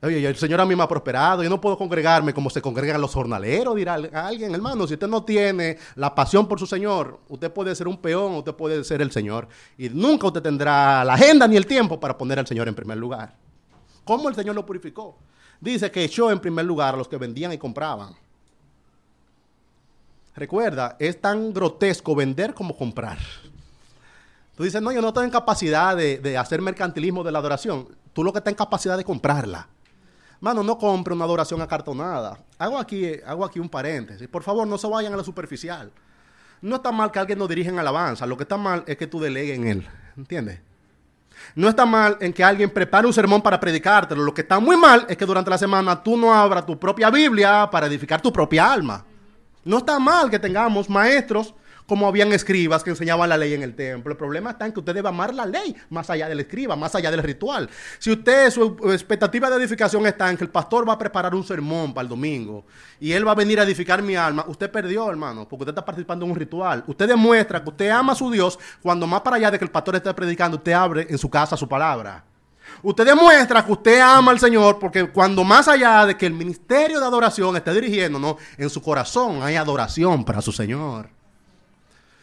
Oye, 0.02 0.26
el 0.26 0.36
Señor 0.36 0.60
a 0.60 0.66
mí 0.66 0.74
me 0.74 0.82
ha 0.82 0.88
prosperado, 0.88 1.44
yo 1.44 1.48
no 1.48 1.60
puedo 1.60 1.78
congregarme 1.78 2.34
como 2.34 2.50
se 2.50 2.60
congregan 2.60 3.00
los 3.00 3.14
jornaleros, 3.14 3.76
dirá 3.76 3.94
alguien, 3.94 4.52
hermano, 4.52 4.84
si 4.88 4.94
usted 4.94 5.06
no 5.06 5.22
tiene 5.22 5.78
la 5.94 6.12
pasión 6.12 6.48
por 6.48 6.58
su 6.58 6.66
Señor, 6.66 7.20
usted 7.28 7.52
puede 7.52 7.72
ser 7.76 7.86
un 7.86 7.96
peón, 7.96 8.34
usted 8.34 8.52
puede 8.52 8.82
ser 8.82 9.00
el 9.00 9.12
Señor, 9.12 9.46
y 9.78 9.88
nunca 9.90 10.26
usted 10.26 10.42
tendrá 10.42 11.04
la 11.04 11.14
agenda 11.14 11.46
ni 11.46 11.56
el 11.56 11.66
tiempo 11.66 12.00
para 12.00 12.18
poner 12.18 12.40
al 12.40 12.48
Señor 12.48 12.66
en 12.66 12.74
primer 12.74 12.98
lugar. 12.98 13.36
¿Cómo 14.02 14.28
el 14.28 14.34
Señor 14.34 14.56
lo 14.56 14.66
purificó? 14.66 15.16
Dice 15.60 15.88
que 15.92 16.02
echó 16.02 16.32
en 16.32 16.40
primer 16.40 16.64
lugar 16.64 16.94
a 16.94 16.96
los 16.96 17.06
que 17.06 17.16
vendían 17.16 17.52
y 17.52 17.58
compraban. 17.58 18.16
Recuerda, 20.34 20.96
es 20.98 21.20
tan 21.20 21.52
grotesco 21.52 22.16
vender 22.16 22.54
como 22.54 22.76
comprar. 22.76 23.18
Tú 24.56 24.64
dices, 24.64 24.82
no, 24.82 24.90
yo 24.90 25.00
no 25.00 25.08
estoy 25.08 25.26
en 25.26 25.30
capacidad 25.30 25.96
de, 25.96 26.36
hacer 26.36 26.60
mercantilismo 26.60 27.22
de 27.22 27.30
la 27.30 27.38
adoración. 27.38 27.86
Tú 28.12 28.24
lo 28.24 28.32
que 28.32 28.38
estás 28.38 28.50
en 28.50 28.56
capacidad 28.56 28.96
de 28.96 29.04
comprarla. 29.04 29.68
Mano, 30.42 30.64
no 30.64 30.76
compre 30.76 31.14
una 31.14 31.24
adoración 31.24 31.62
acartonada. 31.62 32.36
Hago 32.58 32.76
aquí, 32.76 33.12
hago 33.24 33.44
aquí 33.44 33.60
un 33.60 33.68
paréntesis. 33.68 34.26
Por 34.26 34.42
favor, 34.42 34.66
no 34.66 34.76
se 34.76 34.88
vayan 34.88 35.12
a 35.12 35.16
la 35.16 35.22
superficial. 35.22 35.92
No 36.60 36.76
está 36.76 36.90
mal 36.90 37.12
que 37.12 37.20
alguien 37.20 37.38
nos 37.38 37.48
dirija 37.48 37.70
en 37.70 37.78
alabanza. 37.78 38.26
Lo 38.26 38.36
que 38.36 38.42
está 38.42 38.56
mal 38.56 38.82
es 38.88 38.96
que 38.96 39.06
tú 39.06 39.20
delegues 39.20 39.56
en 39.56 39.68
él. 39.68 39.88
¿Entiendes? 40.16 40.58
No 41.54 41.68
está 41.68 41.86
mal 41.86 42.16
en 42.20 42.32
que 42.32 42.42
alguien 42.42 42.70
prepare 42.70 43.06
un 43.06 43.12
sermón 43.12 43.40
para 43.40 43.60
predicártelo. 43.60 44.24
Lo 44.24 44.34
que 44.34 44.40
está 44.40 44.58
muy 44.58 44.76
mal 44.76 45.06
es 45.08 45.16
que 45.16 45.24
durante 45.24 45.48
la 45.48 45.58
semana 45.58 46.02
tú 46.02 46.16
no 46.16 46.34
abras 46.34 46.66
tu 46.66 46.76
propia 46.76 47.08
Biblia 47.08 47.68
para 47.70 47.86
edificar 47.86 48.20
tu 48.20 48.32
propia 48.32 48.72
alma. 48.72 49.04
No 49.62 49.78
está 49.78 50.00
mal 50.00 50.28
que 50.28 50.40
tengamos 50.40 50.90
maestros 50.90 51.54
como 51.86 52.06
habían 52.06 52.32
escribas 52.32 52.82
que 52.82 52.90
enseñaban 52.90 53.28
la 53.28 53.36
ley 53.36 53.54
en 53.54 53.62
el 53.62 53.74
templo. 53.74 54.12
El 54.12 54.18
problema 54.18 54.50
está 54.50 54.66
en 54.66 54.72
que 54.72 54.80
usted 54.80 54.94
debe 54.94 55.08
amar 55.08 55.34
la 55.34 55.46
ley 55.46 55.74
más 55.90 56.10
allá 56.10 56.28
del 56.28 56.40
escriba, 56.40 56.76
más 56.76 56.94
allá 56.94 57.10
del 57.10 57.22
ritual. 57.22 57.68
Si 57.98 58.10
usted, 58.10 58.50
su 58.50 58.76
expectativa 58.92 59.50
de 59.50 59.56
edificación 59.56 60.06
está 60.06 60.30
en 60.30 60.36
que 60.36 60.44
el 60.44 60.50
pastor 60.50 60.88
va 60.88 60.94
a 60.94 60.98
preparar 60.98 61.34
un 61.34 61.44
sermón 61.44 61.92
para 61.92 62.02
el 62.02 62.08
domingo 62.08 62.64
y 63.00 63.12
él 63.12 63.26
va 63.26 63.32
a 63.32 63.36
venir 63.36 63.60
a 63.60 63.64
edificar 63.64 64.02
mi 64.02 64.16
alma, 64.16 64.44
usted 64.48 64.70
perdió, 64.70 65.10
hermano, 65.10 65.48
porque 65.48 65.62
usted 65.62 65.72
está 65.72 65.84
participando 65.84 66.24
en 66.24 66.30
un 66.32 66.36
ritual. 66.36 66.84
Usted 66.86 67.08
demuestra 67.08 67.62
que 67.62 67.70
usted 67.70 67.90
ama 67.90 68.12
a 68.12 68.16
su 68.16 68.30
Dios 68.30 68.58
cuando 68.80 69.06
más 69.06 69.20
para 69.20 69.36
allá 69.36 69.50
de 69.50 69.58
que 69.58 69.64
el 69.64 69.70
pastor 69.70 69.96
esté 69.96 70.12
predicando, 70.14 70.56
usted 70.56 70.72
abre 70.72 71.06
en 71.08 71.18
su 71.18 71.28
casa 71.28 71.56
su 71.56 71.68
palabra. 71.68 72.24
Usted 72.82 73.04
demuestra 73.04 73.64
que 73.64 73.72
usted 73.72 74.00
ama 74.00 74.32
al 74.32 74.40
Señor 74.40 74.78
porque 74.78 75.10
cuando 75.10 75.44
más 75.44 75.68
allá 75.68 76.06
de 76.06 76.16
que 76.16 76.26
el 76.26 76.32
ministerio 76.32 77.00
de 77.00 77.06
adoración 77.06 77.56
esté 77.56 77.72
dirigiéndonos, 77.74 78.36
en 78.56 78.70
su 78.70 78.82
corazón 78.82 79.42
hay 79.42 79.56
adoración 79.56 80.24
para 80.24 80.40
su 80.40 80.52
Señor. 80.52 81.21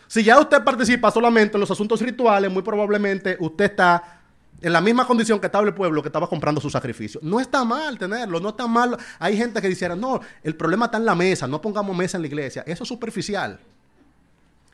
Si 0.09 0.23
ya 0.23 0.39
usted 0.39 0.63
participa 0.63 1.11
solamente 1.11 1.55
en 1.55 1.61
los 1.61 1.69
asuntos 1.69 2.01
rituales, 2.01 2.51
muy 2.51 2.63
probablemente 2.63 3.37
usted 3.39 3.65
está 3.65 4.21
en 4.59 4.73
la 4.73 4.81
misma 4.81 5.05
condición 5.05 5.39
que 5.39 5.45
estaba 5.45 5.67
el 5.67 5.75
pueblo 5.75 6.01
que 6.01 6.09
estaba 6.09 6.27
comprando 6.27 6.59
su 6.59 6.67
sacrificio. 6.67 7.19
No 7.21 7.39
está 7.39 7.63
mal 7.63 7.95
tenerlo, 7.99 8.39
no 8.39 8.49
está 8.49 8.65
mal. 8.65 8.97
Hay 9.19 9.37
gente 9.37 9.61
que 9.61 9.69
dijera, 9.69 9.95
no, 9.95 10.19
el 10.41 10.55
problema 10.55 10.85
está 10.85 10.97
en 10.97 11.05
la 11.05 11.13
mesa, 11.13 11.47
no 11.47 11.61
pongamos 11.61 11.95
mesa 11.95 12.17
en 12.17 12.23
la 12.23 12.27
iglesia. 12.27 12.63
Eso 12.65 12.81
es 12.81 12.87
superficial. 12.89 13.59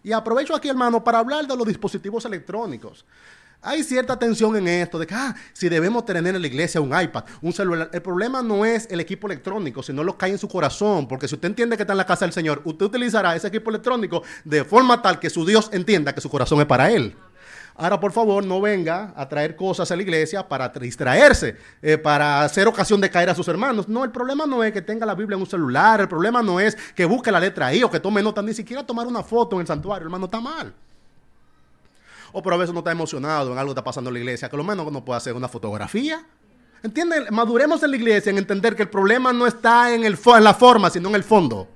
Y 0.04 0.14
aprovecho 0.14 0.56
aquí, 0.56 0.70
hermano, 0.70 1.04
para 1.04 1.20
hablar 1.20 1.46
de 1.46 1.58
los 1.58 1.68
dispositivos 1.68 2.24
electrónicos. 2.24 3.04
Hay 3.66 3.82
cierta 3.84 4.20
tensión 4.20 4.56
en 4.56 4.68
esto 4.68 5.00
de 5.00 5.08
que, 5.08 5.16
ah, 5.16 5.36
si 5.52 5.70
debemos 5.70 6.06
tener 6.06 6.36
en 6.36 6.40
la 6.40 6.48
iglesia 6.48 6.80
un 6.80 6.90
iPad, 7.02 7.24
un 7.42 7.52
celular. 7.52 7.90
El 7.92 8.02
problema 8.04 8.44
no 8.44 8.64
es 8.64 8.88
el 8.92 9.00
equipo 9.00 9.26
electrónico, 9.26 9.82
sino 9.82 10.04
lo 10.04 10.16
que 10.16 10.26
hay 10.26 10.34
en 10.34 10.38
su 10.38 10.48
corazón. 10.48 11.08
Porque 11.08 11.28
si 11.28 11.34
usted 11.34 11.48
entiende 11.48 11.76
que 11.76 11.82
está 11.82 11.94
en 11.94 11.98
la 11.98 12.06
casa 12.06 12.26
del 12.26 12.32
Señor, 12.32 12.62
usted 12.64 12.86
utilizará 12.86 13.36
ese 13.36 13.48
equipo 13.48 13.72
electrónico 13.72 14.22
de 14.44 14.64
forma 14.64 15.02
tal 15.02 15.20
que 15.20 15.32
su 15.32 15.48
Dios 15.48 15.72
entienda 15.74 16.14
que 16.14 16.22
su 16.22 16.30
corazón 16.30 16.60
es 16.60 16.68
para 16.68 16.92
Él. 16.92 17.16
Ahora, 17.74 18.00
por 18.00 18.12
favor, 18.12 18.46
no 18.46 18.62
venga 18.62 19.14
a 19.16 19.28
traer 19.28 19.56
cosas 19.56 19.90
a 19.90 19.96
la 19.96 20.04
iglesia 20.04 20.48
para 20.48 20.70
distraerse, 20.70 21.58
eh, 21.82 21.98
para 21.98 22.44
hacer 22.44 22.68
ocasión 22.68 23.02
de 23.02 23.10
caer 23.10 23.32
a 23.32 23.36
sus 23.36 23.48
hermanos. 23.48 23.90
No, 23.90 24.04
el 24.04 24.12
problema 24.12 24.46
no 24.46 24.64
es 24.64 24.74
que 24.74 24.84
tenga 24.84 25.08
la 25.08 25.16
Biblia 25.16 25.38
en 25.38 25.42
un 25.42 25.48
celular, 25.48 26.02
el 26.02 26.08
problema 26.08 26.44
no 26.44 26.60
es 26.60 26.78
que 26.94 27.04
busque 27.04 27.32
la 27.32 27.40
letra 27.40 27.66
ahí 27.66 27.84
o 27.84 27.90
que 27.90 28.00
tome 28.00 28.22
nota, 28.22 28.44
ni 28.44 28.54
siquiera 28.54 28.86
tomar 28.86 29.08
una 29.08 29.24
foto 29.24 29.56
en 29.56 29.62
el 29.62 29.68
santuario, 29.68 30.06
hermano, 30.06 30.26
está 30.26 30.40
mal 30.40 30.72
o 32.38 32.44
pero 32.44 32.56
a 32.56 32.60
veces 32.60 32.74
no 32.74 32.80
está 32.80 32.92
emocionado 32.92 33.54
en 33.54 33.58
algo 33.58 33.70
que 33.70 33.80
está 33.80 33.84
pasando 33.84 34.10
en 34.10 34.16
la 34.16 34.20
iglesia, 34.20 34.50
que 34.50 34.58
lo 34.58 34.64
menos 34.66 34.92
no 34.92 35.06
puede 35.06 35.18
hacer 35.18 35.34
una 35.34 35.48
fotografía. 35.48 36.22
¿Entienden? 36.84 37.28
Maduremos 37.32 37.82
en 37.82 37.92
la 37.92 37.96
iglesia 37.96 38.30
en 38.30 38.38
entender 38.38 38.76
que 38.76 38.84
el 38.84 38.90
problema 38.90 39.32
no 39.32 39.48
está 39.48 39.94
en, 39.94 40.04
el, 40.04 40.20
en 40.22 40.44
la 40.44 40.54
forma, 40.54 40.90
sino 40.90 41.08
en 41.08 41.16
el 41.16 41.24
fondo. 41.24 41.70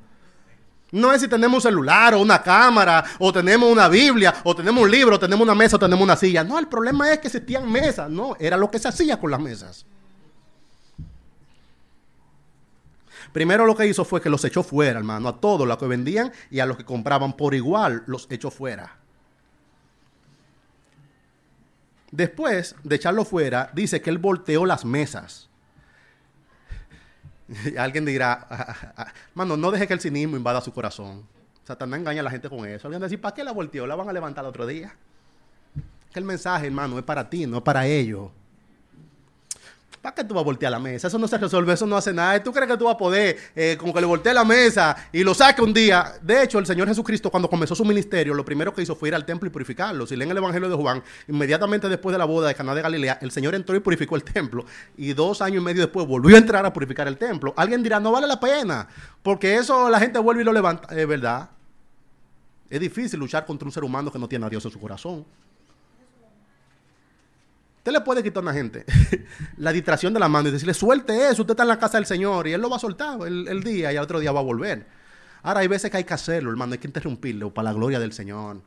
No 0.92 1.14
es 1.14 1.22
si 1.22 1.30
tenemos 1.30 1.64
un 1.64 1.72
celular 1.72 2.14
o 2.14 2.20
una 2.20 2.44
cámara, 2.44 3.06
o 3.20 3.32
tenemos 3.32 3.72
una 3.72 3.88
Biblia, 3.88 4.36
o 4.44 4.54
tenemos 4.54 4.84
un 4.84 4.92
libro, 4.92 5.16
o 5.16 5.20
tenemos 5.20 5.46
una 5.46 5.56
mesa, 5.56 5.78
o 5.78 5.80
tenemos 5.80 6.04
una 6.04 6.18
silla. 6.18 6.44
No, 6.44 6.60
el 6.60 6.68
problema 6.68 7.10
es 7.10 7.20
que 7.20 7.28
existían 7.28 7.72
mesas. 7.72 8.10
No, 8.10 8.36
era 8.38 8.58
lo 8.58 8.70
que 8.70 8.80
se 8.80 8.90
hacía 8.90 9.18
con 9.18 9.32
las 9.32 9.40
mesas. 9.40 9.86
Primero 13.32 13.66
lo 13.66 13.78
que 13.78 13.88
hizo 13.88 14.04
fue 14.04 14.20
que 14.20 14.30
los 14.30 14.44
echó 14.44 14.62
fuera, 14.62 15.00
hermano, 15.00 15.30
a 15.30 15.40
todos 15.40 15.66
los 15.66 15.78
que 15.78 15.86
vendían 15.86 16.34
y 16.52 16.60
a 16.60 16.66
los 16.66 16.76
que 16.76 16.84
compraban 16.84 17.38
por 17.38 17.56
igual, 17.56 18.04
los 18.08 18.28
echó 18.30 18.52
fuera. 18.52 18.99
Después 22.12 22.76
de 22.84 22.96
echarlo 22.96 23.24
fuera, 23.26 23.70
dice 23.74 24.02
que 24.02 24.10
él 24.10 24.18
volteó 24.18 24.66
las 24.66 24.84
mesas. 24.86 25.50
Alguien 27.78 28.06
dirá, 28.06 28.48
ah, 28.50 28.66
ah, 28.70 28.94
ah, 28.98 29.14
mano, 29.34 29.58
no 29.58 29.72
deje 29.72 29.88
que 29.88 29.94
el 29.94 30.00
cinismo 30.00 30.38
invada 30.38 30.62
su 30.62 30.74
corazón. 30.74 31.26
Satanás 31.64 32.00
engaña 32.00 32.22
a 32.22 32.24
la 32.24 32.32
gente 32.32 32.50
con 32.50 32.66
eso. 32.66 32.88
Alguien 32.88 33.02
decir, 33.02 33.22
¿para 33.22 33.36
qué 33.36 33.44
la 33.44 33.52
volteó? 33.52 33.86
La 33.86 33.96
van 33.96 34.10
a 34.10 34.14
levantar 34.14 34.44
el 34.44 34.50
otro 34.50 34.66
día. 34.66 34.96
Que 36.12 36.20
el 36.20 36.26
mensaje, 36.26 36.66
hermano, 36.66 36.98
es 36.98 37.04
para 37.04 37.30
ti, 37.30 37.46
no 37.46 37.64
para 37.64 37.86
ellos. 37.86 38.32
¿Para 40.02 40.16
qué 40.16 40.24
tú 40.24 40.34
vas 40.34 40.44
a 40.44 40.46
voltear 40.46 40.72
la 40.72 40.80
mesa? 40.80 41.08
Eso 41.08 41.18
no 41.18 41.28
se 41.28 41.38
resuelve, 41.38 41.74
eso 41.74 41.86
no 41.86 41.98
hace 41.98 42.14
nada. 42.14 42.42
¿Tú 42.42 42.54
crees 42.54 42.70
que 42.70 42.78
tú 42.78 42.86
vas 42.86 42.96
a 42.96 42.98
poder, 42.98 43.38
eh, 43.54 43.76
como 43.78 43.94
que 43.94 44.00
le 44.00 44.08
voltee 44.08 44.34
la 44.34 44.46
mesa 44.46 44.96
y 45.12 45.24
lo 45.24 45.34
saque 45.34 45.62
un 45.62 45.74
día? 45.74 46.14
De 46.22 46.42
hecho, 46.42 46.58
el 46.58 46.66
Señor 46.66 46.88
Jesucristo, 46.88 47.30
cuando 47.30 47.50
comenzó 47.50 47.76
su 47.76 47.84
ministerio, 47.84 48.34
lo 48.34 48.46
primero 48.46 48.74
que 48.74 48.82
hizo 48.82 48.96
fue 48.96 49.10
ir 49.10 49.16
al 49.16 49.26
templo 49.26 49.48
y 49.48 49.52
purificarlo. 49.52 50.08
Si 50.08 50.16
leen 50.16 50.32
el 50.32 50.38
Evangelio 50.38 50.70
de 50.70 50.76
Juan, 50.76 51.04
inmediatamente 51.28 51.90
después 51.90 52.14
de 52.14 52.18
la 52.18 52.24
boda 52.24 52.48
de 52.48 52.56
Caná 52.56 52.74
de 52.74 52.82
Galilea, 52.82 53.20
el 53.22 53.32
Señor 53.32 53.56
entró 53.56 53.76
y 53.76 53.82
purificó 53.82 54.16
el 54.16 54.24
templo. 54.24 54.64
Y 54.96 55.12
dos 55.12 55.42
años 55.42 55.62
y 55.62 55.66
medio 55.66 55.82
después 55.82 56.08
volvió 56.08 56.34
a 56.38 56.40
entrar 56.40 56.66
a 56.66 56.72
purificar 56.72 57.10
el 57.10 57.18
templo. 57.18 57.54
Alguien 57.58 57.84
dirá, 57.84 58.00
no 58.00 58.14
vale 58.14 58.26
la 58.26 58.40
pena, 58.40 58.88
porque 59.22 59.56
eso 59.56 59.90
la 59.90 60.00
gente 60.00 60.18
vuelve 60.20 60.44
y 60.44 60.46
lo 60.46 60.54
levanta. 60.54 60.96
Es 60.96 61.08
verdad. 61.08 61.50
Es 62.70 62.80
difícil 62.80 63.20
luchar 63.20 63.46
contra 63.46 63.66
un 63.66 63.72
ser 63.74 63.84
humano 63.84 64.12
que 64.12 64.20
no 64.20 64.30
tiene 64.30 64.46
a 64.46 64.50
Dios 64.50 64.64
en 64.64 64.72
su 64.72 64.80
corazón. 64.80 65.26
Usted 67.80 67.94
le 67.94 68.02
puede 68.02 68.22
quitar 68.22 68.42
a 68.42 68.44
una 68.44 68.54
gente 68.54 68.86
la 69.58 69.72
distracción 69.72 70.14
de 70.14 70.20
la 70.20 70.28
mano 70.28 70.50
y 70.50 70.52
decirle, 70.52 70.74
suelte 70.74 71.30
eso, 71.30 71.44
usted 71.44 71.54
está 71.54 71.64
en 71.64 71.70
la 71.70 71.80
casa 71.80 71.98
del 71.98 72.06
Señor 72.06 72.46
y 72.48 72.52
él 72.52 72.62
lo 72.62 72.70
va 72.70 72.76
a 72.76 72.80
soltar 72.80 73.22
el, 73.26 73.64
día 73.64 73.94
y 73.94 73.96
al 73.96 74.04
otro 74.04 74.20
día 74.20 74.34
va 74.34 74.42
a 74.42 74.44
volver. 74.44 74.86
Ahora 75.44 75.62
hay 75.62 75.68
veces 75.68 75.90
que 75.90 75.96
hay 75.96 76.04
que 76.04 76.14
hacerlo, 76.14 76.52
hermano, 76.52 76.74
hay 76.74 76.80
que 76.80 76.88
interrumpirlo 76.88 77.54
para 77.54 77.70
la 77.70 77.74
gloria 77.74 77.98
del 77.98 78.12
Señor. 78.12 78.62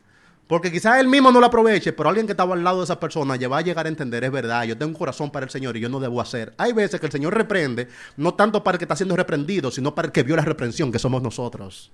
Porque 0.47 0.73
quizás 0.73 0.99
él 0.99 1.09
mismo 1.09 1.31
no 1.31 1.41
lo 1.41 1.47
aproveche, 1.47 1.93
pero 1.93 2.09
alguien 2.09 2.27
que 2.27 2.33
estaba 2.33 2.55
al 2.55 2.65
lado 2.65 2.79
de 2.79 2.85
esa 2.85 2.99
persona 2.99 3.37
ya 3.37 3.49
va 3.49 3.59
a 3.59 3.61
llegar 3.61 3.85
a 3.85 3.91
entender, 3.91 4.25
es 4.25 4.33
verdad, 4.33 4.65
yo 4.65 4.79
tengo 4.79 4.89
un 4.89 4.99
corazón 4.99 5.31
para 5.31 5.45
el 5.45 5.51
Señor 5.51 5.77
y 5.77 5.81
yo 5.81 5.91
no 5.91 6.01
debo 6.01 6.19
hacer. 6.19 6.55
Hay 6.57 6.73
veces 6.73 6.99
que 6.99 7.07
el 7.07 7.13
Señor 7.13 7.35
reprende, 7.35 7.89
no 8.17 8.33
tanto 8.33 8.65
para 8.65 8.77
el 8.77 8.79
que 8.79 8.87
está 8.87 8.97
siendo 8.97 9.15
reprendido, 9.15 9.71
sino 9.71 9.95
para 9.95 10.07
el 10.07 10.13
que 10.13 10.23
vio 10.23 10.37
la 10.37 10.43
reprensión, 10.43 10.91
que 10.91 10.99
somos 10.99 11.23
nosotros. 11.23 11.93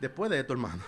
Después 0.00 0.30
de 0.30 0.40
esto, 0.40 0.52
hermano 0.52 0.82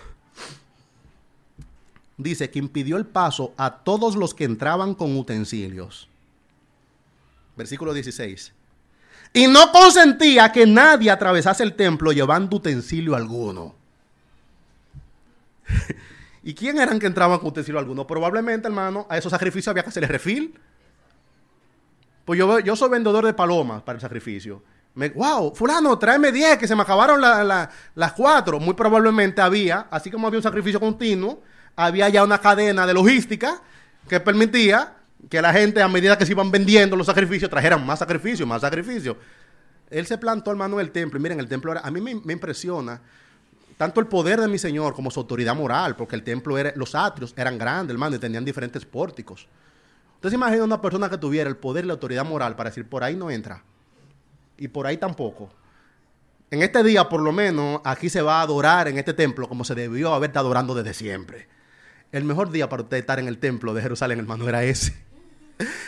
dice 2.23 2.49
que 2.49 2.59
impidió 2.59 2.97
el 2.97 3.05
paso 3.05 3.53
a 3.57 3.83
todos 3.83 4.15
los 4.15 4.33
que 4.33 4.43
entraban 4.43 4.93
con 4.93 5.15
utensilios. 5.17 6.07
Versículo 7.55 7.93
16. 7.93 8.53
Y 9.33 9.47
no 9.47 9.71
consentía 9.71 10.51
que 10.51 10.65
nadie 10.65 11.09
atravesase 11.09 11.63
el 11.63 11.75
templo 11.75 12.11
llevando 12.11 12.57
utensilio 12.57 13.15
alguno. 13.15 13.75
¿Y 16.43 16.53
quién 16.53 16.79
eran 16.79 16.99
que 16.99 17.07
entraban 17.07 17.39
con 17.39 17.49
utensilio 17.49 17.79
alguno? 17.79 18.05
Probablemente, 18.05 18.67
hermano, 18.67 19.05
a 19.09 19.17
esos 19.17 19.31
sacrificios 19.31 19.69
había 19.69 19.83
que 19.83 19.89
hacerle 19.89 20.07
refil. 20.07 20.59
Pues 22.25 22.37
yo, 22.37 22.59
yo 22.59 22.75
soy 22.75 22.89
vendedor 22.89 23.25
de 23.25 23.33
palomas 23.33 23.81
para 23.83 23.97
el 23.97 24.01
sacrificio. 24.01 24.61
Me, 24.93 25.09
wow, 25.09 25.55
fulano, 25.55 25.97
tráeme 25.97 26.31
10, 26.31 26.57
que 26.57 26.67
se 26.67 26.75
me 26.75 26.81
acabaron 26.81 27.21
las 27.21 28.13
cuatro. 28.13 28.59
Muy 28.59 28.73
probablemente 28.73 29.41
había, 29.41 29.87
así 29.89 30.11
como 30.11 30.27
había 30.27 30.39
un 30.39 30.43
sacrificio 30.43 30.79
continuo, 30.79 31.41
había 31.75 32.09
ya 32.09 32.23
una 32.23 32.39
cadena 32.39 32.85
de 32.85 32.93
logística 32.93 33.61
que 34.07 34.19
permitía 34.19 34.95
que 35.29 35.41
la 35.41 35.53
gente, 35.53 35.81
a 35.81 35.87
medida 35.87 36.17
que 36.17 36.25
se 36.25 36.31
iban 36.31 36.51
vendiendo 36.51 36.95
los 36.95 37.05
sacrificios, 37.05 37.49
trajeran 37.49 37.85
más 37.85 37.99
sacrificios, 37.99 38.47
más 38.47 38.61
sacrificios. 38.61 39.17
Él 39.89 40.05
se 40.05 40.17
plantó, 40.17 40.51
hermano, 40.51 40.79
en 40.79 40.85
el 40.85 40.91
templo. 40.91 41.19
Y 41.19 41.21
miren, 41.21 41.39
el 41.39 41.47
templo 41.47 41.71
era, 41.71 41.81
a 41.81 41.91
mí 41.91 42.01
me, 42.01 42.33
impresiona 42.33 43.01
tanto 43.77 43.99
el 43.99 44.07
poder 44.07 44.39
de 44.39 44.47
mi 44.47 44.57
Señor 44.57 44.93
como 44.93 45.11
su 45.11 45.19
autoridad 45.19 45.55
moral, 45.55 45.95
porque 45.95 46.15
el 46.15 46.23
templo 46.23 46.57
era, 46.57 46.71
los 46.75 46.95
atrios 46.95 47.33
eran 47.35 47.57
grandes, 47.57 47.93
hermano, 47.93 48.15
y 48.15 48.19
tenían 48.19 48.45
diferentes 48.45 48.85
pórticos. 48.85 49.47
Entonces 50.15 50.37
imagina 50.37 50.63
una 50.63 50.81
persona 50.81 51.09
que 51.09 51.17
tuviera 51.17 51.49
el 51.49 51.57
poder 51.57 51.83
y 51.85 51.87
la 51.87 51.93
autoridad 51.93 52.25
moral 52.25 52.55
para 52.55 52.69
decir, 52.69 52.87
por 52.87 53.03
ahí 53.03 53.15
no 53.15 53.31
entra, 53.31 53.63
y 54.57 54.67
por 54.67 54.85
ahí 54.85 54.97
tampoco. 54.97 55.49
En 56.51 56.61
este 56.61 56.83
día, 56.83 57.09
por 57.09 57.21
lo 57.21 57.31
menos, 57.31 57.81
aquí 57.83 58.09
se 58.09 58.21
va 58.21 58.39
a 58.39 58.41
adorar 58.43 58.87
en 58.87 58.97
este 58.97 59.13
templo 59.13 59.47
como 59.47 59.63
se 59.63 59.73
debió 59.73 60.13
haber 60.13 60.29
estado 60.29 60.47
adorando 60.47 60.75
desde 60.75 60.93
siempre. 60.93 61.47
El 62.11 62.25
mejor 62.25 62.51
día 62.51 62.67
para 62.67 62.83
usted 62.83 62.97
estar 62.97 63.19
en 63.19 63.27
el 63.27 63.37
templo 63.37 63.73
de 63.73 63.81
Jerusalén, 63.81 64.19
hermano, 64.19 64.47
era 64.49 64.63
ese. 64.63 64.93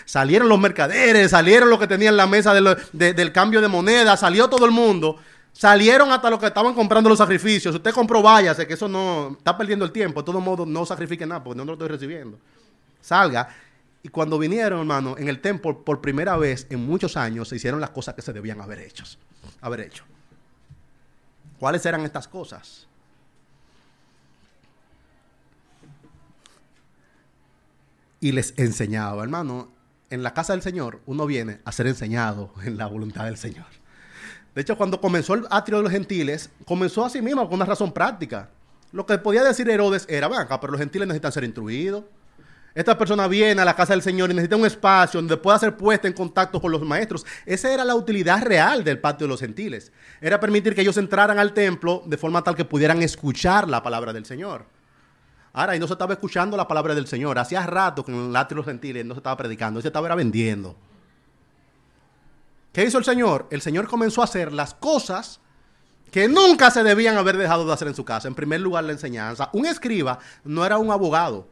Salieron 0.06 0.48
los 0.48 0.60
mercaderes, 0.60 1.32
salieron 1.32 1.70
los 1.70 1.80
que 1.80 1.88
tenían 1.88 2.16
la 2.16 2.28
mesa 2.28 2.54
del 2.54 3.32
cambio 3.32 3.60
de 3.62 3.68
moneda, 3.68 4.16
salió 4.16 4.50
todo 4.50 4.66
el 4.66 4.72
mundo. 4.72 5.18
Salieron 5.52 6.12
hasta 6.12 6.30
los 6.30 6.40
que 6.40 6.48
estaban 6.48 6.74
comprando 6.74 7.10
los 7.10 7.20
sacrificios. 7.20 7.76
Usted 7.76 7.92
compró, 7.92 8.22
váyase, 8.22 8.66
que 8.66 8.74
eso 8.74 8.88
no 8.88 9.36
está 9.38 9.56
perdiendo 9.56 9.86
el 9.86 9.92
tiempo. 9.92 10.22
De 10.22 10.26
todos 10.26 10.44
modos, 10.44 10.68
no 10.68 10.86
sacrifique 10.86 11.26
nada 11.26 11.44
porque 11.44 11.58
no 11.58 11.66
lo 11.66 11.74
estoy 11.74 11.90
recibiendo. 11.90 12.40
Salga. 13.02 13.50
Y 14.02 14.10
cuando 14.10 14.40
vinieron, 14.40 14.80
hermano, 14.80 15.16
en 15.18 15.30
el 15.30 15.40
templo 15.42 15.84
por 15.84 16.02
primera 16.02 16.36
vez 16.38 16.66
en 16.70 16.86
muchos 16.86 17.16
años, 17.18 17.50
se 17.50 17.56
hicieron 17.56 17.80
las 17.80 17.92
cosas 17.92 18.16
que 18.16 18.22
se 18.22 18.34
debían 18.34 18.62
haber 18.62 18.80
hecho. 18.80 19.04
Haber 19.62 19.82
hecho. 19.82 20.04
¿Cuáles 21.60 21.86
eran 21.86 22.02
estas 22.02 22.28
cosas? 22.28 22.88
Y 28.24 28.32
les 28.32 28.54
enseñaba. 28.56 29.22
Hermano, 29.22 29.70
en 30.10 30.24
la 30.24 30.34
casa 30.34 30.54
del 30.54 30.62
Señor 30.62 31.02
uno 31.06 31.26
viene 31.26 31.60
a 31.66 31.74
ser 31.74 31.88
enseñado 31.88 32.54
en 32.64 32.78
la 32.78 32.88
voluntad 32.88 33.26
del 33.26 33.38
Señor. 33.38 33.66
De 34.56 34.62
hecho, 34.62 34.78
cuando 34.78 35.02
comenzó 35.02 35.34
el 35.34 35.46
atrio 35.50 35.80
de 35.80 35.84
los 35.84 35.92
gentiles, 35.92 36.50
comenzó 36.66 37.04
así 37.04 37.22
mismo 37.22 37.44
con 37.46 37.56
una 37.56 37.66
razón 37.66 37.92
práctica. 37.92 38.50
Lo 38.94 39.06
que 39.06 39.18
podía 39.18 39.44
decir 39.44 39.70
Herodes 39.70 40.06
era, 40.08 40.28
acá, 40.40 40.60
pero 40.62 40.72
los 40.72 40.80
gentiles 40.80 41.08
necesitan 41.08 41.32
ser 41.34 41.44
instruidos. 41.44 42.06
Esta 42.74 42.98
persona 42.98 43.28
viene 43.28 43.62
a 43.62 43.66
la 43.66 43.76
casa 43.76 43.92
del 43.92 44.02
Señor 44.02 44.32
y 44.32 44.34
necesita 44.34 44.56
un 44.56 44.66
espacio 44.66 45.20
donde 45.20 45.36
pueda 45.36 45.60
ser 45.60 45.76
puesta 45.76 46.08
en 46.08 46.14
contacto 46.14 46.62
con 46.62 46.72
los 46.72 46.82
maestros. 46.84 47.26
Esa 47.46 47.74
era 47.74 47.84
la 47.84 47.96
utilidad 47.96 48.42
real 48.42 48.86
del 48.86 49.00
patio 49.00 49.28
de 49.28 49.30
los 49.30 49.42
gentiles. 49.42 49.92
Era 50.22 50.40
permitir 50.40 50.74
que 50.74 50.82
ellos 50.82 50.98
entraran 50.98 51.40
al 51.40 51.54
templo 51.54 52.04
de 52.06 52.18
forma 52.18 52.42
tal 52.42 52.56
que 52.56 52.64
pudieran 52.64 53.02
escuchar 53.02 53.68
la 53.68 53.84
palabra 53.84 54.14
del 54.14 54.26
Señor. 54.26 54.66
Ahora, 55.54 55.76
y 55.76 55.80
no 55.80 55.86
se 55.86 55.94
estaba 55.94 56.14
escuchando 56.14 56.58
la 56.58 56.68
palabra 56.68 56.96
del 56.96 57.06
Señor. 57.06 57.38
Hacía 57.38 57.66
rato 57.66 58.04
que 58.04 58.12
en 58.12 58.36
el 58.36 58.48
de 58.48 58.56
los 58.56 58.66
gentiles 58.66 59.06
no 59.06 59.14
se 59.14 59.20
estaba 59.20 59.38
predicando, 59.38 59.82
se 59.82 59.88
estaba 59.88 60.14
vendiendo. 60.16 60.76
¿Qué 62.72 62.84
hizo 62.84 62.98
el 62.98 63.06
Señor? 63.06 63.48
El 63.52 63.62
Señor 63.62 63.88
comenzó 63.88 64.22
a 64.22 64.24
hacer 64.24 64.52
las 64.52 64.74
cosas 64.74 65.40
que 66.10 66.28
nunca 66.28 66.72
se 66.72 66.84
debían 66.84 67.18
haber 67.18 67.38
dejado 67.38 67.68
de 67.68 67.74
hacer 67.74 67.88
en 67.88 67.96
su 67.96 68.04
casa. 68.04 68.28
En 68.28 68.34
primer 68.34 68.62
lugar, 68.62 68.84
la 68.84 68.94
enseñanza. 68.94 69.50
Un 69.54 69.68
escriba 69.68 70.18
no 70.44 70.66
era 70.66 70.80
un 70.80 70.92
abogado. 70.92 71.48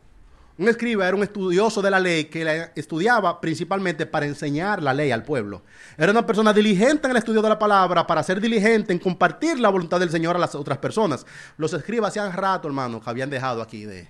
Un 0.62 0.70
escriba 0.70 1.08
era 1.08 1.18
un 1.18 1.24
estudioso 1.24 1.82
de 1.82 1.90
la 1.90 2.00
ley 2.00 2.26
que 2.26 2.70
estudiaba 2.76 3.42
principalmente 3.42 4.06
para 4.06 4.28
enseñar 4.28 4.84
la 4.84 4.94
ley 4.94 5.10
al 5.10 5.24
pueblo. 5.24 5.64
Era 5.98 6.12
una 6.12 6.24
persona 6.24 6.54
diligente 6.54 7.08
en 7.08 7.12
el 7.12 7.18
estudio 7.18 7.42
de 7.42 7.50
la 7.50 7.58
palabra, 7.58 8.06
para 8.06 8.22
ser 8.22 8.40
diligente 8.40 8.94
en 8.94 9.00
compartir 9.00 9.60
la 9.60 9.70
voluntad 9.70 10.00
del 10.00 10.12
Señor 10.12 10.36
a 10.36 10.40
las 10.40 10.54
otras 10.54 10.78
personas. 10.78 11.26
Los 11.58 11.74
escribas 11.74 12.10
hacían 12.10 12.32
rato, 12.32 12.68
hermano, 12.68 13.02
que 13.02 13.10
habían 13.10 13.32
dejado 13.32 13.60
aquí 13.60 13.86
de 13.86 14.08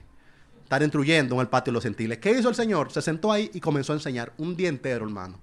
estar 0.62 0.84
instruyendo 0.84 1.36
en 1.36 1.40
el 1.40 1.48
patio 1.48 1.72
de 1.72 1.76
los 1.76 1.84
gentiles. 1.84 2.18
¿Qué 2.18 2.32
hizo 2.32 2.50
el 2.50 2.56
Señor? 2.56 2.92
Se 2.92 3.02
sentó 3.02 3.32
ahí 3.32 3.50
y 3.54 3.62
comenzó 3.62 3.94
a 3.94 3.96
enseñar 3.96 4.34
un 4.38 4.54
día 4.54 4.68
entero, 4.68 5.06
hermano. 5.06 5.40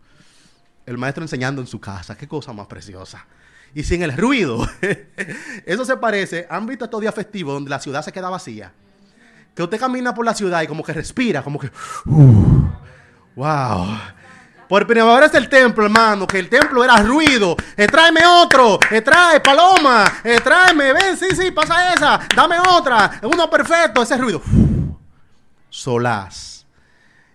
El 0.84 0.98
maestro 0.98 1.24
enseñando 1.24 1.62
en 1.62 1.68
su 1.68 1.80
casa. 1.80 2.18
Qué 2.18 2.28
cosa 2.28 2.52
más 2.52 2.66
preciosa 2.66 3.26
y 3.74 3.82
sin 3.82 4.02
el 4.02 4.14
ruido. 4.14 4.68
Eso 5.64 5.86
se 5.86 5.96
parece, 5.96 6.46
¿han 6.50 6.66
visto 6.66 6.84
estos 6.84 7.00
días 7.00 7.14
festivos 7.14 7.54
donde 7.54 7.70
la 7.70 7.80
ciudad 7.80 8.04
se 8.04 8.12
queda 8.12 8.28
vacía? 8.28 8.74
Que 9.58 9.64
usted 9.64 9.80
camina 9.80 10.14
por 10.14 10.24
la 10.24 10.34
ciudad 10.34 10.62
y 10.62 10.68
como 10.68 10.84
que 10.84 10.92
respira, 10.92 11.42
como 11.42 11.58
que... 11.58 11.68
¡Wow! 13.34 13.88
Por 14.68 14.86
primera 14.86 15.18
vez 15.18 15.34
el 15.34 15.48
templo, 15.48 15.84
hermano, 15.84 16.28
que 16.28 16.38
el 16.38 16.48
templo 16.48 16.84
era 16.84 16.98
ruido. 16.98 17.56
Eh, 17.76 17.88
tráeme 17.88 18.20
otro, 18.24 18.78
eh, 18.88 19.02
paloma, 19.42 20.04
eh, 20.22 20.38
tráeme, 20.44 20.92
ven, 20.92 21.16
sí, 21.16 21.34
sí, 21.34 21.50
pasa 21.50 21.92
esa, 21.92 22.20
dame 22.36 22.54
otra, 22.70 23.18
uno 23.24 23.50
perfecto, 23.50 24.00
ese 24.00 24.16
ruido. 24.16 24.40
Solaz. 25.68 26.64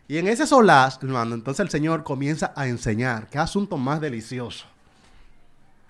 Y 0.07 0.17
en 0.17 0.30
ese 0.30 0.47
solaz, 0.47 0.99
hermano, 1.03 1.36
entonces 1.36 1.59
el 1.59 1.69
Señor 1.69 2.05
comienza 2.05 2.53
a 2.55 2.67
enseñar. 2.67 3.28
Qué 3.28 3.38
asunto 3.38 3.76
más 3.76 3.99
delicioso. 3.99 4.65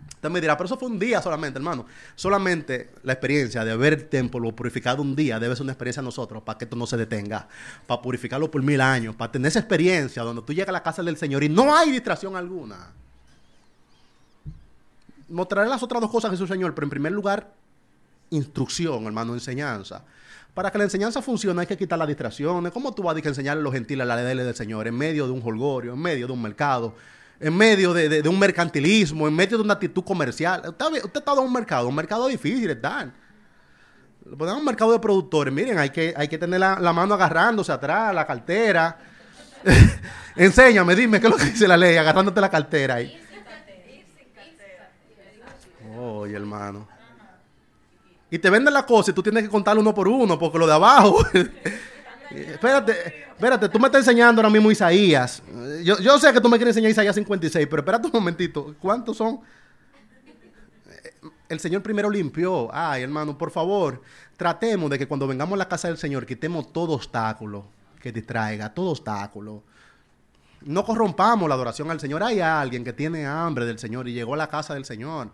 Usted 0.08 0.30
me 0.30 0.40
dirá, 0.40 0.56
pero 0.56 0.66
eso 0.66 0.78
fue 0.78 0.88
un 0.88 0.98
día 0.98 1.22
solamente, 1.22 1.60
hermano. 1.60 1.86
Solamente 2.16 2.92
la 3.04 3.14
experiencia 3.14 3.66
de 3.66 3.72
haber 3.72 3.94
el 3.94 4.06
templo 4.08 4.56
purificado 4.56 5.02
un 5.02 5.16
día 5.16 5.40
debe 5.40 5.56
ser 5.56 5.64
una 5.64 5.74
experiencia 5.74 6.00
a 6.00 6.04
nosotros 6.04 6.42
para 6.44 6.58
que 6.58 6.66
esto 6.66 6.78
no 6.78 6.88
se 6.88 6.96
detenga. 6.96 7.48
Para 7.86 8.02
purificarlo 8.02 8.50
por 8.50 8.64
mil 8.64 8.80
años, 8.80 9.16
para 9.16 9.32
tener 9.32 9.50
esa 9.50 9.60
experiencia 9.60 10.24
donde 10.24 10.42
tú 10.42 10.54
llegas 10.54 10.70
a 10.70 10.74
la 10.74 10.84
casa 10.84 11.04
del 11.04 11.18
Señor 11.18 11.44
y 11.44 11.50
no 11.50 11.76
hay 11.76 11.92
distracción 11.92 12.36
alguna. 12.36 12.92
Mostraré 15.28 15.68
las 15.68 15.84
otras 15.84 16.00
dos 16.00 16.12
cosas 16.12 16.30
que 16.30 16.36
es 16.36 16.42
el 16.42 16.48
Señor, 16.48 16.74
pero 16.74 16.86
en 16.86 16.92
primer 16.92 17.12
lugar, 17.12 17.54
instrucción, 18.30 19.06
hermano, 19.06 19.34
enseñanza. 19.34 20.04
Para 20.54 20.72
que 20.72 20.78
la 20.78 20.84
enseñanza 20.84 21.22
funcione 21.22 21.62
hay 21.62 21.68
que 21.68 21.78
quitar 21.78 21.98
las 21.98 22.08
distracciones. 22.08 22.72
¿Cómo 22.72 22.94
tú 22.94 23.04
vas 23.04 23.16
a 23.16 23.20
enseñarle 23.20 23.62
a 23.62 23.64
los 23.64 23.74
gentiles 23.74 24.06
la 24.06 24.16
ley 24.16 24.38
del 24.38 24.56
Señor 24.56 24.88
en 24.88 24.96
medio 24.96 25.26
de 25.26 25.32
un 25.32 25.42
holgorio, 25.44 25.94
en 25.94 26.00
medio 26.00 26.28
de 26.28 26.34
un 26.34 26.42
mercado? 26.42 26.94
En 27.40 27.56
medio 27.56 27.94
de, 27.94 28.28
un 28.28 28.40
mercantilismo, 28.40 29.28
en 29.28 29.36
medio 29.36 29.58
de 29.58 29.64
una 29.64 29.74
actitud 29.74 30.04
comercial. 30.04 30.62
Usted, 30.68 31.04
usted 31.04 31.20
está 31.20 31.34
en 31.34 31.40
un 31.40 31.54
mercado, 31.54 31.88
un 31.88 31.96
mercado 31.96 32.28
difícil, 32.28 32.70
está. 32.70 33.12
Ponemos 34.38 34.60
un 34.60 34.66
mercado 34.66 34.92
de 34.94 35.00
productores. 35.00 35.54
Miren, 35.54 35.78
hay 35.78 35.90
que, 35.90 36.14
hay 36.16 36.28
que 36.28 36.38
tener 36.38 36.60
la, 36.60 36.94
mano 36.94 37.14
agarrándose 37.14 37.72
atrás, 37.72 38.16
la 38.16 38.26
cartera. 38.26 38.98
Enséñame, 40.36 40.96
dime 40.96 41.20
qué 41.20 41.28
es 41.28 41.32
lo 41.32 41.38
que 41.38 41.46
dice 41.46 41.68
la 41.68 41.78
ley, 41.78 41.98
agarrándote 41.98 42.40
la 42.40 42.50
cartera 42.50 42.96
ahí. 42.96 43.20
Oye, 45.98 46.36
hermano. 46.36 46.88
Y 48.32 48.40
te 48.40 48.50
venden 48.50 48.74
la 48.74 48.86
cosa 48.86 49.12
y 49.12 49.14
tú 49.14 49.22
tienes 49.22 49.44
que 49.44 49.50
contarlo 49.50 49.82
uno 49.82 49.94
por 49.94 50.08
uno, 50.08 50.40
porque 50.40 50.58
lo 50.58 50.66
de 50.66 50.74
abajo. 50.74 51.24
espérate, 52.34 53.26
espérate, 53.30 53.70
tú 53.70 53.80
me 53.80 53.88
estás 53.88 54.02
enseñando 54.02 54.42
ahora 54.42 54.50
mismo 54.50 54.72
Isaías. 54.72 55.42
Yo, 55.84 55.98
yo 56.00 56.18
sé 56.20 56.34
que 56.34 56.42
tú 56.42 56.50
me 56.50 56.58
quieres 56.58 56.76
enseñar 56.76 56.92
Isaías 56.92 57.16
56, 57.16 57.68
pero 57.70 57.82
espérate 57.82 58.08
un 58.08 58.14
momentito. 58.14 58.76
¿Cuántos 58.80 59.18
son? 59.18 59.42
El 61.50 61.60
Señor 61.60 61.84
primero 61.84 62.10
limpió. 62.10 62.70
Ay, 62.74 63.04
hermano, 63.04 63.38
por 63.38 63.52
favor, 63.52 64.02
tratemos 64.38 64.90
de 64.90 64.98
que 64.98 65.08
cuando 65.08 65.28
vengamos 65.28 65.54
a 65.54 65.58
la 65.58 65.70
casa 65.70 65.88
del 65.88 65.98
Señor 65.98 66.26
quitemos 66.26 66.74
todo 66.74 66.94
obstáculo 66.94 67.66
que 68.02 68.12
distraiga, 68.12 68.74
todo 68.74 68.90
obstáculo. 68.92 69.64
No 70.62 70.84
corrompamos 70.84 71.48
la 71.48 71.56
adoración 71.56 71.92
al 71.92 72.00
Señor. 72.00 72.24
Hay 72.24 72.40
alguien 72.40 72.84
que 72.84 72.94
tiene 72.94 73.26
hambre 73.26 73.66
del 73.66 73.80
Señor 73.80 74.08
y 74.08 74.14
llegó 74.14 74.34
a 74.34 74.38
la 74.38 74.48
casa 74.48 74.74
del 74.74 74.86
Señor 74.86 75.30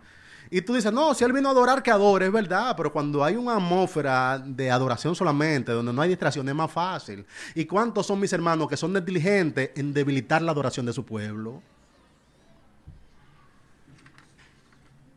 y 0.52 0.62
tú 0.62 0.74
dices, 0.74 0.92
no, 0.92 1.14
si 1.14 1.22
él 1.22 1.32
vino 1.32 1.48
a 1.48 1.52
adorar, 1.52 1.80
que 1.80 1.92
adore, 1.92 2.26
es 2.26 2.32
verdad, 2.32 2.74
pero 2.76 2.92
cuando 2.92 3.22
hay 3.22 3.36
una 3.36 3.54
atmósfera 3.54 4.36
de 4.44 4.68
adoración 4.68 5.14
solamente, 5.14 5.70
donde 5.70 5.92
no 5.92 6.02
hay 6.02 6.08
distracción, 6.08 6.48
es 6.48 6.54
más 6.54 6.72
fácil. 6.72 7.24
¿Y 7.54 7.66
cuántos 7.66 8.06
son 8.06 8.18
mis 8.18 8.32
hermanos 8.32 8.68
que 8.68 8.76
son 8.76 8.92
negligentes 8.92 9.70
en 9.76 9.94
debilitar 9.94 10.42
la 10.42 10.50
adoración 10.50 10.86
de 10.86 10.92
su 10.92 11.04
pueblo? 11.04 11.62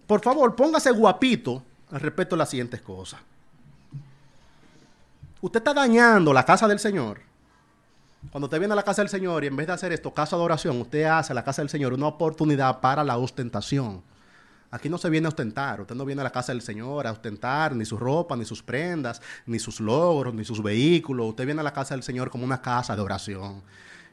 Por 0.05 0.21
favor, 0.21 0.55
póngase 0.55 0.91
guapito 0.91 1.63
al 1.89 2.01
respecto 2.01 2.35
de 2.35 2.37
las 2.37 2.49
siguientes 2.51 2.81
cosas. 2.81 3.19
Usted 5.41 5.59
está 5.59 5.73
dañando 5.73 6.31
la 6.31 6.45
casa 6.45 6.67
del 6.67 6.77
Señor. 6.77 7.21
Cuando 8.31 8.45
usted 8.45 8.59
viene 8.59 8.73
a 8.73 8.75
la 8.75 8.83
casa 8.83 9.01
del 9.01 9.09
Señor 9.09 9.43
y 9.43 9.47
en 9.47 9.55
vez 9.55 9.65
de 9.65 9.73
hacer 9.73 9.91
esto, 9.91 10.13
casa 10.13 10.35
de 10.35 10.41
adoración, 10.41 10.79
usted 10.79 11.05
hace 11.05 11.33
a 11.33 11.35
la 11.35 11.43
casa 11.43 11.63
del 11.63 11.69
Señor 11.69 11.91
una 11.93 12.05
oportunidad 12.05 12.81
para 12.81 13.03
la 13.03 13.17
ostentación. 13.17 14.03
Aquí 14.73 14.89
no 14.89 14.97
se 14.97 15.07
viene 15.11 15.27
a 15.27 15.29
ostentar. 15.29 15.81
Usted 15.81 15.93
no 15.93 16.03
viene 16.03 16.21
a 16.21 16.23
la 16.23 16.31
casa 16.31 16.51
del 16.51 16.63
Señor 16.63 17.05
a 17.05 17.11
ostentar 17.11 17.75
ni 17.75 17.85
su 17.85 17.95
ropa, 17.95 18.35
ni 18.35 18.43
sus 18.43 18.63
prendas, 18.63 19.21
ni 19.45 19.59
sus 19.59 19.79
logros, 19.79 20.33
ni 20.33 20.43
sus 20.43 20.63
vehículos. 20.63 21.27
Usted 21.27 21.45
viene 21.45 21.61
a 21.61 21.63
la 21.63 21.73
casa 21.73 21.93
del 21.93 22.01
Señor 22.01 22.31
como 22.31 22.43
una 22.43 22.59
casa 22.59 22.95
de 22.95 23.03
oración. 23.03 23.61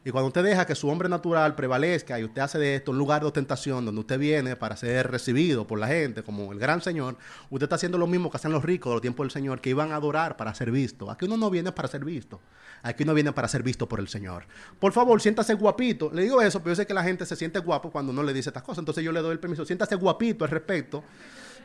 Y 0.02 0.10
cuando 0.10 0.28
usted 0.28 0.42
deja 0.42 0.66
que 0.66 0.74
su 0.74 0.88
hombre 0.88 1.10
natural 1.10 1.54
prevalezca 1.54 2.18
y 2.18 2.24
usted 2.24 2.40
hace 2.40 2.58
de 2.58 2.76
esto 2.76 2.90
un 2.90 2.96
lugar 2.96 3.20
de 3.20 3.26
ostentación 3.26 3.84
donde 3.84 4.00
usted 4.00 4.18
viene 4.18 4.56
para 4.56 4.74
ser 4.74 5.10
recibido 5.10 5.66
por 5.66 5.78
la 5.78 5.88
gente 5.88 6.22
como 6.22 6.52
el 6.52 6.58
gran 6.58 6.80
Señor, 6.80 7.18
usted 7.50 7.64
está 7.64 7.74
haciendo 7.74 7.98
lo 7.98 8.06
mismo 8.06 8.30
que 8.30 8.38
hacen 8.38 8.50
los 8.50 8.64
ricos 8.64 8.90
de 8.90 8.94
los 8.94 9.02
tiempos 9.02 9.24
del 9.24 9.30
Señor, 9.30 9.60
que 9.60 9.68
iban 9.68 9.92
a 9.92 9.96
adorar 9.96 10.38
para 10.38 10.54
ser 10.54 10.70
visto. 10.70 11.10
Aquí 11.10 11.26
uno 11.26 11.36
no 11.36 11.50
viene 11.50 11.70
para 11.72 11.86
ser 11.86 12.02
visto. 12.02 12.40
Aquí 12.82 13.02
uno 13.02 13.12
viene 13.12 13.32
para 13.32 13.46
ser 13.46 13.62
visto 13.62 13.86
por 13.86 14.00
el 14.00 14.08
Señor. 14.08 14.46
Por 14.78 14.92
favor, 14.92 15.20
siéntase 15.20 15.52
guapito. 15.52 16.10
Le 16.14 16.22
digo 16.22 16.40
eso, 16.40 16.60
pero 16.60 16.70
yo 16.70 16.76
sé 16.76 16.86
que 16.86 16.94
la 16.94 17.02
gente 17.02 17.26
se 17.26 17.36
siente 17.36 17.58
guapo 17.58 17.90
cuando 17.90 18.10
uno 18.10 18.22
le 18.22 18.32
dice 18.32 18.48
estas 18.48 18.62
cosas. 18.62 18.78
Entonces 18.78 19.04
yo 19.04 19.12
le 19.12 19.20
doy 19.20 19.32
el 19.32 19.38
permiso. 19.38 19.66
Siéntase 19.66 19.96
guapito 19.96 20.46
al 20.46 20.50
respecto 20.50 21.04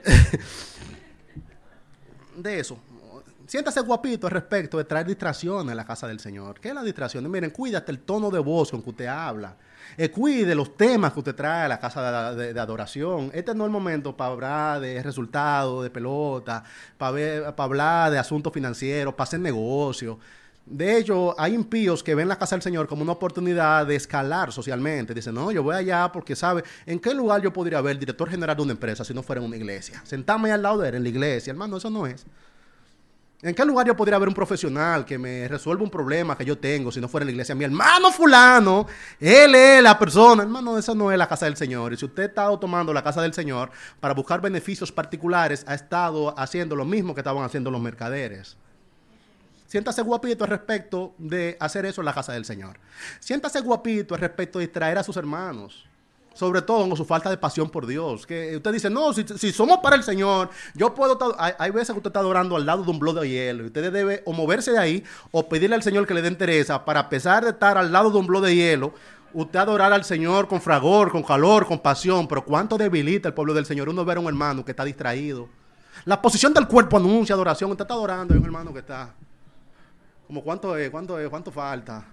de 2.35 2.59
eso 2.59 2.77
siéntase 3.47 3.81
guapito 3.81 4.27
al 4.27 4.33
respecto 4.33 4.77
de 4.77 4.83
traer 4.83 5.05
distracciones 5.05 5.71
a 5.71 5.75
la 5.75 5.85
casa 5.85 6.07
del 6.07 6.19
Señor. 6.19 6.59
¿Qué 6.59 6.69
es 6.69 6.75
la 6.75 6.83
distracción? 6.83 7.29
Miren, 7.29 7.51
cuídate 7.51 7.91
el 7.91 7.99
tono 7.99 8.29
de 8.29 8.39
voz 8.39 8.71
con 8.71 8.81
que 8.81 8.89
usted 8.89 9.07
habla. 9.07 9.55
Eh, 9.97 10.09
cuide 10.09 10.55
los 10.55 10.75
temas 10.75 11.13
que 11.13 11.19
usted 11.19 11.35
trae 11.35 11.65
a 11.65 11.67
la 11.67 11.79
casa 11.79 12.33
de, 12.33 12.59
adoración. 12.59 13.31
Este 13.33 13.53
no 13.53 13.63
es 13.63 13.67
el 13.67 13.71
momento 13.71 14.15
para 14.15 14.31
hablar 14.31 14.81
de 14.81 15.01
resultados, 15.01 15.83
de 15.83 15.89
pelota, 15.89 16.63
para, 16.97 17.53
hablar 17.57 18.11
de 18.11 18.17
asuntos 18.17 18.51
financieros, 18.51 19.13
para 19.13 19.23
hacer 19.23 19.39
negocios. 19.39 20.17
De 20.65 20.97
hecho, 20.97 21.39
hay 21.39 21.53
impíos 21.53 22.01
que 22.01 22.15
ven 22.15 22.27
la 22.27 22.39
casa 22.39 22.55
del 22.55 22.63
Señor 22.63 22.87
como 22.87 23.03
una 23.03 23.11
oportunidad 23.11 23.85
de 23.85 23.95
escalar 23.95 24.51
socialmente. 24.51 25.13
Dicen, 25.13 25.35
no, 25.35 25.51
yo 25.51 25.61
voy 25.61 25.75
allá 25.75 26.11
porque 26.11 26.35
sabe 26.35 26.63
en 26.87 26.99
qué 26.99 27.13
lugar 27.13 27.41
yo 27.41 27.53
podría 27.53 27.79
ver 27.81 27.99
director 27.99 28.27
general 28.27 28.55
de 28.55 28.63
una 28.63 28.71
empresa 28.71 29.05
si 29.05 29.13
no 29.13 29.21
fuera 29.21 29.41
en 29.41 29.47
una 29.47 29.55
iglesia. 29.55 30.01
Sentarme 30.03 30.51
al 30.51 30.63
lado 30.63 30.79
de 30.79 30.89
él 30.89 30.95
en 30.95 31.03
la 31.03 31.09
iglesia. 31.09 31.51
Hermano, 31.51 31.77
eso 31.77 31.91
no 31.91 32.07
es. 32.07 32.25
¿En 33.41 33.53
qué 33.53 33.65
lugar 33.65 33.85
yo 33.85 33.95
podría 33.95 34.15
haber 34.15 34.29
un 34.29 34.33
profesional 34.33 35.05
que 35.05 35.17
me 35.17 35.47
resuelva 35.47 35.83
un 35.83 35.89
problema 35.89 36.37
que 36.37 36.45
yo 36.45 36.57
tengo 36.57 36.91
si 36.91 37.01
no 37.01 37.07
fuera 37.07 37.23
en 37.23 37.27
la 37.27 37.31
iglesia? 37.31 37.53
Mi 37.53 37.65
hermano 37.65 38.11
fulano, 38.11 38.87
él 39.19 39.53
es 39.53 39.83
la 39.83 39.99
persona. 39.99 40.43
Hermano, 40.43 40.77
esa 40.77 40.95
no 40.95 41.11
es 41.11 41.17
la 41.17 41.27
casa 41.27 41.45
del 41.45 41.57
Señor. 41.57 41.93
Y 41.93 41.97
si 41.97 42.05
usted 42.05 42.23
ha 42.23 42.25
estado 42.27 42.57
tomando 42.57 42.93
la 42.93 43.03
casa 43.03 43.21
del 43.21 43.33
Señor 43.33 43.71
para 43.99 44.13
buscar 44.13 44.41
beneficios 44.41 44.91
particulares, 44.91 45.65
ha 45.67 45.75
estado 45.75 46.37
haciendo 46.39 46.75
lo 46.75 46.85
mismo 46.85 47.13
que 47.13 47.21
estaban 47.21 47.43
haciendo 47.43 47.69
los 47.69 47.81
mercaderes. 47.81 48.57
Siéntase 49.67 50.01
guapito 50.01 50.45
al 50.45 50.49
respecto 50.49 51.13
de 51.17 51.57
hacer 51.59 51.85
eso 51.85 52.01
en 52.01 52.05
la 52.05 52.13
casa 52.13 52.31
del 52.31 52.45
Señor. 52.45 52.79
Siéntase 53.19 53.59
guapito 53.59 54.15
al 54.15 54.21
respecto 54.21 54.59
de 54.59 54.65
distraer 54.65 54.97
a 54.97 55.03
sus 55.03 55.17
hermanos 55.17 55.85
sobre 56.35 56.61
todo 56.61 56.87
con 56.87 56.95
su 56.95 57.05
falta 57.05 57.29
de 57.29 57.37
pasión 57.37 57.69
por 57.69 57.87
Dios. 57.87 58.27
Que 58.27 58.57
usted 58.57 58.71
dice, 58.71 58.89
no, 58.89 59.13
si, 59.13 59.51
somos 59.51 59.79
para 59.79 59.95
el 59.95 60.03
Señor, 60.03 60.49
yo 60.75 60.93
puedo, 60.93 61.17
hay, 61.39 61.53
hay, 61.57 61.71
veces 61.71 61.93
que 61.93 61.97
usted 61.97 62.09
está 62.09 62.19
adorando 62.19 62.55
al 62.55 62.65
lado 62.65 62.83
de 62.83 62.91
un 62.91 62.99
bloque 62.99 63.21
de 63.21 63.29
hielo 63.29 63.63
y 63.63 63.67
usted 63.67 63.91
debe 63.91 64.21
o 64.25 64.33
moverse 64.33 64.71
de 64.71 64.77
ahí 64.77 65.03
o 65.31 65.49
pedirle 65.49 65.75
al 65.75 65.83
Señor 65.83 66.05
que 66.05 66.13
le 66.13 66.21
dé 66.21 66.27
interés 66.27 66.67
para 66.85 66.99
a 66.99 67.09
pesar 67.09 67.43
de 67.43 67.51
estar 67.51 67.77
al 67.77 67.91
lado 67.91 68.11
de 68.11 68.17
un 68.17 68.27
bloque 68.27 68.47
de 68.47 68.55
hielo, 68.55 68.93
usted 69.33 69.59
adorar 69.59 69.93
al 69.93 70.03
Señor 70.03 70.47
con 70.47 70.61
fragor, 70.61 71.11
con 71.11 71.23
calor, 71.23 71.65
con 71.65 71.79
pasión, 71.79 72.27
pero 72.27 72.43
cuánto 72.43 72.77
debilita 72.77 73.29
el 73.29 73.33
pueblo 73.33 73.53
del 73.53 73.65
Señor 73.65 73.89
uno 73.89 74.05
ver 74.05 74.17
a 74.17 74.19
un 74.19 74.27
hermano 74.27 74.63
que 74.63 74.71
está 74.71 74.83
distraído. 74.83 75.47
La 76.03 76.21
posición 76.21 76.53
del 76.53 76.67
cuerpo 76.67 76.97
anuncia 76.97 77.33
adoración, 77.33 77.71
usted 77.71 77.83
está 77.83 77.93
adorando 77.93 78.33
a 78.33 78.37
un 78.37 78.43
hermano 78.43 78.73
que 78.73 78.79
está 78.79 79.13
Como 80.27 80.43
cuánto 80.43 80.77
es, 80.77 80.89
cuánto 80.89 81.17
cuánto 81.29 81.51
falta. 81.51 82.05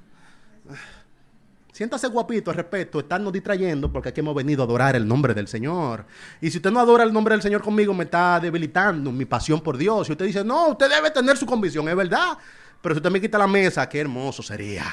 Siéntase 1.73 2.07
guapito 2.09 2.51
al 2.51 2.57
respecto, 2.59 3.01
estarnos 3.01 3.33
distrayendo 3.33 3.91
porque 3.91 4.11
aquí 4.11 4.20
hemos 4.20 4.35
venido 4.35 4.62
a 4.62 4.66
adorar 4.66 4.95
el 4.95 5.09
nombre 5.09 5.33
del 5.33 5.49
Señor. 5.49 6.05
Y 6.39 6.51
si 6.51 6.59
usted 6.59 6.70
no 6.70 6.79
adora 6.79 7.03
el 7.03 7.14
nombre 7.14 7.35
del 7.35 7.41
Señor 7.41 7.62
conmigo, 7.62 7.95
me 7.95 8.05
está 8.05 8.39
debilitando 8.39 9.11
mi 9.11 9.25
pasión 9.25 9.62
por 9.62 9.79
Dios. 9.79 10.07
Si 10.07 10.12
usted 10.12 10.27
dice, 10.27 10.45
no, 10.45 10.68
usted 10.68 10.91
debe 10.91 11.11
tener 11.11 11.39
su 11.39 11.47
convicción, 11.47 11.89
es 11.89 11.97
verdad. 11.97 12.37
Pero 12.83 12.95
si 12.95 12.99
usted 12.99 13.11
me 13.11 13.23
quita 13.23 13.39
la 13.39 13.47
mesa, 13.47 13.89
qué 13.89 14.01
hermoso 14.01 14.43
sería. 14.43 14.85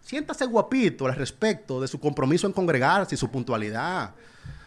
Siéntase 0.00 0.46
guapito 0.46 1.06
al 1.06 1.16
respecto 1.16 1.80
de 1.80 1.88
su 1.88 1.98
compromiso 1.98 2.46
en 2.46 2.52
congregarse 2.52 3.16
y 3.16 3.18
su 3.18 3.28
puntualidad. 3.28 4.14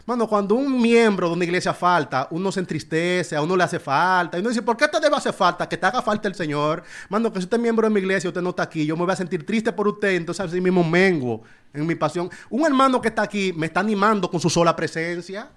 Mano, 0.10 0.28
cuando 0.28 0.55
un 0.55 0.82
miembro 0.82 1.28
de 1.28 1.36
una 1.36 1.43
iglesia 1.43 1.72
falta, 1.72 2.28
uno 2.32 2.51
se 2.51 2.60
entristece, 2.60 3.36
a 3.36 3.43
uno 3.43 3.55
le 3.55 3.64
hace 3.64 3.78
falta. 3.78 4.38
Y 4.38 4.39
uno 4.39 4.49
dice, 4.49 4.64
¿por 4.64 4.76
qué 4.76 4.88
te 4.88 4.99
debe 4.99 5.16
hacer 5.16 5.34
falta? 5.34 5.70
Que 5.70 5.78
te 5.78 5.86
haga 5.86 6.01
falta 6.01 6.28
el 6.28 6.34
Señor. 6.34 6.82
Mano, 7.10 7.32
que 7.32 7.38
si 7.38 7.43
usted 7.43 7.57
es 7.57 7.62
miembro 7.62 7.88
de 7.88 7.93
mi 7.93 7.99
iglesia 7.99 8.28
y 8.28 8.30
usted 8.30 8.41
no 8.41 8.49
está 8.49 8.64
aquí, 8.64 8.88
yo 8.88 8.97
me 8.97 9.03
voy 9.03 9.14
a 9.14 9.16
sentir 9.16 9.45
triste 9.45 9.72
por 9.72 9.88
usted, 9.88 10.16
entonces 10.16 10.43
así 10.43 10.60
mismo 10.60 10.84
mengo 10.84 11.43
en 11.76 11.86
mi 11.86 11.93
pasión. 11.93 12.28
Un 12.49 12.66
hermano 12.66 12.99
que 12.99 13.10
está 13.10 13.22
aquí 13.22 13.53
me 13.55 13.68
está 13.68 13.82
animando 13.82 14.32
con 14.32 14.39
su 14.39 14.49
sola 14.49 14.76
presencia. 14.76 15.51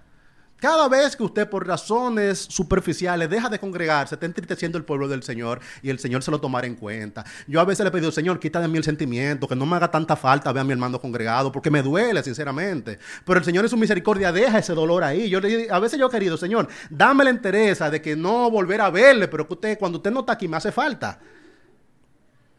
Cada 0.62 0.88
vez 0.88 1.16
que 1.16 1.24
usted 1.24 1.48
por 1.48 1.66
razones 1.66 2.38
superficiales 2.38 3.28
deja 3.28 3.48
de 3.48 3.58
congregarse, 3.58 4.14
está 4.14 4.26
entristeciendo 4.26 4.78
el 4.78 4.84
pueblo 4.84 5.08
del 5.08 5.24
Señor 5.24 5.58
y 5.82 5.90
el 5.90 5.98
Señor 5.98 6.22
se 6.22 6.30
lo 6.30 6.40
tomará 6.40 6.68
en 6.68 6.76
cuenta. 6.76 7.24
Yo 7.48 7.58
a 7.58 7.64
veces 7.64 7.82
le 7.82 7.88
he 7.88 7.90
pedido, 7.90 8.12
Señor, 8.12 8.38
quita 8.38 8.60
de 8.60 8.68
mí 8.68 8.78
el 8.78 8.84
sentimiento, 8.84 9.48
que 9.48 9.56
no 9.56 9.66
me 9.66 9.74
haga 9.74 9.90
tanta 9.90 10.14
falta 10.14 10.52
ver 10.52 10.60
a 10.60 10.64
mi 10.64 10.70
hermano 10.70 11.00
congregado, 11.00 11.50
porque 11.50 11.68
me 11.68 11.82
duele, 11.82 12.22
sinceramente. 12.22 13.00
Pero 13.24 13.40
el 13.40 13.44
Señor 13.44 13.64
en 13.64 13.70
su 13.70 13.76
misericordia 13.76 14.30
deja 14.30 14.60
ese 14.60 14.72
dolor 14.72 15.02
ahí. 15.02 15.28
Yo 15.28 15.40
le, 15.40 15.68
a 15.68 15.80
veces 15.80 15.98
yo 15.98 16.06
he 16.06 16.10
querido, 16.10 16.36
Señor, 16.36 16.68
dame 16.88 17.24
la 17.24 17.30
entereza 17.30 17.90
de 17.90 18.00
que 18.00 18.14
no 18.14 18.48
volver 18.48 18.82
a 18.82 18.90
verle, 18.90 19.26
pero 19.26 19.48
que 19.48 19.54
usted, 19.54 19.78
cuando 19.80 19.98
usted 19.98 20.12
no 20.12 20.20
está 20.20 20.34
aquí, 20.34 20.46
me 20.46 20.58
hace 20.58 20.70
falta. 20.70 21.18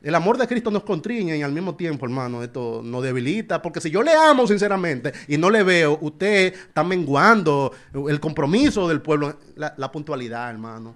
El 0.03 0.15
amor 0.15 0.37
de 0.37 0.45
Cristo 0.45 0.69
nos 0.69 0.83
contriña 0.83 1.33
y 1.33 1.41
al 1.43 1.53
mismo 1.53 1.75
tiempo, 1.75 2.05
hermano, 2.05 2.43
esto 2.43 2.81
nos 2.83 3.01
debilita. 3.01 3.61
Porque 3.61 3.79
si 3.79 3.89
yo 3.89 4.03
le 4.03 4.13
amo 4.13 4.45
sinceramente 4.45 5.13
y 5.29 5.37
no 5.37 5.49
le 5.49 5.63
veo, 5.63 5.97
usted 6.01 6.53
está 6.53 6.83
menguando 6.83 7.71
el 7.93 8.19
compromiso 8.19 8.89
del 8.89 9.01
pueblo, 9.01 9.37
la, 9.55 9.91
puntualidad, 9.91 10.49
hermano. 10.49 10.93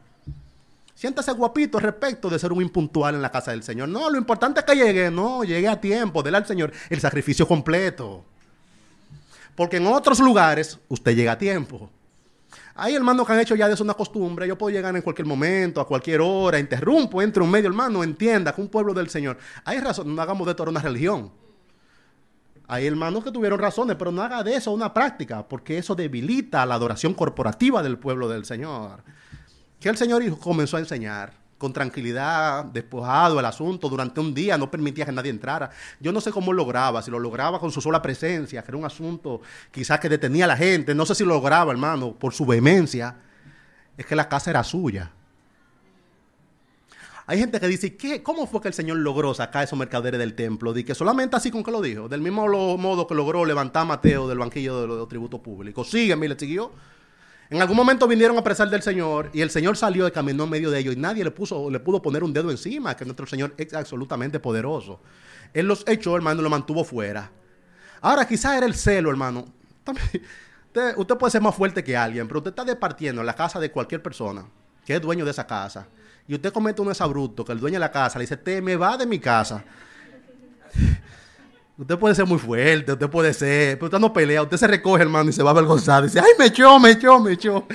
Siéntase 0.93 1.31
guapito 1.31 1.79
respecto 1.79 2.29
de 2.29 2.37
ser 2.37 2.51
un 2.51 2.61
impuntual 2.61 3.15
en 3.15 3.21
la 3.21 3.31
casa 3.31 3.51
del 3.51 3.63
Señor. 3.63 3.87
No, 3.87 4.09
lo 4.09 4.17
importante 4.17 4.59
es 4.59 4.65
que 4.65 4.75
llegue, 4.75 5.09
no, 5.09 5.45
llegue 5.45 5.69
a 5.69 5.79
tiempo, 5.79 6.21
déle 6.21 6.37
al 6.37 6.45
Señor 6.45 6.73
el 6.89 6.99
sacrificio 6.99 7.47
completo. 7.47 8.25
Porque 9.55 9.77
en 9.77 9.87
otros 9.87 10.19
lugares 10.19 10.77
usted 10.89 11.15
llega 11.15 11.31
a 11.31 11.37
tiempo. 11.37 11.89
Hay 12.79 12.93
hermanos 12.93 13.25
que 13.25 13.33
han 13.33 13.39
hecho 13.39 13.55
ya 13.55 13.67
de 13.67 13.73
eso 13.73 13.83
una 13.83 13.95
costumbre. 13.95 14.47
Yo 14.47 14.55
puedo 14.55 14.71
llegar 14.71 14.95
en 14.95 15.01
cualquier 15.01 15.25
momento, 15.25 15.81
a 15.81 15.87
cualquier 15.87 16.21
hora, 16.21 16.59
interrumpo, 16.59 17.23
entre 17.23 17.41
un 17.41 17.49
medio 17.49 17.67
hermano, 17.67 18.03
entienda 18.03 18.53
que 18.53 18.61
un 18.61 18.67
pueblo 18.67 18.93
del 18.93 19.09
Señor. 19.09 19.39
Hay 19.65 19.79
razón, 19.79 20.15
no 20.15 20.21
hagamos 20.21 20.45
de 20.45 20.51
esto 20.51 20.63
una 20.63 20.79
religión. 20.79 21.31
Hay 22.67 22.85
hermanos 22.85 23.23
que 23.23 23.31
tuvieron 23.31 23.57
razones, 23.57 23.95
pero 23.97 24.11
no 24.11 24.21
haga 24.21 24.43
de 24.43 24.55
eso 24.55 24.71
una 24.71 24.93
práctica, 24.93 25.47
porque 25.47 25.79
eso 25.79 25.95
debilita 25.95 26.65
la 26.67 26.75
adoración 26.75 27.15
corporativa 27.15 27.81
del 27.81 27.97
pueblo 27.97 28.29
del 28.29 28.45
Señor. 28.45 29.03
Que 29.79 29.89
el 29.89 29.97
Señor 29.97 30.37
comenzó 30.37 30.77
a 30.77 30.81
enseñar 30.81 31.46
con 31.57 31.73
tranquilidad, 31.73 32.65
despojado 32.65 33.39
el 33.39 33.45
asunto 33.45 33.89
durante 33.89 34.19
un 34.19 34.33
día, 34.33 34.57
no 34.57 34.69
permitía 34.69 35.05
que 35.05 35.11
nadie 35.11 35.31
entrara. 35.31 35.69
Yo 35.99 36.11
no 36.11 36.21
sé 36.21 36.31
cómo 36.31 36.53
lograba, 36.53 37.01
si 37.01 37.11
lo 37.11 37.19
lograba 37.19 37.59
con 37.59 37.71
su 37.71 37.81
sola 37.81 38.01
presencia, 38.01 38.61
que 38.63 38.71
era 38.71 38.77
un 38.77 38.85
asunto 38.85 39.41
quizás 39.71 39.99
que 39.99 40.09
detenía 40.09 40.45
a 40.45 40.49
la 40.49 40.57
gente, 40.57 40.93
no 40.93 41.05
sé 41.05 41.15
si 41.15 41.23
lo 41.23 41.33
lograba, 41.33 41.71
hermano, 41.71 42.13
por 42.13 42.33
su 42.33 42.45
vehemencia, 42.45 43.15
es 43.97 44.05
que 44.05 44.15
la 44.15 44.29
casa 44.29 44.51
era 44.51 44.63
suya. 44.63 45.11
Hay 47.29 47.39
gente 47.39 47.59
que 47.59 47.67
dice, 47.67 47.97
¿qué? 47.97 48.23
¿cómo 48.23 48.47
fue 48.47 48.61
que 48.61 48.69
el 48.69 48.73
Señor 48.73 48.97
logró 48.97 49.33
sacar 49.33 49.65
esos 49.65 49.77
mercaderes 49.77 50.17
del 50.17 50.33
templo? 50.33 50.71
Di 50.71 50.85
que 50.85 50.95
solamente 50.95 51.35
así 51.35 51.51
con 51.51 51.61
que 51.61 51.71
lo 51.71 51.81
dijo, 51.81 52.07
del 52.07 52.21
mismo 52.21 52.47
modo 52.77 53.05
que 53.05 53.15
logró 53.15 53.43
levantar 53.43 53.81
a 53.81 53.85
Mateo 53.85 54.29
del 54.29 54.37
banquillo 54.37 54.79
de 54.79 54.87
los 54.87 55.07
tributos 55.09 55.41
públicos. 55.41 55.89
Sígueme, 55.89 56.29
le 56.29 56.39
siguió. 56.39 56.71
En 57.49 57.61
algún 57.61 57.77
momento 57.77 58.07
vinieron 58.07 58.35
a 58.35 58.41
apresar 58.41 58.69
del 58.69 58.81
Señor 58.81 59.29
y 59.33 59.41
el 59.41 59.49
Señor 59.49 59.77
salió 59.77 60.03
de 60.03 60.11
camino 60.11 60.43
en 60.43 60.49
medio 60.49 60.69
de 60.69 60.79
ellos 60.79 60.95
y 60.95 60.99
nadie 60.99 61.23
le, 61.23 61.31
puso, 61.31 61.69
le 61.69 61.79
pudo 61.79 62.01
poner 62.01 62.23
un 62.23 62.33
dedo 62.33 62.51
encima, 62.51 62.95
que 62.95 63.05
nuestro 63.05 63.25
Señor 63.25 63.53
es 63.57 63.73
absolutamente 63.73 64.39
poderoso. 64.39 64.99
Él 65.53 65.65
los 65.65 65.85
echó, 65.87 66.15
hermano, 66.15 66.41
y 66.41 66.43
lo 66.43 66.49
mantuvo 66.49 66.83
fuera. 66.83 67.31
Ahora, 68.01 68.27
quizás 68.27 68.57
era 68.57 68.65
el 68.65 68.75
celo, 68.75 69.09
hermano. 69.09 69.45
usted, 70.97 71.17
puede 71.17 71.31
ser 71.31 71.41
más 71.41 71.55
fuerte 71.55 71.83
que 71.83 71.95
alguien, 71.95 72.27
pero 72.27 72.39
usted 72.39 72.51
está 72.51 72.65
departiendo 72.65 73.21
en 73.21 73.27
la 73.27 73.35
casa 73.35 73.59
de 73.59 73.71
cualquier 73.71 74.03
persona 74.03 74.45
que 74.85 74.95
es 74.95 75.01
dueño 75.01 75.25
de 75.25 75.31
esa 75.31 75.45
casa. 75.45 75.87
Y 76.27 76.35
usted 76.35 76.53
comete 76.53 76.81
un 76.81 76.91
abrupto 76.97 77.43
que 77.43 77.51
el 77.51 77.59
dueño 77.59 77.75
de 77.75 77.81
la 77.81 77.91
casa 77.91 78.17
le 78.19 78.23
dice, 78.23 78.37
te 78.37 78.61
me 78.61 78.75
va 78.75 78.97
de 78.97 79.05
mi 79.05 79.19
casa. 79.19 79.63
Usted 81.77 81.99
puede 81.99 82.15
ser 82.15 82.25
muy 82.25 82.39
fuerte, 82.39 82.91
usted 82.91 83.09
puede 83.09 83.33
ser, 83.33 83.77
pero 83.77 83.85
usted 83.85 83.99
no 83.99 84.11
pelea, 84.11 84.41
usted 84.41 84.57
se 84.57 84.65
recoge, 84.65 85.03
hermano, 85.03 85.29
y 85.29 85.33
se 85.33 85.43
va 85.43 85.51
avergonzado. 85.51 86.03
Dice, 86.03 86.19
ay, 86.19 86.31
me 86.39 86.45
echó, 86.45 86.79
me 86.79 86.91
echó, 86.91 87.19
me 87.19 87.33
echó. 87.33 87.67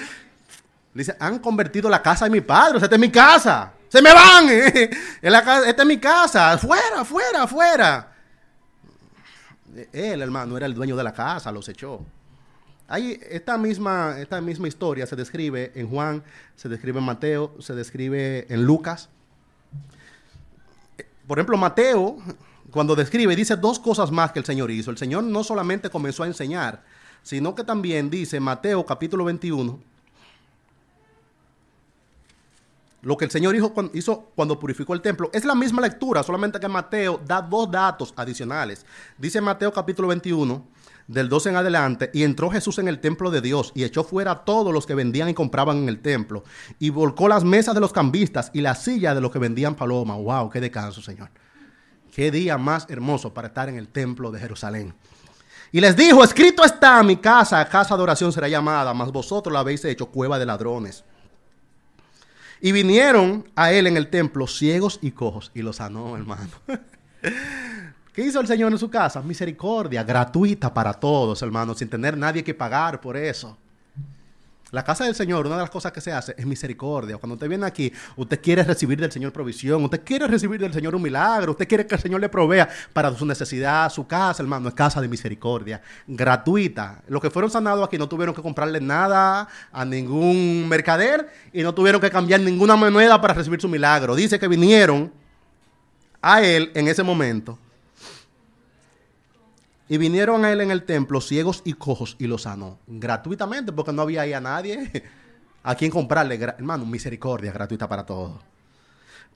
Dice, 0.93 1.17
han 1.21 1.39
convertido 1.39 1.89
la 1.89 2.03
casa 2.03 2.25
de 2.25 2.33
mi 2.33 2.41
padre, 2.41 2.77
o 2.77 2.81
sea, 2.81 2.87
esta 2.87 2.97
es 2.97 3.01
mi 3.01 3.11
casa. 3.11 3.73
Se 3.89 4.03
me 4.03 4.13
van, 4.13 4.49
eh. 4.51 4.91
esta 5.23 5.83
es 5.83 5.87
mi 5.87 5.99
casa, 5.99 6.59
fuera, 6.59 7.05
fuera, 7.05 7.47
fuera. 7.47 8.13
Él, 9.93 10.21
hermano, 10.21 10.57
era 10.57 10.67
el 10.67 10.75
dueño 10.75 10.97
de 10.97 11.05
la 11.05 11.13
casa, 11.13 11.53
los 11.53 11.69
echó. 11.69 12.05
Ahí, 12.89 13.19
esta 13.31 13.57
misma, 13.57 14.17
esta 14.19 14.41
misma 14.41 14.67
historia 14.67 15.07
se 15.07 15.15
describe 15.15 15.73
en 15.77 15.89
Juan, 15.89 16.25
se 16.57 16.69
describe 16.69 16.99
en 16.99 17.05
Mateo, 17.05 17.55
se 17.61 17.75
describe 17.75 18.47
en 18.53 18.65
Lucas. 18.65 19.09
Por 21.27 21.39
ejemplo, 21.39 21.57
Mateo 21.57 22.19
cuando 22.73 22.97
describe, 22.97 23.37
dice 23.37 23.57
dos 23.57 23.79
cosas 23.79 24.11
más 24.11 24.33
que 24.33 24.39
el 24.39 24.45
Señor 24.45 24.71
hizo. 24.71 24.91
El 24.91 24.99
Señor 24.99 25.23
no 25.25 25.45
solamente 25.45 25.91
comenzó 25.91 26.23
a 26.25 26.27
enseñar, 26.27 26.83
sino 27.23 27.55
que 27.55 27.65
también 27.65 28.11
dice 28.11 28.41
Mateo 28.41 28.85
capítulo 28.85 29.25
21, 29.25 29.79
lo 33.03 33.17
que 33.17 33.25
el 33.27 33.31
Señor 33.31 33.55
hizo 33.55 34.31
cuando 34.35 34.59
purificó 34.59 34.95
el 34.95 35.03
templo. 35.03 35.29
Es 35.33 35.45
la 35.45 35.55
misma 35.55 35.83
lectura, 35.83 36.23
solamente 36.23 36.59
que 36.59 36.69
Mateo 36.69 37.21
da 37.27 37.43
dos 37.43 37.71
datos 37.71 38.15
adicionales. 38.17 38.87
Dice 39.19 39.41
Mateo 39.41 39.73
capítulo 39.73 40.09
21, 40.09 40.67
del 41.09 41.29
12 41.29 41.51
en 41.51 41.57
adelante, 41.57 42.11
y 42.15 42.23
entró 42.23 42.49
Jesús 42.49 42.79
en 42.79 42.89
el 42.89 43.01
templo 43.01 43.31
de 43.31 43.41
Dios 43.41 43.73
y 43.75 43.85
echó 43.85 44.03
fuera 44.05 44.31
a 44.31 44.45
todos 44.45 44.73
los 44.73 44.87
que 44.87 44.95
vendían 44.95 45.29
y 45.29 45.35
compraban 45.35 45.79
en 45.79 45.89
el 45.89 46.01
templo, 46.01 46.45
y 46.79 46.91
volcó 46.91 47.29
las 47.29 47.45
mesas 47.45 47.75
de 47.75 47.81
los 47.81 47.93
cambistas 47.93 48.51
y 48.55 48.63
la 48.63 48.75
silla 48.75 49.15
de 49.15 49.21
los 49.21 49.31
que 49.31 49.39
vendían 49.41 49.75
paloma. 49.75 50.17
¡Wow! 50.17 50.49
¡Qué 50.49 50.61
descanso, 50.61 51.03
Señor! 51.03 51.29
Qué 52.13 52.31
día 52.31 52.59
más 52.59 52.87
hermoso 52.91 53.33
para 53.33 53.49
estar 53.49 53.71
en 53.71 53.77
el 53.79 53.89
templo 53.89 54.31
de 54.31 54.39
Jerusalén. 54.39 54.95
Y 55.73 55.81
les 55.81 55.97
dijo, 55.97 56.23
escrito 56.23 56.63
está, 56.63 57.03
mi 57.03 57.17
casa, 57.17 57.67
casa 57.67 57.97
de 57.97 58.03
oración 58.03 58.31
será 58.31 58.49
llamada, 58.49 58.93
mas 58.93 59.11
vosotros 59.11 59.51
la 59.51 59.61
habéis 59.61 59.83
hecho 59.87 60.07
cueva 60.07 60.39
de 60.39 60.45
ladrones. 60.45 61.05
Y 62.61 62.71
vinieron 62.71 63.51
a 63.57 63.73
él 63.73 63.87
en 63.87 63.97
el 63.97 64.11
templo 64.11 64.47
ciegos 64.47 64.99
y 65.01 65.13
cojos 65.13 65.51
y 65.55 65.63
los 65.63 65.77
sanó, 65.77 66.15
hermano. 66.15 66.51
¿Qué 68.13 68.23
hizo 68.23 68.41
el 68.41 68.47
Señor 68.47 68.71
en 68.71 68.79
su 68.79 68.91
casa? 68.91 69.23
Misericordia 69.23 70.05
gratuita 70.05 70.73
para 70.73 70.93
todos, 70.93 71.41
hermano, 71.41 71.75
sin 71.75 71.89
tener 71.89 72.15
nadie 72.15 72.45
que 72.45 72.53
pagar 72.53 73.01
por 73.01 73.17
eso. 73.17 73.57
La 74.73 74.83
casa 74.83 75.05
del 75.05 75.15
Señor, 75.15 75.47
una 75.47 75.57
de 75.57 75.61
las 75.61 75.71
cosas 75.71 75.93
que 75.93 76.01
se 76.01 76.11
hace 76.11 76.35
es 76.35 76.47
misericordia. 76.47 77.19
Cuando 77.19 77.35
usted 77.35 77.47
viene 77.47 77.67
aquí, 77.67 77.93
usted 78.17 78.41
quiere 78.41 78.63
recibir 78.63 78.99
del 78.99 79.13
Señor 79.13 79.31
provisión, 79.31 79.85
usted 79.85 80.01
quiere 80.03 80.27
recibir 80.27 80.59
del 80.59 80.73
Señor 80.73 80.95
un 80.95 81.03
milagro, 81.03 81.53
usted 81.53 81.69
quiere 81.69 81.87
que 81.87 81.95
el 81.95 82.01
Señor 82.01 82.23
le 82.23 82.31
provea 82.31 82.67
para 82.95 83.15
su 83.15 83.27
necesidad, 83.27 83.93
su 83.93 84.07
casa, 84.07 84.43
hermano, 84.43 84.71
es 84.71 84.75
casa 84.75 85.03
de 85.03 85.09
misericordia, 85.09 85.83
gratuita. 86.07 87.03
Los 87.07 87.21
que 87.21 87.29
fueron 87.29 87.51
sanados 87.51 87.87
aquí 87.87 87.99
no 87.99 88.09
tuvieron 88.09 88.35
que 88.35 88.41
comprarle 88.41 88.81
nada 88.81 89.47
a 89.71 89.85
ningún 89.85 90.67
mercader 90.71 91.29
y 91.53 91.63
no 91.63 91.75
tuvieron 91.75 92.01
que 92.01 92.11
cambiar 92.11 92.41
ninguna 92.41 92.75
moneda 92.75 93.21
para 93.21 93.35
recibir 93.35 93.61
su 93.61 93.69
milagro. 93.69 94.15
Dice 94.15 94.39
que 94.39 94.49
vinieron 94.49 95.13
a 96.23 96.43
él 96.43 96.73
en 96.75 96.89
ese 96.89 97.03
momento 97.03 97.59
y 99.93 99.99
vinieron 99.99 100.43
a 100.47 100.51
él 100.51 100.63
en 100.63 100.71
el 100.71 100.85
templo 100.85 101.21
ciegos 101.21 101.61
y 101.67 101.75
cojos 101.75 102.17
y 102.19 102.27
los 102.27 102.45
sanó 102.45 102.79
gratuitamente 102.87 103.73
porque 103.73 103.93
no 103.93 104.01
había 104.01 104.23
ahí 104.23 104.33
a 104.33 104.41
nadie 104.41 104.91
a 105.63 105.75
quien 105.75 105.91
comprarle. 105.91 106.37
Hermano, 106.37 106.87
misericordia 106.87 107.53
gratuita 107.53 107.87
para 107.87 108.07
todos. 108.07 108.41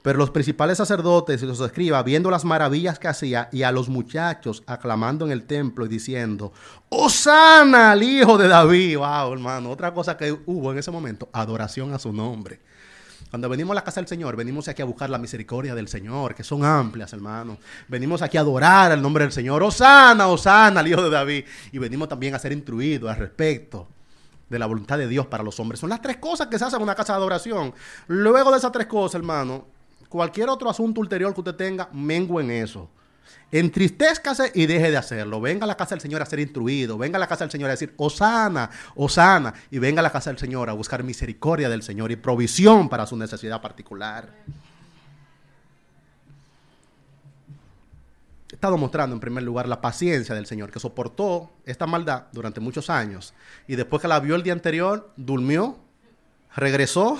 Pero 0.00 0.18
los 0.18 0.30
principales 0.30 0.78
sacerdotes 0.78 1.42
y 1.42 1.46
los 1.46 1.60
escribas, 1.60 2.02
viendo 2.06 2.30
las 2.30 2.46
maravillas 2.46 2.98
que 2.98 3.06
hacía 3.06 3.50
y 3.52 3.64
a 3.64 3.70
los 3.70 3.90
muchachos 3.90 4.62
aclamando 4.66 5.26
en 5.26 5.32
el 5.32 5.44
templo 5.44 5.84
y 5.84 5.90
diciendo, 5.90 6.54
¡Osana 6.88 7.92
al 7.92 8.02
hijo 8.02 8.38
de 8.38 8.48
David! 8.48 8.96
¡Wow, 8.96 9.34
hermano! 9.34 9.70
Otra 9.70 9.92
cosa 9.92 10.16
que 10.16 10.38
hubo 10.46 10.72
en 10.72 10.78
ese 10.78 10.90
momento, 10.90 11.28
adoración 11.34 11.92
a 11.92 11.98
su 11.98 12.14
nombre. 12.14 12.60
Cuando 13.30 13.48
venimos 13.48 13.72
a 13.72 13.74
la 13.76 13.84
casa 13.84 14.00
del 14.00 14.08
Señor, 14.08 14.36
venimos 14.36 14.68
aquí 14.68 14.82
a 14.82 14.84
buscar 14.84 15.10
la 15.10 15.18
misericordia 15.18 15.74
del 15.74 15.88
Señor, 15.88 16.34
que 16.34 16.44
son 16.44 16.64
amplias, 16.64 17.12
hermano. 17.12 17.58
Venimos 17.88 18.22
aquí 18.22 18.36
a 18.36 18.40
adorar 18.40 18.92
el 18.92 19.02
nombre 19.02 19.24
del 19.24 19.32
Señor. 19.32 19.62
Osana, 19.62 20.28
Osana, 20.28 20.80
el 20.80 20.88
Hijo 20.88 21.02
de 21.02 21.10
David. 21.10 21.44
Y 21.72 21.78
venimos 21.78 22.08
también 22.08 22.34
a 22.34 22.38
ser 22.38 22.52
instruidos 22.52 23.10
al 23.10 23.16
respecto 23.16 23.88
de 24.48 24.58
la 24.58 24.66
voluntad 24.66 24.96
de 24.96 25.08
Dios 25.08 25.26
para 25.26 25.42
los 25.42 25.58
hombres. 25.58 25.80
Son 25.80 25.90
las 25.90 26.00
tres 26.00 26.18
cosas 26.18 26.46
que 26.46 26.58
se 26.58 26.64
hacen 26.64 26.78
en 26.78 26.84
una 26.84 26.94
casa 26.94 27.14
de 27.14 27.18
adoración. 27.18 27.74
Luego 28.06 28.52
de 28.52 28.58
esas 28.58 28.70
tres 28.70 28.86
cosas, 28.86 29.16
hermano, 29.16 29.66
cualquier 30.08 30.48
otro 30.48 30.70
asunto 30.70 31.00
ulterior 31.00 31.34
que 31.34 31.40
usted 31.40 31.56
tenga, 31.56 31.88
mengo 31.92 32.40
en 32.40 32.52
eso. 32.52 32.88
Entristezcase 33.52 34.50
y 34.54 34.66
deje 34.66 34.90
de 34.90 34.96
hacerlo. 34.96 35.40
Venga 35.40 35.64
a 35.64 35.66
la 35.66 35.76
casa 35.76 35.94
del 35.94 36.02
Señor 36.02 36.22
a 36.22 36.26
ser 36.26 36.40
instruido. 36.40 36.98
Venga 36.98 37.16
a 37.16 37.20
la 37.20 37.28
casa 37.28 37.44
del 37.44 37.50
Señor 37.50 37.68
a 37.68 37.72
decir, 37.72 37.94
Osana, 37.96 38.70
Osana. 38.94 39.54
Y 39.70 39.78
venga 39.78 40.00
a 40.00 40.02
la 40.02 40.10
casa 40.10 40.30
del 40.30 40.38
Señor 40.38 40.68
a 40.68 40.72
buscar 40.72 41.02
misericordia 41.04 41.68
del 41.68 41.82
Señor 41.82 42.10
y 42.10 42.16
provisión 42.16 42.88
para 42.88 43.06
su 43.06 43.16
necesidad 43.16 43.60
particular. 43.62 44.32
He 48.50 48.54
estado 48.54 48.78
mostrando 48.78 49.14
en 49.14 49.20
primer 49.20 49.42
lugar 49.42 49.68
la 49.68 49.80
paciencia 49.80 50.34
del 50.34 50.46
Señor, 50.46 50.70
que 50.70 50.80
soportó 50.80 51.50
esta 51.64 51.86
maldad 51.86 52.24
durante 52.32 52.60
muchos 52.60 52.90
años. 52.90 53.34
Y 53.66 53.76
después 53.76 54.00
que 54.00 54.08
la 54.08 54.20
vio 54.20 54.34
el 54.34 54.42
día 54.42 54.52
anterior, 54.52 55.12
durmió, 55.16 55.78
regresó. 56.54 57.18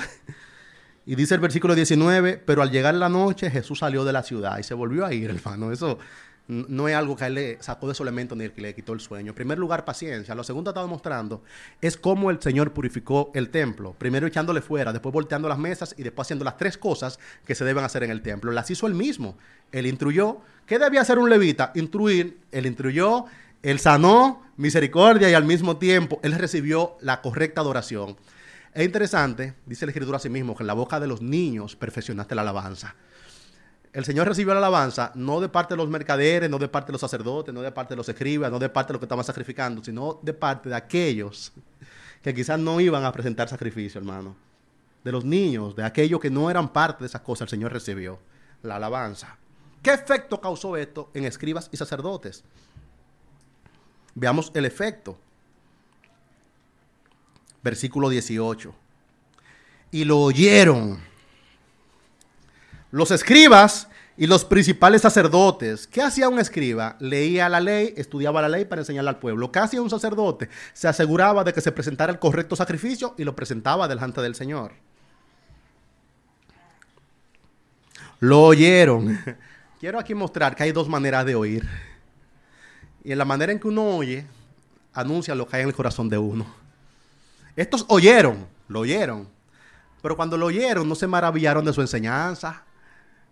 Y 1.08 1.14
dice 1.14 1.36
el 1.36 1.40
versículo 1.40 1.76
19, 1.76 2.42
pero 2.44 2.62
al 2.62 2.72
llegar 2.72 2.94
la 2.94 3.08
noche 3.08 3.48
Jesús 3.48 3.78
salió 3.78 4.04
de 4.04 4.12
la 4.12 4.24
ciudad 4.24 4.58
y 4.58 4.64
se 4.64 4.74
volvió 4.74 5.06
a 5.06 5.14
ir, 5.14 5.30
hermano. 5.30 5.70
Eso 5.70 5.98
no 6.48 6.88
es 6.88 6.94
algo 6.94 7.16
que 7.16 7.24
a 7.24 7.26
él 7.28 7.34
le 7.34 7.62
sacó 7.62 7.88
de 7.88 7.94
su 7.94 8.02
elemento 8.02 8.34
ni 8.34 8.48
que 8.48 8.60
le 8.60 8.74
quitó 8.74 8.92
el 8.92 9.00
sueño. 9.00 9.30
En 9.30 9.34
primer 9.34 9.56
lugar, 9.56 9.84
paciencia. 9.84 10.34
Lo 10.34 10.42
segundo 10.42 10.70
que 10.70 10.78
está 10.78 10.82
demostrando 10.82 11.42
es 11.80 11.96
cómo 11.96 12.30
el 12.30 12.42
Señor 12.42 12.72
purificó 12.72 13.30
el 13.34 13.50
templo. 13.50 13.94
Primero 13.96 14.26
echándole 14.26 14.60
fuera, 14.62 14.92
después 14.92 15.12
volteando 15.12 15.48
las 15.48 15.58
mesas 15.58 15.94
y 15.96 16.02
después 16.02 16.26
haciendo 16.26 16.44
las 16.44 16.56
tres 16.56 16.76
cosas 16.76 17.20
que 17.44 17.54
se 17.54 17.64
deben 17.64 17.84
hacer 17.84 18.02
en 18.02 18.10
el 18.10 18.22
templo. 18.22 18.50
Las 18.50 18.68
hizo 18.70 18.88
él 18.88 18.94
mismo. 18.94 19.36
Él 19.70 19.86
instruyó. 19.86 20.38
¿Qué 20.66 20.80
debía 20.80 21.02
hacer 21.02 21.18
un 21.18 21.30
levita? 21.30 21.70
Instruir. 21.76 22.38
Él 22.50 22.66
instruyó, 22.66 23.26
él 23.62 23.78
sanó, 23.78 24.42
misericordia 24.56 25.30
y 25.30 25.34
al 25.34 25.44
mismo 25.44 25.76
tiempo 25.76 26.18
él 26.24 26.32
recibió 26.32 26.96
la 27.00 27.22
correcta 27.22 27.60
adoración. 27.60 28.16
Es 28.76 28.84
interesante, 28.84 29.54
dice 29.64 29.86
el 29.86 29.88
escritura 29.88 30.18
a 30.18 30.20
sí 30.20 30.28
mismo, 30.28 30.54
que 30.54 30.62
en 30.62 30.66
la 30.66 30.74
boca 30.74 31.00
de 31.00 31.06
los 31.06 31.22
niños 31.22 31.74
perfeccionaste 31.74 32.34
la 32.34 32.42
alabanza. 32.42 32.94
El 33.90 34.04
Señor 34.04 34.28
recibió 34.28 34.52
la 34.52 34.58
alabanza 34.58 35.12
no 35.14 35.40
de 35.40 35.48
parte 35.48 35.72
de 35.72 35.78
los 35.78 35.88
mercaderes, 35.88 36.50
no 36.50 36.58
de 36.58 36.68
parte 36.68 36.88
de 36.88 36.92
los 36.92 37.00
sacerdotes, 37.00 37.54
no 37.54 37.62
de 37.62 37.72
parte 37.72 37.94
de 37.94 37.96
los 37.96 38.06
escribas, 38.06 38.52
no 38.52 38.58
de 38.58 38.68
parte 38.68 38.88
de 38.88 38.92
los 38.92 39.00
que 39.00 39.06
estaban 39.06 39.24
sacrificando, 39.24 39.82
sino 39.82 40.20
de 40.20 40.34
parte 40.34 40.68
de 40.68 40.74
aquellos 40.74 41.54
que 42.20 42.34
quizás 42.34 42.58
no 42.58 42.78
iban 42.78 43.02
a 43.06 43.12
presentar 43.12 43.48
sacrificio, 43.48 43.98
hermano. 43.98 44.36
De 45.02 45.10
los 45.10 45.24
niños, 45.24 45.74
de 45.74 45.82
aquellos 45.82 46.20
que 46.20 46.28
no 46.28 46.50
eran 46.50 46.70
parte 46.70 47.02
de 47.02 47.06
esas 47.06 47.22
cosas, 47.22 47.46
el 47.46 47.48
Señor 47.48 47.72
recibió 47.72 48.18
la 48.62 48.76
alabanza. 48.76 49.38
¿Qué 49.80 49.94
efecto 49.94 50.38
causó 50.38 50.76
esto 50.76 51.10
en 51.14 51.24
escribas 51.24 51.70
y 51.72 51.78
sacerdotes? 51.78 52.44
Veamos 54.14 54.52
el 54.54 54.66
efecto 54.66 55.16
versículo 57.66 58.08
18. 58.08 58.72
Y 59.90 60.04
lo 60.04 60.20
oyeron 60.20 60.98
los 62.92 63.10
escribas 63.10 63.88
y 64.16 64.26
los 64.28 64.44
principales 64.44 65.02
sacerdotes. 65.02 65.86
¿Qué 65.88 66.00
hacía 66.00 66.28
un 66.28 66.38
escriba? 66.38 66.96
Leía 67.00 67.48
la 67.48 67.60
ley, 67.60 67.92
estudiaba 67.96 68.40
la 68.40 68.48
ley 68.48 68.64
para 68.64 68.82
enseñarle 68.82 69.10
al 69.10 69.18
pueblo. 69.18 69.50
¿Qué 69.50 69.58
hacía 69.58 69.82
un 69.82 69.90
sacerdote? 69.90 70.48
Se 70.72 70.86
aseguraba 70.86 71.42
de 71.42 71.52
que 71.52 71.60
se 71.60 71.72
presentara 71.72 72.12
el 72.12 72.20
correcto 72.20 72.54
sacrificio 72.54 73.14
y 73.18 73.24
lo 73.24 73.34
presentaba 73.34 73.88
delante 73.88 74.22
del 74.22 74.36
Señor. 74.36 74.72
Lo 78.20 78.44
oyeron. 78.44 79.18
Quiero 79.80 79.98
aquí 79.98 80.14
mostrar 80.14 80.54
que 80.54 80.62
hay 80.62 80.72
dos 80.72 80.88
maneras 80.88 81.26
de 81.26 81.34
oír. 81.34 81.68
Y 83.04 83.10
en 83.12 83.18
la 83.18 83.24
manera 83.24 83.52
en 83.52 83.58
que 83.58 83.68
uno 83.68 83.96
oye, 83.96 84.24
anuncia 84.94 85.34
lo 85.34 85.46
que 85.46 85.56
hay 85.56 85.62
en 85.62 85.68
el 85.68 85.74
corazón 85.74 86.08
de 86.08 86.16
uno. 86.16 86.65
Estos 87.56 87.86
oyeron, 87.88 88.46
lo 88.68 88.80
oyeron. 88.80 89.28
Pero 90.02 90.14
cuando 90.14 90.36
lo 90.36 90.46
oyeron 90.46 90.88
no 90.88 90.94
se 90.94 91.06
maravillaron 91.06 91.64
de 91.64 91.72
su 91.72 91.80
enseñanza. 91.80 92.62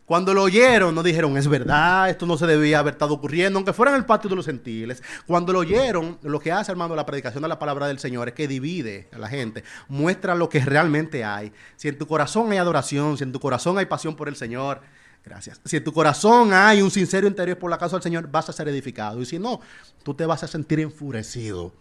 Cuando 0.06 0.34
lo 0.34 0.42
oyeron 0.42 0.94
no 0.94 1.02
dijeron, 1.02 1.36
es 1.38 1.48
verdad, 1.48 2.10
esto 2.10 2.26
no 2.26 2.36
se 2.36 2.46
debía 2.46 2.78
haber 2.78 2.94
estado 2.94 3.14
ocurriendo, 3.14 3.58
aunque 3.58 3.72
fuera 3.72 3.92
en 3.92 3.98
el 3.98 4.04
patio 4.04 4.28
de 4.28 4.36
los 4.36 4.44
gentiles. 4.44 5.02
Cuando 5.26 5.52
lo 5.52 5.60
oyeron, 5.60 6.18
lo 6.22 6.40
que 6.40 6.52
hace, 6.52 6.72
hermano, 6.72 6.94
la 6.94 7.06
predicación 7.06 7.42
de 7.42 7.48
la 7.48 7.58
palabra 7.58 7.86
del 7.86 7.98
Señor 7.98 8.28
es 8.28 8.34
que 8.34 8.46
divide 8.46 9.08
a 9.12 9.18
la 9.18 9.28
gente, 9.28 9.64
muestra 9.88 10.34
lo 10.34 10.50
que 10.50 10.60
realmente 10.60 11.24
hay. 11.24 11.52
Si 11.76 11.88
en 11.88 11.96
tu 11.96 12.06
corazón 12.06 12.52
hay 12.52 12.58
adoración, 12.58 13.16
si 13.16 13.24
en 13.24 13.32
tu 13.32 13.40
corazón 13.40 13.78
hay 13.78 13.86
pasión 13.86 14.14
por 14.14 14.28
el 14.28 14.36
Señor, 14.36 14.82
gracias. 15.24 15.60
Si 15.64 15.78
en 15.78 15.84
tu 15.84 15.92
corazón 15.92 16.52
hay 16.52 16.82
un 16.82 16.90
sincero 16.90 17.26
interés 17.26 17.56
por 17.56 17.70
la 17.70 17.78
causa 17.78 17.96
del 17.96 18.02
Señor, 18.02 18.28
vas 18.30 18.48
a 18.50 18.52
ser 18.52 18.68
edificado. 18.68 19.22
Y 19.22 19.26
si 19.26 19.38
no, 19.38 19.60
tú 20.02 20.12
te 20.12 20.26
vas 20.26 20.42
a 20.42 20.48
sentir 20.48 20.80
enfurecido 20.80 21.72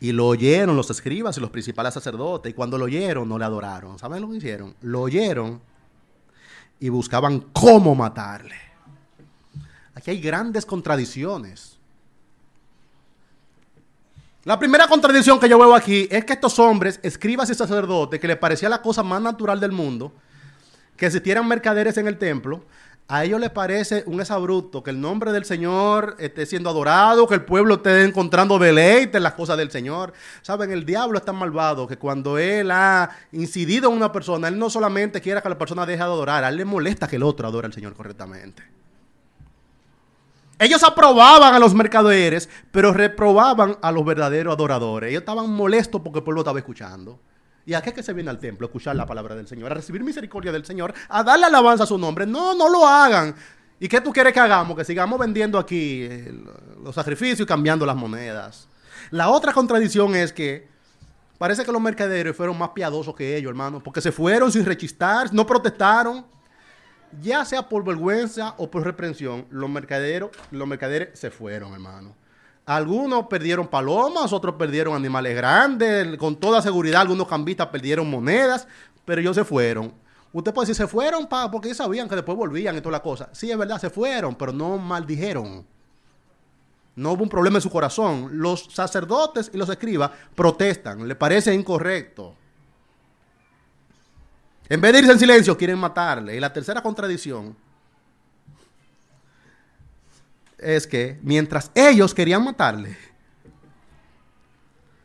y 0.00 0.12
lo 0.12 0.26
oyeron 0.26 0.76
los 0.76 0.90
escribas 0.90 1.36
y 1.36 1.40
los 1.40 1.50
principales 1.50 1.94
sacerdotes. 1.94 2.50
Y 2.50 2.54
cuando 2.54 2.76
lo 2.76 2.84
oyeron, 2.84 3.28
no 3.28 3.38
le 3.38 3.44
adoraron. 3.44 3.98
¿Saben 3.98 4.22
lo 4.22 4.30
que 4.30 4.36
hicieron? 4.36 4.74
Lo 4.82 5.02
oyeron 5.02 5.60
y 6.78 6.88
buscaban 6.88 7.40
cómo 7.52 7.94
matarle. 7.94 8.56
Aquí 9.94 10.10
hay 10.10 10.20
grandes 10.20 10.66
contradicciones. 10.66 11.78
La 14.44 14.58
primera 14.58 14.86
contradicción 14.86 15.40
que 15.40 15.48
yo 15.48 15.58
veo 15.58 15.74
aquí 15.74 16.06
es 16.10 16.24
que 16.24 16.34
estos 16.34 16.58
hombres, 16.58 17.00
escribas 17.02 17.50
y 17.50 17.54
sacerdotes, 17.54 18.20
que 18.20 18.28
les 18.28 18.36
parecía 18.36 18.68
la 18.68 18.80
cosa 18.80 19.02
más 19.02 19.20
natural 19.20 19.58
del 19.58 19.72
mundo, 19.72 20.12
que 20.96 21.06
existieran 21.06 21.48
mercaderes 21.48 21.96
en 21.96 22.06
el 22.06 22.16
templo, 22.16 22.64
a 23.08 23.24
ellos 23.24 23.38
les 23.38 23.50
parece 23.50 24.02
un 24.06 24.20
exabrupto 24.20 24.82
que 24.82 24.90
el 24.90 25.00
nombre 25.00 25.30
del 25.30 25.44
Señor 25.44 26.16
esté 26.18 26.44
siendo 26.44 26.68
adorado, 26.68 27.28
que 27.28 27.34
el 27.34 27.44
pueblo 27.44 27.74
esté 27.74 28.04
encontrando 28.04 28.58
deleite 28.58 29.18
en 29.18 29.22
las 29.22 29.34
cosas 29.34 29.56
del 29.56 29.70
Señor. 29.70 30.12
Saben, 30.42 30.72
el 30.72 30.84
diablo 30.84 31.18
es 31.18 31.24
tan 31.24 31.36
malvado 31.36 31.86
que 31.86 31.98
cuando 31.98 32.36
él 32.36 32.70
ha 32.72 33.10
incidido 33.30 33.90
en 33.90 33.96
una 33.96 34.10
persona, 34.10 34.48
él 34.48 34.58
no 34.58 34.70
solamente 34.70 35.20
quiere 35.20 35.40
que 35.40 35.48
la 35.48 35.58
persona 35.58 35.86
deje 35.86 35.98
de 35.98 36.04
adorar, 36.04 36.42
a 36.42 36.48
él 36.48 36.56
le 36.56 36.64
molesta 36.64 37.06
que 37.06 37.16
el 37.16 37.22
otro 37.22 37.46
adore 37.46 37.66
al 37.66 37.72
Señor 37.72 37.94
correctamente. 37.94 38.64
Ellos 40.58 40.82
aprobaban 40.82 41.54
a 41.54 41.58
los 41.60 41.74
mercaderes, 41.74 42.48
pero 42.72 42.92
reprobaban 42.92 43.76
a 43.82 43.92
los 43.92 44.04
verdaderos 44.04 44.54
adoradores. 44.54 45.10
Ellos 45.10 45.20
estaban 45.20 45.50
molestos 45.50 46.00
porque 46.00 46.20
el 46.20 46.24
pueblo 46.24 46.40
estaba 46.40 46.58
escuchando. 46.58 47.20
¿Y 47.66 47.74
a 47.74 47.82
qué 47.82 47.92
que 47.92 48.02
se 48.02 48.12
viene 48.12 48.30
al 48.30 48.38
templo? 48.38 48.66
A 48.66 48.68
escuchar 48.68 48.94
la 48.94 49.04
palabra 49.04 49.34
del 49.34 49.48
Señor, 49.48 49.72
a 49.72 49.74
recibir 49.74 50.04
misericordia 50.04 50.52
del 50.52 50.64
Señor, 50.64 50.94
a 51.08 51.24
darle 51.24 51.46
alabanza 51.46 51.82
a 51.82 51.86
su 51.86 51.98
nombre. 51.98 52.24
No, 52.24 52.54
no 52.54 52.68
lo 52.68 52.86
hagan. 52.86 53.34
¿Y 53.80 53.88
qué 53.88 54.00
tú 54.00 54.12
quieres 54.12 54.32
que 54.32 54.38
hagamos? 54.38 54.76
Que 54.76 54.84
sigamos 54.84 55.18
vendiendo 55.18 55.58
aquí 55.58 56.02
eh, 56.02 56.32
los 56.82 56.94
sacrificios 56.94 57.40
y 57.40 57.46
cambiando 57.46 57.84
las 57.84 57.96
monedas. 57.96 58.68
La 59.10 59.30
otra 59.30 59.52
contradicción 59.52 60.14
es 60.14 60.32
que 60.32 60.68
parece 61.38 61.64
que 61.64 61.72
los 61.72 61.82
mercaderes 61.82 62.36
fueron 62.36 62.56
más 62.56 62.70
piadosos 62.70 63.16
que 63.16 63.36
ellos, 63.36 63.50
hermano, 63.50 63.82
porque 63.82 64.00
se 64.00 64.12
fueron 64.12 64.52
sin 64.52 64.64
rechistar, 64.64 65.34
no 65.34 65.44
protestaron. 65.44 66.24
Ya 67.20 67.44
sea 67.44 67.68
por 67.68 67.84
vergüenza 67.84 68.54
o 68.58 68.70
por 68.70 68.84
reprensión, 68.84 69.46
los 69.50 69.70
los 70.50 70.68
mercaderes 70.68 71.18
se 71.18 71.30
fueron, 71.30 71.72
hermano. 71.72 72.14
Algunos 72.66 73.26
perdieron 73.28 73.68
palomas, 73.68 74.32
otros 74.32 74.56
perdieron 74.56 74.96
animales 74.96 75.36
grandes, 75.36 76.18
con 76.18 76.34
toda 76.34 76.60
seguridad 76.60 77.02
algunos 77.02 77.28
cambistas 77.28 77.68
perdieron 77.68 78.10
monedas, 78.10 78.66
pero 79.04 79.20
ellos 79.20 79.36
se 79.36 79.44
fueron. 79.44 79.94
Usted 80.32 80.52
puede 80.52 80.66
decir, 80.66 80.84
se 80.84 80.88
fueron 80.88 81.28
porque 81.52 81.68
ellos 81.68 81.78
sabían 81.78 82.08
que 82.08 82.16
después 82.16 82.36
volvían 82.36 82.76
y 82.76 82.80
toda 82.80 82.90
la 82.90 83.02
cosa. 83.02 83.28
Sí, 83.32 83.48
es 83.48 83.56
verdad, 83.56 83.80
se 83.80 83.88
fueron, 83.88 84.34
pero 84.34 84.52
no 84.52 84.78
maldijeron. 84.78 85.64
No 86.96 87.12
hubo 87.12 87.22
un 87.22 87.28
problema 87.28 87.58
en 87.58 87.62
su 87.62 87.70
corazón. 87.70 88.30
Los 88.32 88.64
sacerdotes 88.64 89.48
y 89.54 89.56
los 89.58 89.68
escribas 89.68 90.10
protestan, 90.34 91.06
le 91.06 91.14
parece 91.14 91.54
incorrecto. 91.54 92.34
En 94.68 94.80
vez 94.80 94.92
de 94.92 94.98
irse 94.98 95.12
en 95.12 95.18
silencio, 95.20 95.56
quieren 95.56 95.78
matarle. 95.78 96.34
Y 96.34 96.40
la 96.40 96.52
tercera 96.52 96.82
contradicción 96.82 97.56
es 100.58 100.86
que 100.86 101.18
mientras 101.22 101.70
ellos 101.74 102.14
querían 102.14 102.44
matarle, 102.44 102.96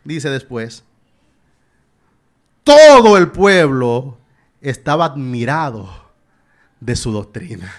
dice 0.04 0.30
después, 0.30 0.84
todo 2.64 3.18
el 3.18 3.32
pueblo 3.32 4.18
estaba 4.62 5.06
admirado 5.06 6.12
de 6.80 6.96
su 6.96 7.12
doctrina 7.12 7.72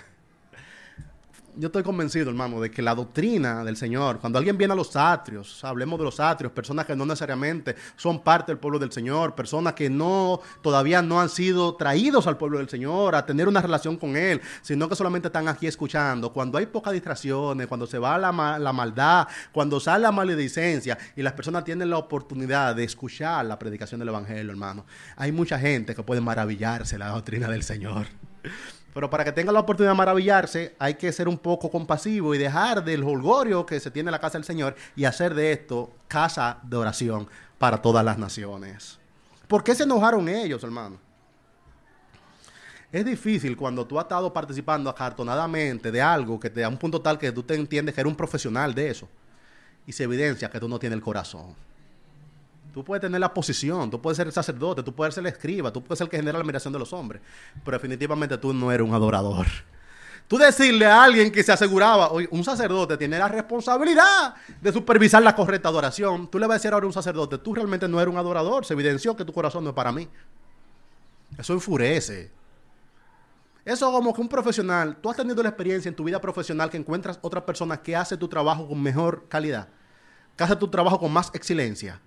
yo 1.57 1.67
estoy 1.67 1.83
convencido, 1.83 2.31
hermano, 2.31 2.61
de 2.61 2.71
que 2.71 2.81
la 2.81 2.95
doctrina 2.95 3.63
del 3.65 3.77
Señor, 3.77 4.19
cuando 4.21 4.39
alguien 4.39 4.57
viene 4.57 4.73
a 4.73 4.77
los 4.77 4.97
atrios, 4.97 5.63
hablemos 5.65 5.99
de 5.99 6.05
los 6.05 6.19
atrios, 6.19 6.53
personas 6.53 6.87
que 6.87 6.97
no 6.97 7.05
necesariamente 7.05 7.77
son 7.97 8.21
parte 8.21 8.53
del 8.53 8.59
pueblo 8.59 8.79
del 8.79 8.91
Señor, 8.91 9.35
personas 9.35 9.75
que 9.75 9.91
no 9.91 10.41
todavía 10.63 11.03
no 11.03 11.21
han 11.21 11.29
sido 11.29 11.75
traídos 11.75 12.27
al 12.27 12.39
pueblo 12.39 12.59
del 12.59 12.69
Señor 12.69 13.15
a 13.15 13.27
tener 13.27 13.49
una 13.49 13.61
relación 13.61 13.97
con 13.97 14.17
Él, 14.17 14.41
sino 14.63 14.89
que 14.89 14.97
solamente 14.97 15.29
están 15.29 15.49
aquí 15.49 15.67
escuchando. 15.67 16.33
Cuando 16.33 16.59
hay 16.59 16.67
pocas 16.67 16.93
distracciones, 16.93 17.67
cuando 17.67 17.87
se 17.87 17.99
va 17.99 18.17
la, 18.19 18.59
la 18.59 18.73
maldad, 18.73 19.29
cuando 19.53 19.79
sale 19.79 20.03
la 20.03 20.13
maledicencia 20.13 20.97
y 21.17 21.23
las 21.23 21.35
personas 21.35 21.65
tienen 21.65 21.91
la 21.91 21.99
oportunidad 21.99 22.75
de 22.75 22.85
escuchar 22.85 23.45
la 23.45 23.59
predicación 23.59 23.99
del 24.01 24.09
Evangelio, 24.09 24.51
hermano, 24.51 24.87
hay 25.17 25.33
mucha 25.33 25.59
gente 25.59 25.95
que 25.95 26.03
puede 26.03 26.21
maravillarse 26.21 26.99
la 26.99 27.09
doctrina 27.09 27.49
del 27.49 27.63
Señor. 27.63 28.07
Pero 28.95 29.09
para 29.09 29.25
que 29.25 29.33
tenga 29.33 29.53
la 29.53 29.61
oportunidad 29.61 29.93
de 29.93 29.97
maravillarse, 29.97 30.75
hay 30.79 30.95
que 30.95 31.13
ser 31.13 31.29
un 31.29 31.39
poco 31.39 31.71
compasivo 31.71 32.35
y 32.35 32.39
dejar 32.39 32.85
del 32.85 33.03
holgorio 33.03 33.65
que 33.65 33.81
se 33.81 33.91
tiene 33.91 34.09
en 34.09 34.13
la 34.13 34.21
casa 34.21 34.37
del 34.39 34.45
Señor 34.45 34.77
y 34.95 35.05
hacer 35.05 35.35
de 35.35 35.53
esto 35.53 35.91
casa 36.09 36.59
de 36.63 36.77
oración 36.77 37.27
para 37.59 37.81
todas 37.81 38.05
las 38.05 38.19
naciones. 38.19 38.99
¿Por 39.49 39.65
qué 39.65 39.75
se 39.75 39.85
enojaron 39.85 40.29
ellos, 40.29 40.63
hermano? 40.63 40.99
Es 42.91 43.05
difícil 43.07 43.57
cuando 43.57 43.87
tú 43.87 43.99
has 43.99 44.05
estado 44.05 44.31
participando 44.31 44.91
acartonadamente 44.91 45.91
de 45.91 46.03
algo 46.03 46.39
que 46.39 46.51
te 46.51 46.61
da 46.61 46.69
un 46.69 46.77
punto 46.77 47.01
tal 47.01 47.19
que 47.19 47.33
tú 47.33 47.43
te 47.43 47.55
entiendes 47.55 47.95
que 47.95 48.03
eres 48.03 48.11
un 48.11 48.17
profesional 48.17 48.75
de 48.75 48.91
eso 48.91 49.09
y 49.87 49.93
se 49.93 50.05
evidencia 50.05 50.51
que 50.51 50.61
tú 50.61 50.69
no 50.69 50.79
tienes 50.79 50.99
el 50.99 51.03
corazón. 51.03 51.55
Tú 52.73 52.83
puedes 52.83 53.03
tener 53.03 53.21
la 53.21 53.33
posición, 53.33 53.91
tú 53.91 54.01
puedes 54.01 54.17
ser 54.17 54.27
el 54.27 54.33
sacerdote, 54.33 54.83
tú 54.83 54.95
puedes 54.95 55.15
ser 55.15 55.23
el 55.23 55.33
escriba, 55.33 55.73
tú 55.73 55.83
puedes 55.83 55.99
ser 55.99 56.07
el 56.07 56.11
que 56.11 56.17
genera 56.17 56.39
la 56.39 56.43
admiración 56.43 56.73
de 56.73 56.79
los 56.79 56.93
hombres, 56.93 57.21
pero 57.65 57.77
definitivamente 57.77 58.39
tú 58.39 58.55
no 58.55 58.73
eres 58.73 58.87
un 58.87 58.95
adorador. 58.95 59.47
Tú 60.27 60.39
decirle 60.39 60.87
a 60.87 61.03
alguien 61.03 61.31
que 61.31 61.43
se 61.43 61.53
aseguraba, 61.53 62.11
oye, 62.11 62.27
un 62.31 62.43
sacerdote 62.43 62.97
tiene 62.97 63.19
la 63.19 63.29
responsabilidad 63.29 64.35
de 64.61 64.73
supervisar 64.73 65.23
la 65.23 65.37
correcta 65.37 65.69
adoración. 65.69 66.29
Tú 66.29 66.39
le 66.39 66.47
vas 66.47 66.55
a 66.55 66.59
decir 66.59 66.73
ahora 66.73 66.85
a 66.85 66.87
un 66.87 66.93
sacerdote, 66.93 67.37
tú 67.37 67.55
realmente 67.55 67.87
no 67.87 68.01
eres 68.01 68.11
un 68.11 68.19
adorador, 68.19 68.65
se 68.65 68.73
evidenció 68.73 69.15
que 69.15 69.27
tu 69.27 69.33
corazón 69.33 69.65
no 69.65 69.71
es 69.71 69.77
para 69.77 69.93
mí. 69.93 70.09
Eso 71.37 71.53
enfurece. 71.53 72.31
Eso 73.65 73.93
como 73.93 74.15
que 74.15 74.21
un 74.21 74.29
profesional, 74.29 74.97
tú 74.97 75.11
has 75.11 75.17
tenido 75.17 75.43
la 75.43 75.51
experiencia 75.51 75.89
en 75.89 75.95
tu 75.95 76.05
vida 76.05 76.21
profesional 76.21 76.71
que 76.71 76.79
encuentras 76.79 77.19
otra 77.21 77.45
persona 77.45 77.83
que 77.83 77.95
hace 77.95 78.17
tu 78.17 78.27
trabajo 78.27 78.67
con 78.67 78.83
mejor 78.83 79.29
calidad, 79.29 79.69
que 80.37 80.45
hace 80.45 80.57
tu 80.57 80.69
trabajo 80.69 80.99
con 80.99 81.13
más 81.13 81.31
excelencia. 81.35 82.01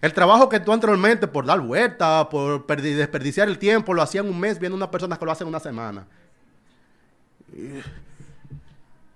El 0.00 0.12
trabajo 0.12 0.48
que 0.48 0.60
tú 0.60 0.72
anteriormente, 0.72 1.26
por 1.26 1.46
dar 1.46 1.60
vuelta, 1.60 2.28
por 2.28 2.66
desperdiciar 2.66 3.48
el 3.48 3.58
tiempo, 3.58 3.94
lo 3.94 4.02
hacía 4.02 4.20
en 4.20 4.28
un 4.28 4.38
mes, 4.38 4.58
viendo 4.58 4.76
una 4.76 4.90
persona 4.90 5.16
que 5.16 5.24
lo 5.24 5.32
hace 5.32 5.44
en 5.44 5.48
una 5.48 5.60
semana. 5.60 6.06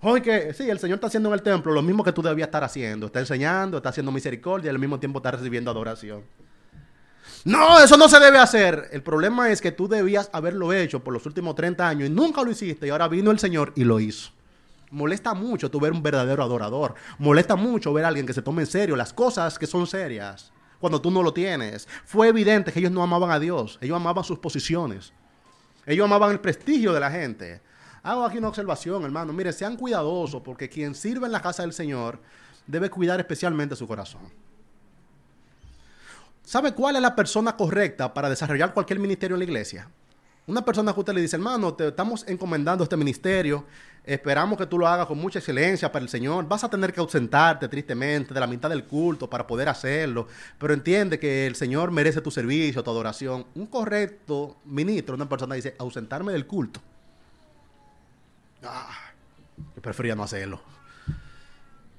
Oye, 0.01 0.23
que 0.23 0.55
sí, 0.55 0.71
el 0.71 0.79
Señor 0.79 0.97
está 0.97 1.09
haciendo 1.09 1.29
en 1.29 1.35
el 1.35 1.43
templo 1.43 1.73
lo 1.73 1.83
mismo 1.83 2.05
que 2.05 2.13
tú 2.13 2.23
debías 2.23 2.49
estar 2.49 2.63
haciendo. 2.63 3.07
Está 3.07 3.19
enseñando, 3.19 3.79
está 3.79 3.89
haciendo 3.89 4.13
misericordia 4.13 4.69
y 4.69 4.75
al 4.75 4.79
mismo 4.79 5.01
tiempo 5.01 5.19
está 5.19 5.33
recibiendo 5.33 5.71
adoración. 5.71 6.23
No, 7.45 7.81
eso 7.81 7.97
no 7.97 8.09
se 8.09 8.21
debe 8.21 8.39
hacer. 8.39 8.89
El 8.93 9.03
problema 9.03 9.51
es 9.51 9.61
que 9.61 9.73
tú 9.73 9.89
debías 9.89 10.31
haberlo 10.33 10.73
hecho 10.73 11.03
por 11.03 11.13
los 11.13 11.27
últimos 11.27 11.57
30 11.57 11.89
años 11.89 12.09
y 12.09 12.13
nunca 12.13 12.43
lo 12.43 12.51
hiciste 12.51 12.87
y 12.87 12.91
ahora 12.91 13.09
vino 13.09 13.31
el 13.31 13.39
Señor 13.39 13.73
y 13.75 13.85
lo 13.85 13.99
hizo. 13.99 14.31
Molesta 14.91 15.35
mucho 15.35 15.71
tú 15.71 15.81
ver 15.81 15.93
un 15.93 16.03
verdadero 16.03 16.43
adorador. 16.43 16.95
Molesta 17.19 17.57
mucho 17.57 17.93
ver 17.93 18.05
a 18.05 18.09
alguien 18.09 18.27
que 18.27 18.33
se 18.33 18.43
tome 18.43 18.63
en 18.63 18.67
serio 18.69 18.97
las 18.97 19.13
cosas 19.13 19.59
que 19.59 19.67
son 19.67 19.87
serias 19.87 20.53
cuando 20.81 21.01
tú 21.01 21.11
no 21.11 21.23
lo 21.23 21.33
tienes. 21.33 21.89
Fue 22.05 22.29
evidente 22.29 22.73
que 22.73 22.79
ellos 22.79 22.93
no 22.93 23.03
amaban 23.03 23.31
a 23.31 23.39
Dios, 23.39 23.79
ellos 23.81 23.97
amaban 23.97 24.25
sus 24.25 24.39
posiciones. 24.39 25.13
Ellos 25.87 26.05
amaban 26.05 26.33
el 26.33 26.41
prestigio 26.41 26.93
de 26.93 27.01
la 27.01 27.11
gente. 27.11 27.63
Hago 28.03 28.25
aquí 28.25 28.39
una 28.39 28.49
observación, 28.49 29.05
hermano. 29.05 29.33
Mire, 29.33 29.53
sean 29.53 29.77
cuidadosos 29.77 30.43
porque 30.43 30.69
quien 30.69 30.95
sirve 30.95 31.27
en 31.27 31.33
la 31.33 31.41
casa 31.41 31.63
del 31.63 31.73
Señor 31.73 32.21
debe 32.67 32.91
cuidar 32.91 33.19
especialmente 33.21 33.75
su 33.75 33.89
corazón. 33.89 34.23
¿Sabe 36.45 36.73
cuál 36.73 36.97
es 36.97 37.03
la 37.03 37.17
persona 37.17 37.57
correcta 37.57 38.13
para 38.13 38.31
desarrollar 38.31 38.73
cualquier 38.73 38.99
ministerio 38.99 39.35
en 39.35 39.41
la 39.41 39.45
iglesia? 39.45 39.89
Una 40.49 40.65
persona 40.65 40.95
usted 40.97 41.13
le 41.13 41.21
dice, 41.21 41.37
hermano, 41.37 41.75
te 41.75 41.89
estamos 41.89 42.27
encomendando 42.27 42.83
este 42.83 42.97
ministerio, 42.97 43.67
esperamos 44.03 44.57
que 44.57 44.65
tú 44.65 44.79
lo 44.79 44.89
hagas 44.89 45.07
con 45.07 45.19
mucha 45.19 45.41
excelencia 45.41 45.93
para 45.93 46.03
el 46.03 46.09
Señor. 46.09 46.49
Vas 46.49 46.65
a 46.65 46.71
tener 46.71 46.91
que 46.91 47.01
ausentarte 47.01 47.69
tristemente 47.69 48.33
de 48.33 48.41
la 48.41 48.47
mitad 48.47 48.71
del 48.71 48.85
culto 48.85 49.29
para 49.29 49.47
poder 49.47 49.69
hacerlo, 49.69 50.27
pero 50.59 50.73
entiende 50.73 51.19
que 51.19 51.47
el 51.47 51.55
Señor 51.55 51.91
merece 51.91 52.23
tu 52.23 52.31
servicio, 52.31 52.83
tu 52.83 52.91
adoración. 52.91 53.45
Un 53.55 53.67
correcto 53.67 54.57
ministro, 54.65 55.17
una 55.17 55.29
persona 55.29 55.55
dice, 55.55 55.77
ausentarme 55.79 56.33
del 56.33 56.47
culto 56.47 56.81
Ah, 58.65 58.89
yo 59.77 59.83
prefería 59.83 60.15
no 60.15 60.23
hacerlo. 60.23 60.63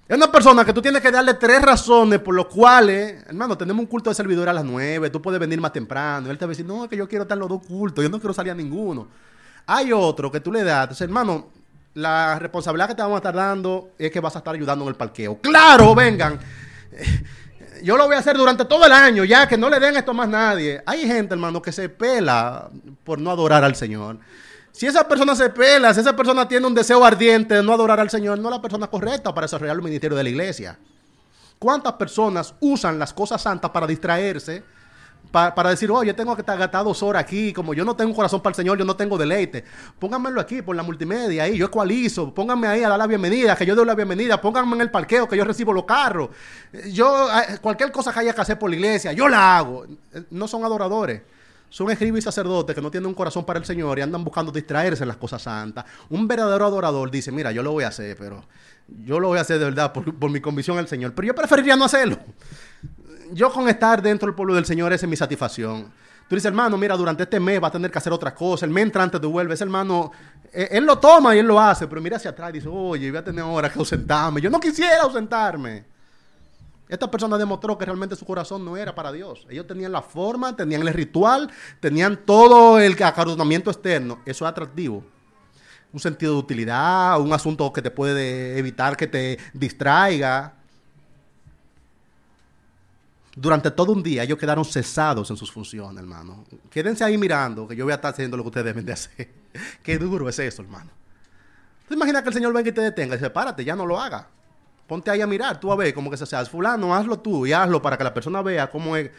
Es 0.09 0.17
una 0.17 0.31
persona 0.31 0.65
que 0.65 0.73
tú 0.73 0.81
tienes 0.81 1.03
que 1.03 1.11
darle 1.11 1.35
tres 1.35 1.61
razones 1.61 2.17
por 2.17 2.35
las 2.35 2.47
cuales, 2.47 3.23
hermano, 3.27 3.55
tenemos 3.55 3.79
un 3.79 3.85
culto 3.85 4.09
de 4.09 4.15
servidor 4.15 4.49
a 4.49 4.53
las 4.53 4.65
nueve, 4.65 5.11
tú 5.11 5.21
puedes 5.21 5.39
venir 5.39 5.61
más 5.61 5.71
temprano. 5.71 6.31
él 6.31 6.37
te 6.39 6.45
va 6.45 6.49
a 6.49 6.53
decir, 6.53 6.65
no, 6.65 6.85
es 6.85 6.89
que 6.89 6.97
yo 6.97 7.07
quiero 7.07 7.25
estar 7.25 7.37
los 7.37 7.47
dos 7.47 7.63
cultos, 7.63 8.03
yo 8.03 8.09
no 8.09 8.19
quiero 8.19 8.33
salir 8.33 8.51
a 8.51 8.55
ninguno. 8.55 9.07
Hay 9.67 9.93
otro 9.93 10.31
que 10.31 10.39
tú 10.39 10.51
le 10.51 10.63
das, 10.63 10.99
hermano, 11.01 11.49
la 11.93 12.39
responsabilidad 12.39 12.87
que 12.87 12.95
te 12.95 13.03
vamos 13.03 13.17
a 13.17 13.19
estar 13.19 13.35
dando 13.35 13.91
es 13.99 14.09
que 14.09 14.19
vas 14.19 14.35
a 14.35 14.39
estar 14.39 14.55
ayudando 14.55 14.83
en 14.83 14.89
el 14.89 14.95
parqueo. 14.95 15.39
¡Claro, 15.41 15.93
vengan! 15.93 16.39
Yo 17.83 17.95
lo 17.95 18.07
voy 18.07 18.15
a 18.15 18.19
hacer 18.19 18.35
durante 18.35 18.65
todo 18.65 18.87
el 18.87 18.91
año, 18.91 19.23
ya 19.25 19.47
que 19.47 19.57
no 19.59 19.69
le 19.69 19.79
den 19.79 19.95
esto 19.95 20.15
más 20.15 20.27
nadie. 20.27 20.81
Hay 20.87 21.05
gente, 21.05 21.35
hermano, 21.35 21.61
que 21.61 21.71
se 21.71 21.87
pela 21.87 22.67
por 23.03 23.21
no 23.21 23.29
adorar 23.29 23.63
al 23.63 23.75
Señor. 23.75 24.17
Si 24.79 24.87
esa 24.87 25.05
persona 25.05 25.35
se 25.35 25.49
pela, 25.49 25.93
si 25.93 25.99
esa 25.99 26.15
persona 26.15 26.47
tiene 26.47 26.65
un 26.65 26.73
deseo 26.73 27.03
ardiente 27.03 27.53
de 27.53 27.61
no 27.61 27.73
adorar 27.73 27.99
al 27.99 28.09
Señor, 28.09 28.39
no 28.39 28.47
es 28.47 28.55
la 28.55 28.61
persona 28.61 28.87
correcta 28.87 29.33
para 29.33 29.43
desarrollar 29.43 29.75
el 29.75 29.81
ministerio 29.81 30.15
de 30.15 30.23
la 30.23 30.29
iglesia. 30.29 30.79
¿Cuántas 31.59 31.91
personas 31.95 32.53
usan 32.61 32.97
las 32.97 33.13
cosas 33.13 33.41
santas 33.41 33.71
para 33.71 33.85
distraerse? 33.85 34.63
para 35.31 35.69
decir, 35.69 35.91
oye, 35.91 36.13
tengo 36.13 36.33
que 36.33 36.41
estar 36.43 36.57
gastado 36.57 36.85
dos 36.85 37.03
horas 37.03 37.21
aquí, 37.21 37.51
como 37.51 37.73
yo 37.73 37.83
no 37.83 37.93
tengo 37.93 38.15
corazón 38.15 38.41
para 38.41 38.51
el 38.51 38.55
Señor, 38.55 38.79
yo 38.79 38.85
no 38.85 38.95
tengo 38.95 39.17
deleite. 39.17 39.65
Pónganmelo 39.99 40.39
aquí 40.39 40.61
por 40.61 40.75
la 40.77 40.81
multimedia, 40.81 41.43
ahí, 41.43 41.57
yo 41.57 41.65
ecualizo, 41.65 42.33
pónganme 42.33 42.65
ahí 42.65 42.81
a 42.81 42.89
dar 42.89 42.97
la 42.97 43.05
bienvenida, 43.05 43.57
que 43.57 43.65
yo 43.65 43.75
doy 43.75 43.85
la 43.85 43.95
bienvenida, 43.95 44.39
pónganme 44.39 44.75
en 44.75 44.81
el 44.81 44.89
parqueo, 44.89 45.27
que 45.27 45.35
yo 45.35 45.43
recibo 45.43 45.73
los 45.73 45.83
carros. 45.83 46.29
Yo, 46.89 47.27
eh, 47.37 47.57
cualquier 47.61 47.91
cosa 47.91 48.13
que 48.13 48.21
haya 48.21 48.33
que 48.33 48.41
hacer 48.41 48.57
por 48.57 48.69
la 48.69 48.77
iglesia, 48.77 49.11
yo 49.11 49.27
la 49.27 49.57
hago. 49.57 49.85
No 50.31 50.47
son 50.47 50.63
adoradores. 50.63 51.21
Son 51.69 51.89
escribas 51.91 52.19
y 52.19 52.21
sacerdotes 52.23 52.75
que 52.75 52.81
no 52.81 52.89
tienen 52.89 53.07
un 53.07 53.13
corazón 53.13 53.45
para 53.45 53.59
el 53.59 53.65
Señor 53.65 53.99
y 53.99 54.01
andan 54.01 54.23
buscando 54.23 54.51
distraerse 54.51 55.03
en 55.03 55.07
las 55.07 55.17
cosas 55.17 55.43
santas. 55.43 55.85
Un 56.09 56.27
verdadero 56.27 56.65
adorador 56.65 57.11
dice, 57.11 57.31
mira, 57.31 57.51
yo 57.51 57.61
lo 57.61 57.71
voy 57.71 57.83
a 57.83 57.89
hacer, 57.89 58.17
pero 58.17 58.43
yo 58.87 59.19
lo 59.19 59.27
voy 59.27 59.37
a 59.37 59.41
hacer 59.41 59.59
de 59.59 59.65
verdad 59.65 59.93
por, 59.93 60.29
mi 60.31 60.41
convicción 60.41 60.79
al 60.79 60.87
Señor. 60.87 61.13
Pero 61.13 61.27
yo 61.27 61.35
preferiría 61.35 61.75
no 61.75 61.85
hacerlo. 61.85 62.17
Yo 63.31 63.51
con 63.51 63.69
estar 63.69 64.01
dentro 64.01 64.25
del 64.25 64.35
pueblo 64.35 64.55
del 64.55 64.65
Señor, 64.65 64.91
esa 64.93 65.05
es 65.05 65.09
mi 65.09 65.15
satisfacción. 65.15 65.91
Tú 66.27 66.35
dices, 66.35 66.47
hermano, 66.47 66.77
mira, 66.77 66.97
durante 66.97 67.23
este 67.23 67.39
mes 67.39 67.61
va 67.61 67.67
a 67.67 67.71
tener 67.71 67.91
que 67.91 67.97
hacer 67.99 68.13
otras 68.13 68.33
cosas. 68.33 68.63
El 68.63 68.71
mes 68.71 68.83
entrante 68.83 69.19
te 69.19 69.27
vuelve. 69.27 69.53
Ese 69.53 69.63
hermano, 69.63 70.11
eh, 70.51 70.69
él, 70.71 70.85
lo 70.85 70.97
toma 70.97 71.35
y 71.35 71.39
él 71.39 71.45
lo 71.45 71.59
hace, 71.59 71.87
pero 71.87 72.01
mira 72.01 72.17
hacia 72.17 72.31
atrás 72.31 72.49
y 72.49 72.53
dice, 72.53 72.67
oye, 72.67 73.09
voy 73.11 73.19
a 73.19 73.23
tener 73.23 73.43
ahora 73.43 73.71
que 73.71 73.77
ausentarme. 73.77 74.41
Yo 74.41 74.49
no 74.49 74.59
quisiera 74.59 75.03
ausentarme. 75.03 75.85
Esta 76.89 77.09
persona 77.11 77.37
demostró 77.37 77.77
que 77.77 77.85
realmente 77.85 78.15
su 78.15 78.25
corazón 78.25 78.65
no 78.65 78.75
era 78.75 78.95
para 78.95 79.11
Dios. 79.11 79.45
Ellos 79.47 79.67
tenían 79.67 79.91
la 79.91 80.01
forma, 80.01 80.55
tenían 80.55 80.81
el 80.81 80.91
ritual, 80.91 81.51
tenían 81.79 82.25
todo 82.25 82.79
el 82.79 83.01
acaronamiento 83.01 83.69
externo. 83.69 84.19
Eso 84.25 84.43
es 84.43 84.49
atractivo. 84.49 85.03
Un 85.93 85.99
sentido 85.99 86.33
de 86.33 86.39
utilidad, 86.39 87.21
un 87.21 87.31
asunto 87.31 87.71
que 87.71 87.83
te 87.83 87.91
puede 87.91 88.57
evitar 88.57 88.97
que 88.97 89.05
te 89.05 89.37
distraiga. 89.53 90.55
Durante 93.35 93.69
todo 93.69 93.93
un 93.93 94.01
día 94.01 94.23
ellos 94.23 94.39
quedaron 94.39 94.65
cesados 94.65 95.29
en 95.29 95.37
sus 95.37 95.51
funciones, 95.51 95.99
hermano. 95.99 96.43
Quédense 96.71 97.03
ahí 97.03 97.19
mirando, 97.19 97.67
que 97.67 97.75
yo 97.75 97.85
voy 97.85 97.91
a 97.91 97.95
estar 97.95 98.13
haciendo 98.13 98.35
lo 98.35 98.41
que 98.43 98.47
ustedes 98.47 98.65
deben 98.65 98.85
de 98.85 98.93
hacer. 98.93 99.29
Qué 99.83 99.99
duro 99.99 100.27
es 100.27 100.39
eso, 100.39 100.63
hermano. 100.63 100.89
¿Te 101.87 101.93
imaginas 101.93 102.23
que 102.23 102.29
el 102.29 102.33
Señor 102.33 102.51
venga 102.51 102.69
y 102.69 102.73
te 102.73 102.81
detenga 102.81 103.13
y 103.13 103.19
dice, 103.19 103.29
párate, 103.29 103.63
ya 103.63 103.75
no 103.75 103.85
lo 103.85 103.99
haga? 103.99 104.27
Ponte 104.89 105.11
ahí 105.11 105.21
a 105.21 105.27
mirar, 105.27 105.59
tú 105.59 105.71
a 105.71 105.75
ver 105.75 105.93
cómo 105.93 106.09
que 106.09 106.17
se 106.17 106.23
hace. 106.23 106.49
Fulano, 106.49 106.95
hazlo 106.95 107.19
tú 107.19 107.45
y 107.45 107.53
hazlo 107.53 107.79
para 107.79 107.95
que 107.95 108.03
la 108.03 108.11
persona 108.11 108.41
vea 108.41 108.67
cómo 108.71 108.95
es. 108.95 109.11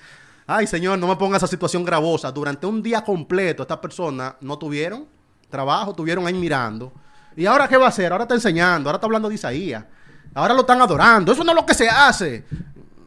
Ay, 0.44 0.66
Señor, 0.66 0.98
no 0.98 1.06
me 1.06 1.14
ponga 1.14 1.36
esa 1.36 1.46
situación 1.46 1.84
gravosa. 1.84 2.32
Durante 2.32 2.66
un 2.66 2.82
día 2.82 3.04
completo, 3.04 3.62
estas 3.62 3.78
personas 3.78 4.34
no 4.40 4.58
tuvieron 4.58 5.06
trabajo, 5.48 5.94
tuvieron 5.94 6.26
ahí 6.26 6.34
mirando. 6.34 6.92
¿Y 7.36 7.46
ahora 7.46 7.68
qué 7.68 7.76
va 7.76 7.86
a 7.86 7.90
hacer? 7.90 8.10
Ahora 8.10 8.24
está 8.24 8.34
enseñando, 8.34 8.88
ahora 8.88 8.96
está 8.96 9.06
hablando 9.06 9.28
de 9.28 9.36
Isaías. 9.36 9.84
Ahora 10.34 10.54
lo 10.54 10.62
están 10.62 10.82
adorando. 10.82 11.30
Eso 11.30 11.44
no 11.44 11.52
es 11.52 11.56
lo 11.56 11.64
que 11.64 11.74
se 11.74 11.88
hace. 11.88 12.44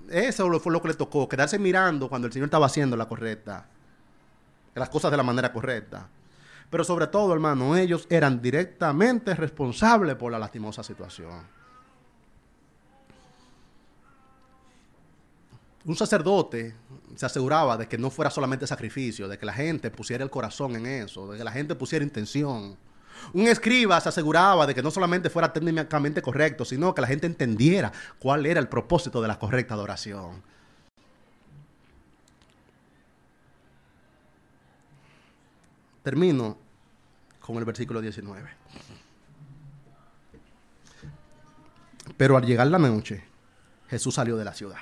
Eso 0.10 0.58
fue 0.62 0.72
lo 0.72 0.82
que 0.82 0.88
le 0.88 0.94
tocó, 0.94 1.28
quedarse 1.28 1.60
mirando 1.60 2.08
cuando 2.08 2.28
el 2.28 2.32
Señor 2.32 2.46
estaba 2.46 2.68
haciendo 2.68 2.96
la 2.96 3.10
correcta. 3.10 3.66
Las 4.74 4.88
cosas 4.88 5.12
de 5.12 5.18
la 5.18 5.24
manera 5.24 5.52
correcta. 5.52 6.08
Pero 6.70 6.86
sobre 6.86 7.08
todo, 7.08 7.34
hermano, 7.34 7.76
ellos 7.76 8.08
eran 8.10 8.42
directamente 8.42 9.36
responsables 9.36 10.16
por 10.16 10.32
la 10.32 10.40
lastimosa 10.40 10.82
situación. 10.82 11.63
Un 15.86 15.96
sacerdote 15.96 16.76
se 17.16 17.26
aseguraba 17.26 17.78
de 17.78 17.88
que 17.88 17.98
no 17.98 18.10
fuera 18.10 18.32
solamente 18.32 18.66
sacrificio, 18.66 19.28
de 19.28 19.38
que 19.38 19.46
la 19.46 19.54
gente 19.54 19.92
pusiera 19.92 20.24
el 20.24 20.30
corazón 20.30 20.76
en 20.76 20.86
eso, 20.86 21.32
de 21.32 21.38
que 21.38 21.44
la 21.44 21.52
gente 21.52 21.76
pusiera 21.76 22.04
intención. 22.04 22.78
Un 23.34 23.48
escriba 23.48 24.00
se 24.00 24.10
aseguraba 24.10 24.66
de 24.66 24.74
que 24.74 24.82
no 24.82 24.92
solamente 24.92 25.30
fuera 25.30 25.52
técnicamente 25.52 26.22
correcto, 26.22 26.66
sino 26.66 26.96
que 26.96 27.02
la 27.02 27.08
gente 27.08 27.28
entendiera 27.28 27.92
cuál 28.18 28.46
era 28.46 28.60
el 28.60 28.68
propósito 28.68 29.22
de 29.22 29.28
la 29.28 29.38
correcta 29.38 29.74
adoración. 29.74 30.42
Termino 36.02 36.58
con 37.40 37.58
el 37.58 37.66
versículo 37.66 38.02
19. 38.02 38.50
Pero 42.18 42.36
al 42.36 42.46
llegar 42.46 42.68
la 42.68 42.80
noche, 42.80 43.24
Jesús 43.88 44.16
salió 44.16 44.36
de 44.36 44.46
la 44.46 44.54
ciudad 44.54 44.80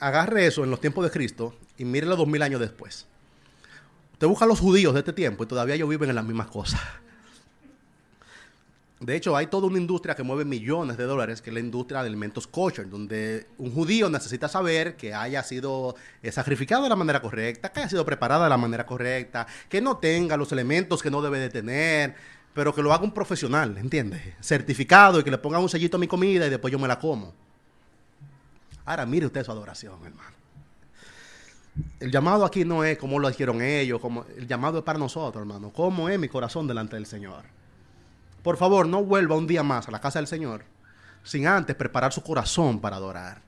agarre 0.00 0.46
eso 0.46 0.64
en 0.64 0.70
los 0.70 0.80
tiempos 0.80 1.04
de 1.04 1.10
Cristo 1.10 1.54
y 1.78 1.84
mírelo 1.84 2.16
dos 2.16 2.28
mil 2.28 2.42
años 2.42 2.60
después. 2.60 3.06
Usted 4.12 4.26
busca 4.26 4.44
a 4.44 4.48
los 4.48 4.60
judíos 4.60 4.94
de 4.94 5.00
este 5.00 5.12
tiempo 5.12 5.44
y 5.44 5.46
todavía 5.46 5.74
ellos 5.74 5.88
viven 5.88 6.08
en 6.08 6.16
las 6.16 6.24
mismas 6.24 6.46
cosas. 6.46 6.80
De 8.98 9.14
hecho, 9.14 9.36
hay 9.36 9.48
toda 9.48 9.66
una 9.66 9.76
industria 9.76 10.14
que 10.14 10.22
mueve 10.22 10.46
millones 10.46 10.96
de 10.96 11.04
dólares, 11.04 11.42
que 11.42 11.50
es 11.50 11.54
la 11.54 11.60
industria 11.60 12.00
de 12.00 12.08
alimentos 12.08 12.46
kosher, 12.46 12.88
donde 12.88 13.46
un 13.58 13.70
judío 13.70 14.08
necesita 14.08 14.48
saber 14.48 14.96
que 14.96 15.12
haya 15.12 15.42
sido 15.42 15.96
eh, 16.22 16.32
sacrificado 16.32 16.84
de 16.84 16.88
la 16.88 16.96
manera 16.96 17.20
correcta, 17.20 17.70
que 17.70 17.80
haya 17.80 17.90
sido 17.90 18.06
preparada 18.06 18.44
de 18.44 18.50
la 18.50 18.56
manera 18.56 18.86
correcta, 18.86 19.46
que 19.68 19.82
no 19.82 19.98
tenga 19.98 20.38
los 20.38 20.50
elementos 20.50 21.02
que 21.02 21.10
no 21.10 21.20
debe 21.20 21.38
de 21.38 21.50
tener, 21.50 22.14
pero 22.54 22.74
que 22.74 22.80
lo 22.80 22.94
haga 22.94 23.04
un 23.04 23.12
profesional, 23.12 23.76
¿entiendes? 23.76 24.22
Certificado 24.40 25.20
y 25.20 25.24
que 25.24 25.30
le 25.30 25.36
ponga 25.36 25.58
un 25.58 25.68
sellito 25.68 25.98
a 25.98 26.00
mi 26.00 26.08
comida 26.08 26.46
y 26.46 26.50
después 26.50 26.72
yo 26.72 26.78
me 26.78 26.88
la 26.88 26.98
como. 26.98 27.34
Ahora 28.86 29.04
mire 29.04 29.26
usted 29.26 29.44
su 29.44 29.52
adoración, 29.52 29.94
hermano. 30.04 30.36
El 32.00 32.10
llamado 32.10 32.44
aquí 32.44 32.64
no 32.64 32.84
es 32.84 32.96
como 32.96 33.18
lo 33.18 33.28
hicieron 33.28 33.60
ellos, 33.60 34.00
como, 34.00 34.24
el 34.36 34.46
llamado 34.46 34.78
es 34.78 34.84
para 34.84 34.98
nosotros, 34.98 35.42
hermano. 35.42 35.70
¿Cómo 35.70 36.08
es 36.08 36.18
mi 36.18 36.28
corazón 36.28 36.66
delante 36.66 36.96
del 36.96 37.04
Señor? 37.04 37.44
Por 38.42 38.56
favor, 38.56 38.86
no 38.86 39.04
vuelva 39.04 39.36
un 39.36 39.46
día 39.46 39.62
más 39.62 39.88
a 39.88 39.90
la 39.90 40.00
casa 40.00 40.18
del 40.18 40.26
Señor 40.26 40.64
sin 41.26 41.46
antes 41.48 41.74
preparar 41.74 42.12
su 42.12 42.22
corazón 42.22 42.80
para 42.80 42.96
adorar. 42.96 43.42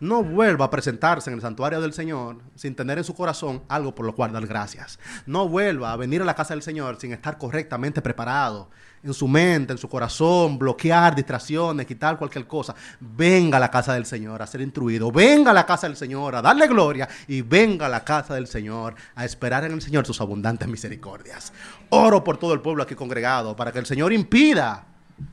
No 0.00 0.24
vuelva 0.24 0.64
a 0.64 0.70
presentarse 0.70 1.30
en 1.30 1.34
el 1.36 1.42
santuario 1.42 1.80
del 1.80 1.92
Señor 1.92 2.38
sin 2.56 2.74
tener 2.74 2.98
en 2.98 3.04
su 3.04 3.14
corazón 3.14 3.62
algo 3.68 3.94
por 3.94 4.04
lo 4.04 4.14
cual 4.14 4.32
dar 4.32 4.46
gracias. 4.46 4.98
No 5.26 5.48
vuelva 5.48 5.92
a 5.92 5.96
venir 5.96 6.22
a 6.22 6.24
la 6.24 6.34
casa 6.34 6.54
del 6.54 6.62
Señor 6.62 6.98
sin 6.98 7.12
estar 7.12 7.38
correctamente 7.38 8.02
preparado 8.02 8.70
en 9.02 9.14
su 9.14 9.26
mente, 9.26 9.72
en 9.72 9.78
su 9.78 9.88
corazón, 9.88 10.58
bloquear 10.58 11.14
distracciones, 11.14 11.86
quitar 11.86 12.18
cualquier 12.18 12.46
cosa. 12.46 12.74
Venga 13.00 13.56
a 13.56 13.60
la 13.60 13.70
casa 13.70 13.94
del 13.94 14.06
Señor 14.06 14.42
a 14.42 14.46
ser 14.46 14.60
instruido. 14.60 15.10
Venga 15.10 15.50
a 15.50 15.54
la 15.54 15.64
casa 15.64 15.86
del 15.86 15.96
Señor 15.96 16.34
a 16.36 16.42
darle 16.42 16.66
gloria 16.68 17.08
y 17.26 17.42
venga 17.42 17.86
a 17.86 17.88
la 17.88 18.04
casa 18.04 18.34
del 18.34 18.46
Señor 18.46 18.94
a 19.14 19.24
esperar 19.24 19.64
en 19.64 19.72
el 19.72 19.82
Señor 19.82 20.06
sus 20.06 20.20
abundantes 20.20 20.68
misericordias. 20.68 21.52
Oro 21.88 22.22
por 22.22 22.36
todo 22.36 22.52
el 22.52 22.60
pueblo 22.60 22.82
aquí 22.82 22.94
congregado 22.94 23.56
para 23.56 23.72
que 23.72 23.78
el 23.78 23.86
Señor 23.86 24.12
impida 24.12 24.86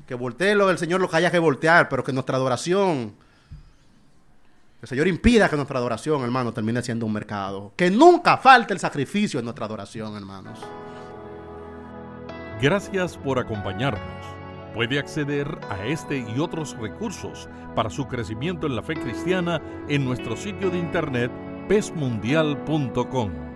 que 0.05 0.15
voltee 0.15 0.55
lo 0.55 0.67
del 0.67 0.77
Señor 0.77 0.99
lo 0.99 1.09
que 1.09 1.17
haya 1.17 1.31
que 1.31 1.39
voltear, 1.39 1.87
pero 1.89 2.03
que 2.03 2.11
nuestra 2.11 2.35
adoración 2.35 3.15
el 4.81 4.87
Señor 4.87 5.07
impida 5.07 5.49
que 5.49 5.55
nuestra 5.55 5.79
adoración, 5.79 6.21
hermano, 6.21 6.53
termine 6.53 6.83
siendo 6.83 7.07
un 7.07 7.13
mercado. 7.13 7.73
Que 7.75 7.89
nunca 7.89 8.37
falte 8.37 8.73
el 8.73 8.79
sacrificio 8.79 9.39
en 9.39 9.45
nuestra 9.45 9.65
adoración, 9.65 10.15
hermanos. 10.15 10.59
Gracias 12.61 13.17
por 13.17 13.37
acompañarnos. 13.37 14.01
Puede 14.73 14.97
acceder 14.97 15.47
a 15.69 15.85
este 15.85 16.17
y 16.17 16.39
otros 16.39 16.75
recursos 16.77 17.47
para 17.75 17.91
su 17.91 18.07
crecimiento 18.07 18.65
en 18.65 18.75
la 18.75 18.81
fe 18.81 18.95
cristiana 18.95 19.61
en 19.87 20.03
nuestro 20.03 20.35
sitio 20.35 20.71
de 20.71 20.79
internet 20.79 21.31
pesmundial.com. 21.67 23.46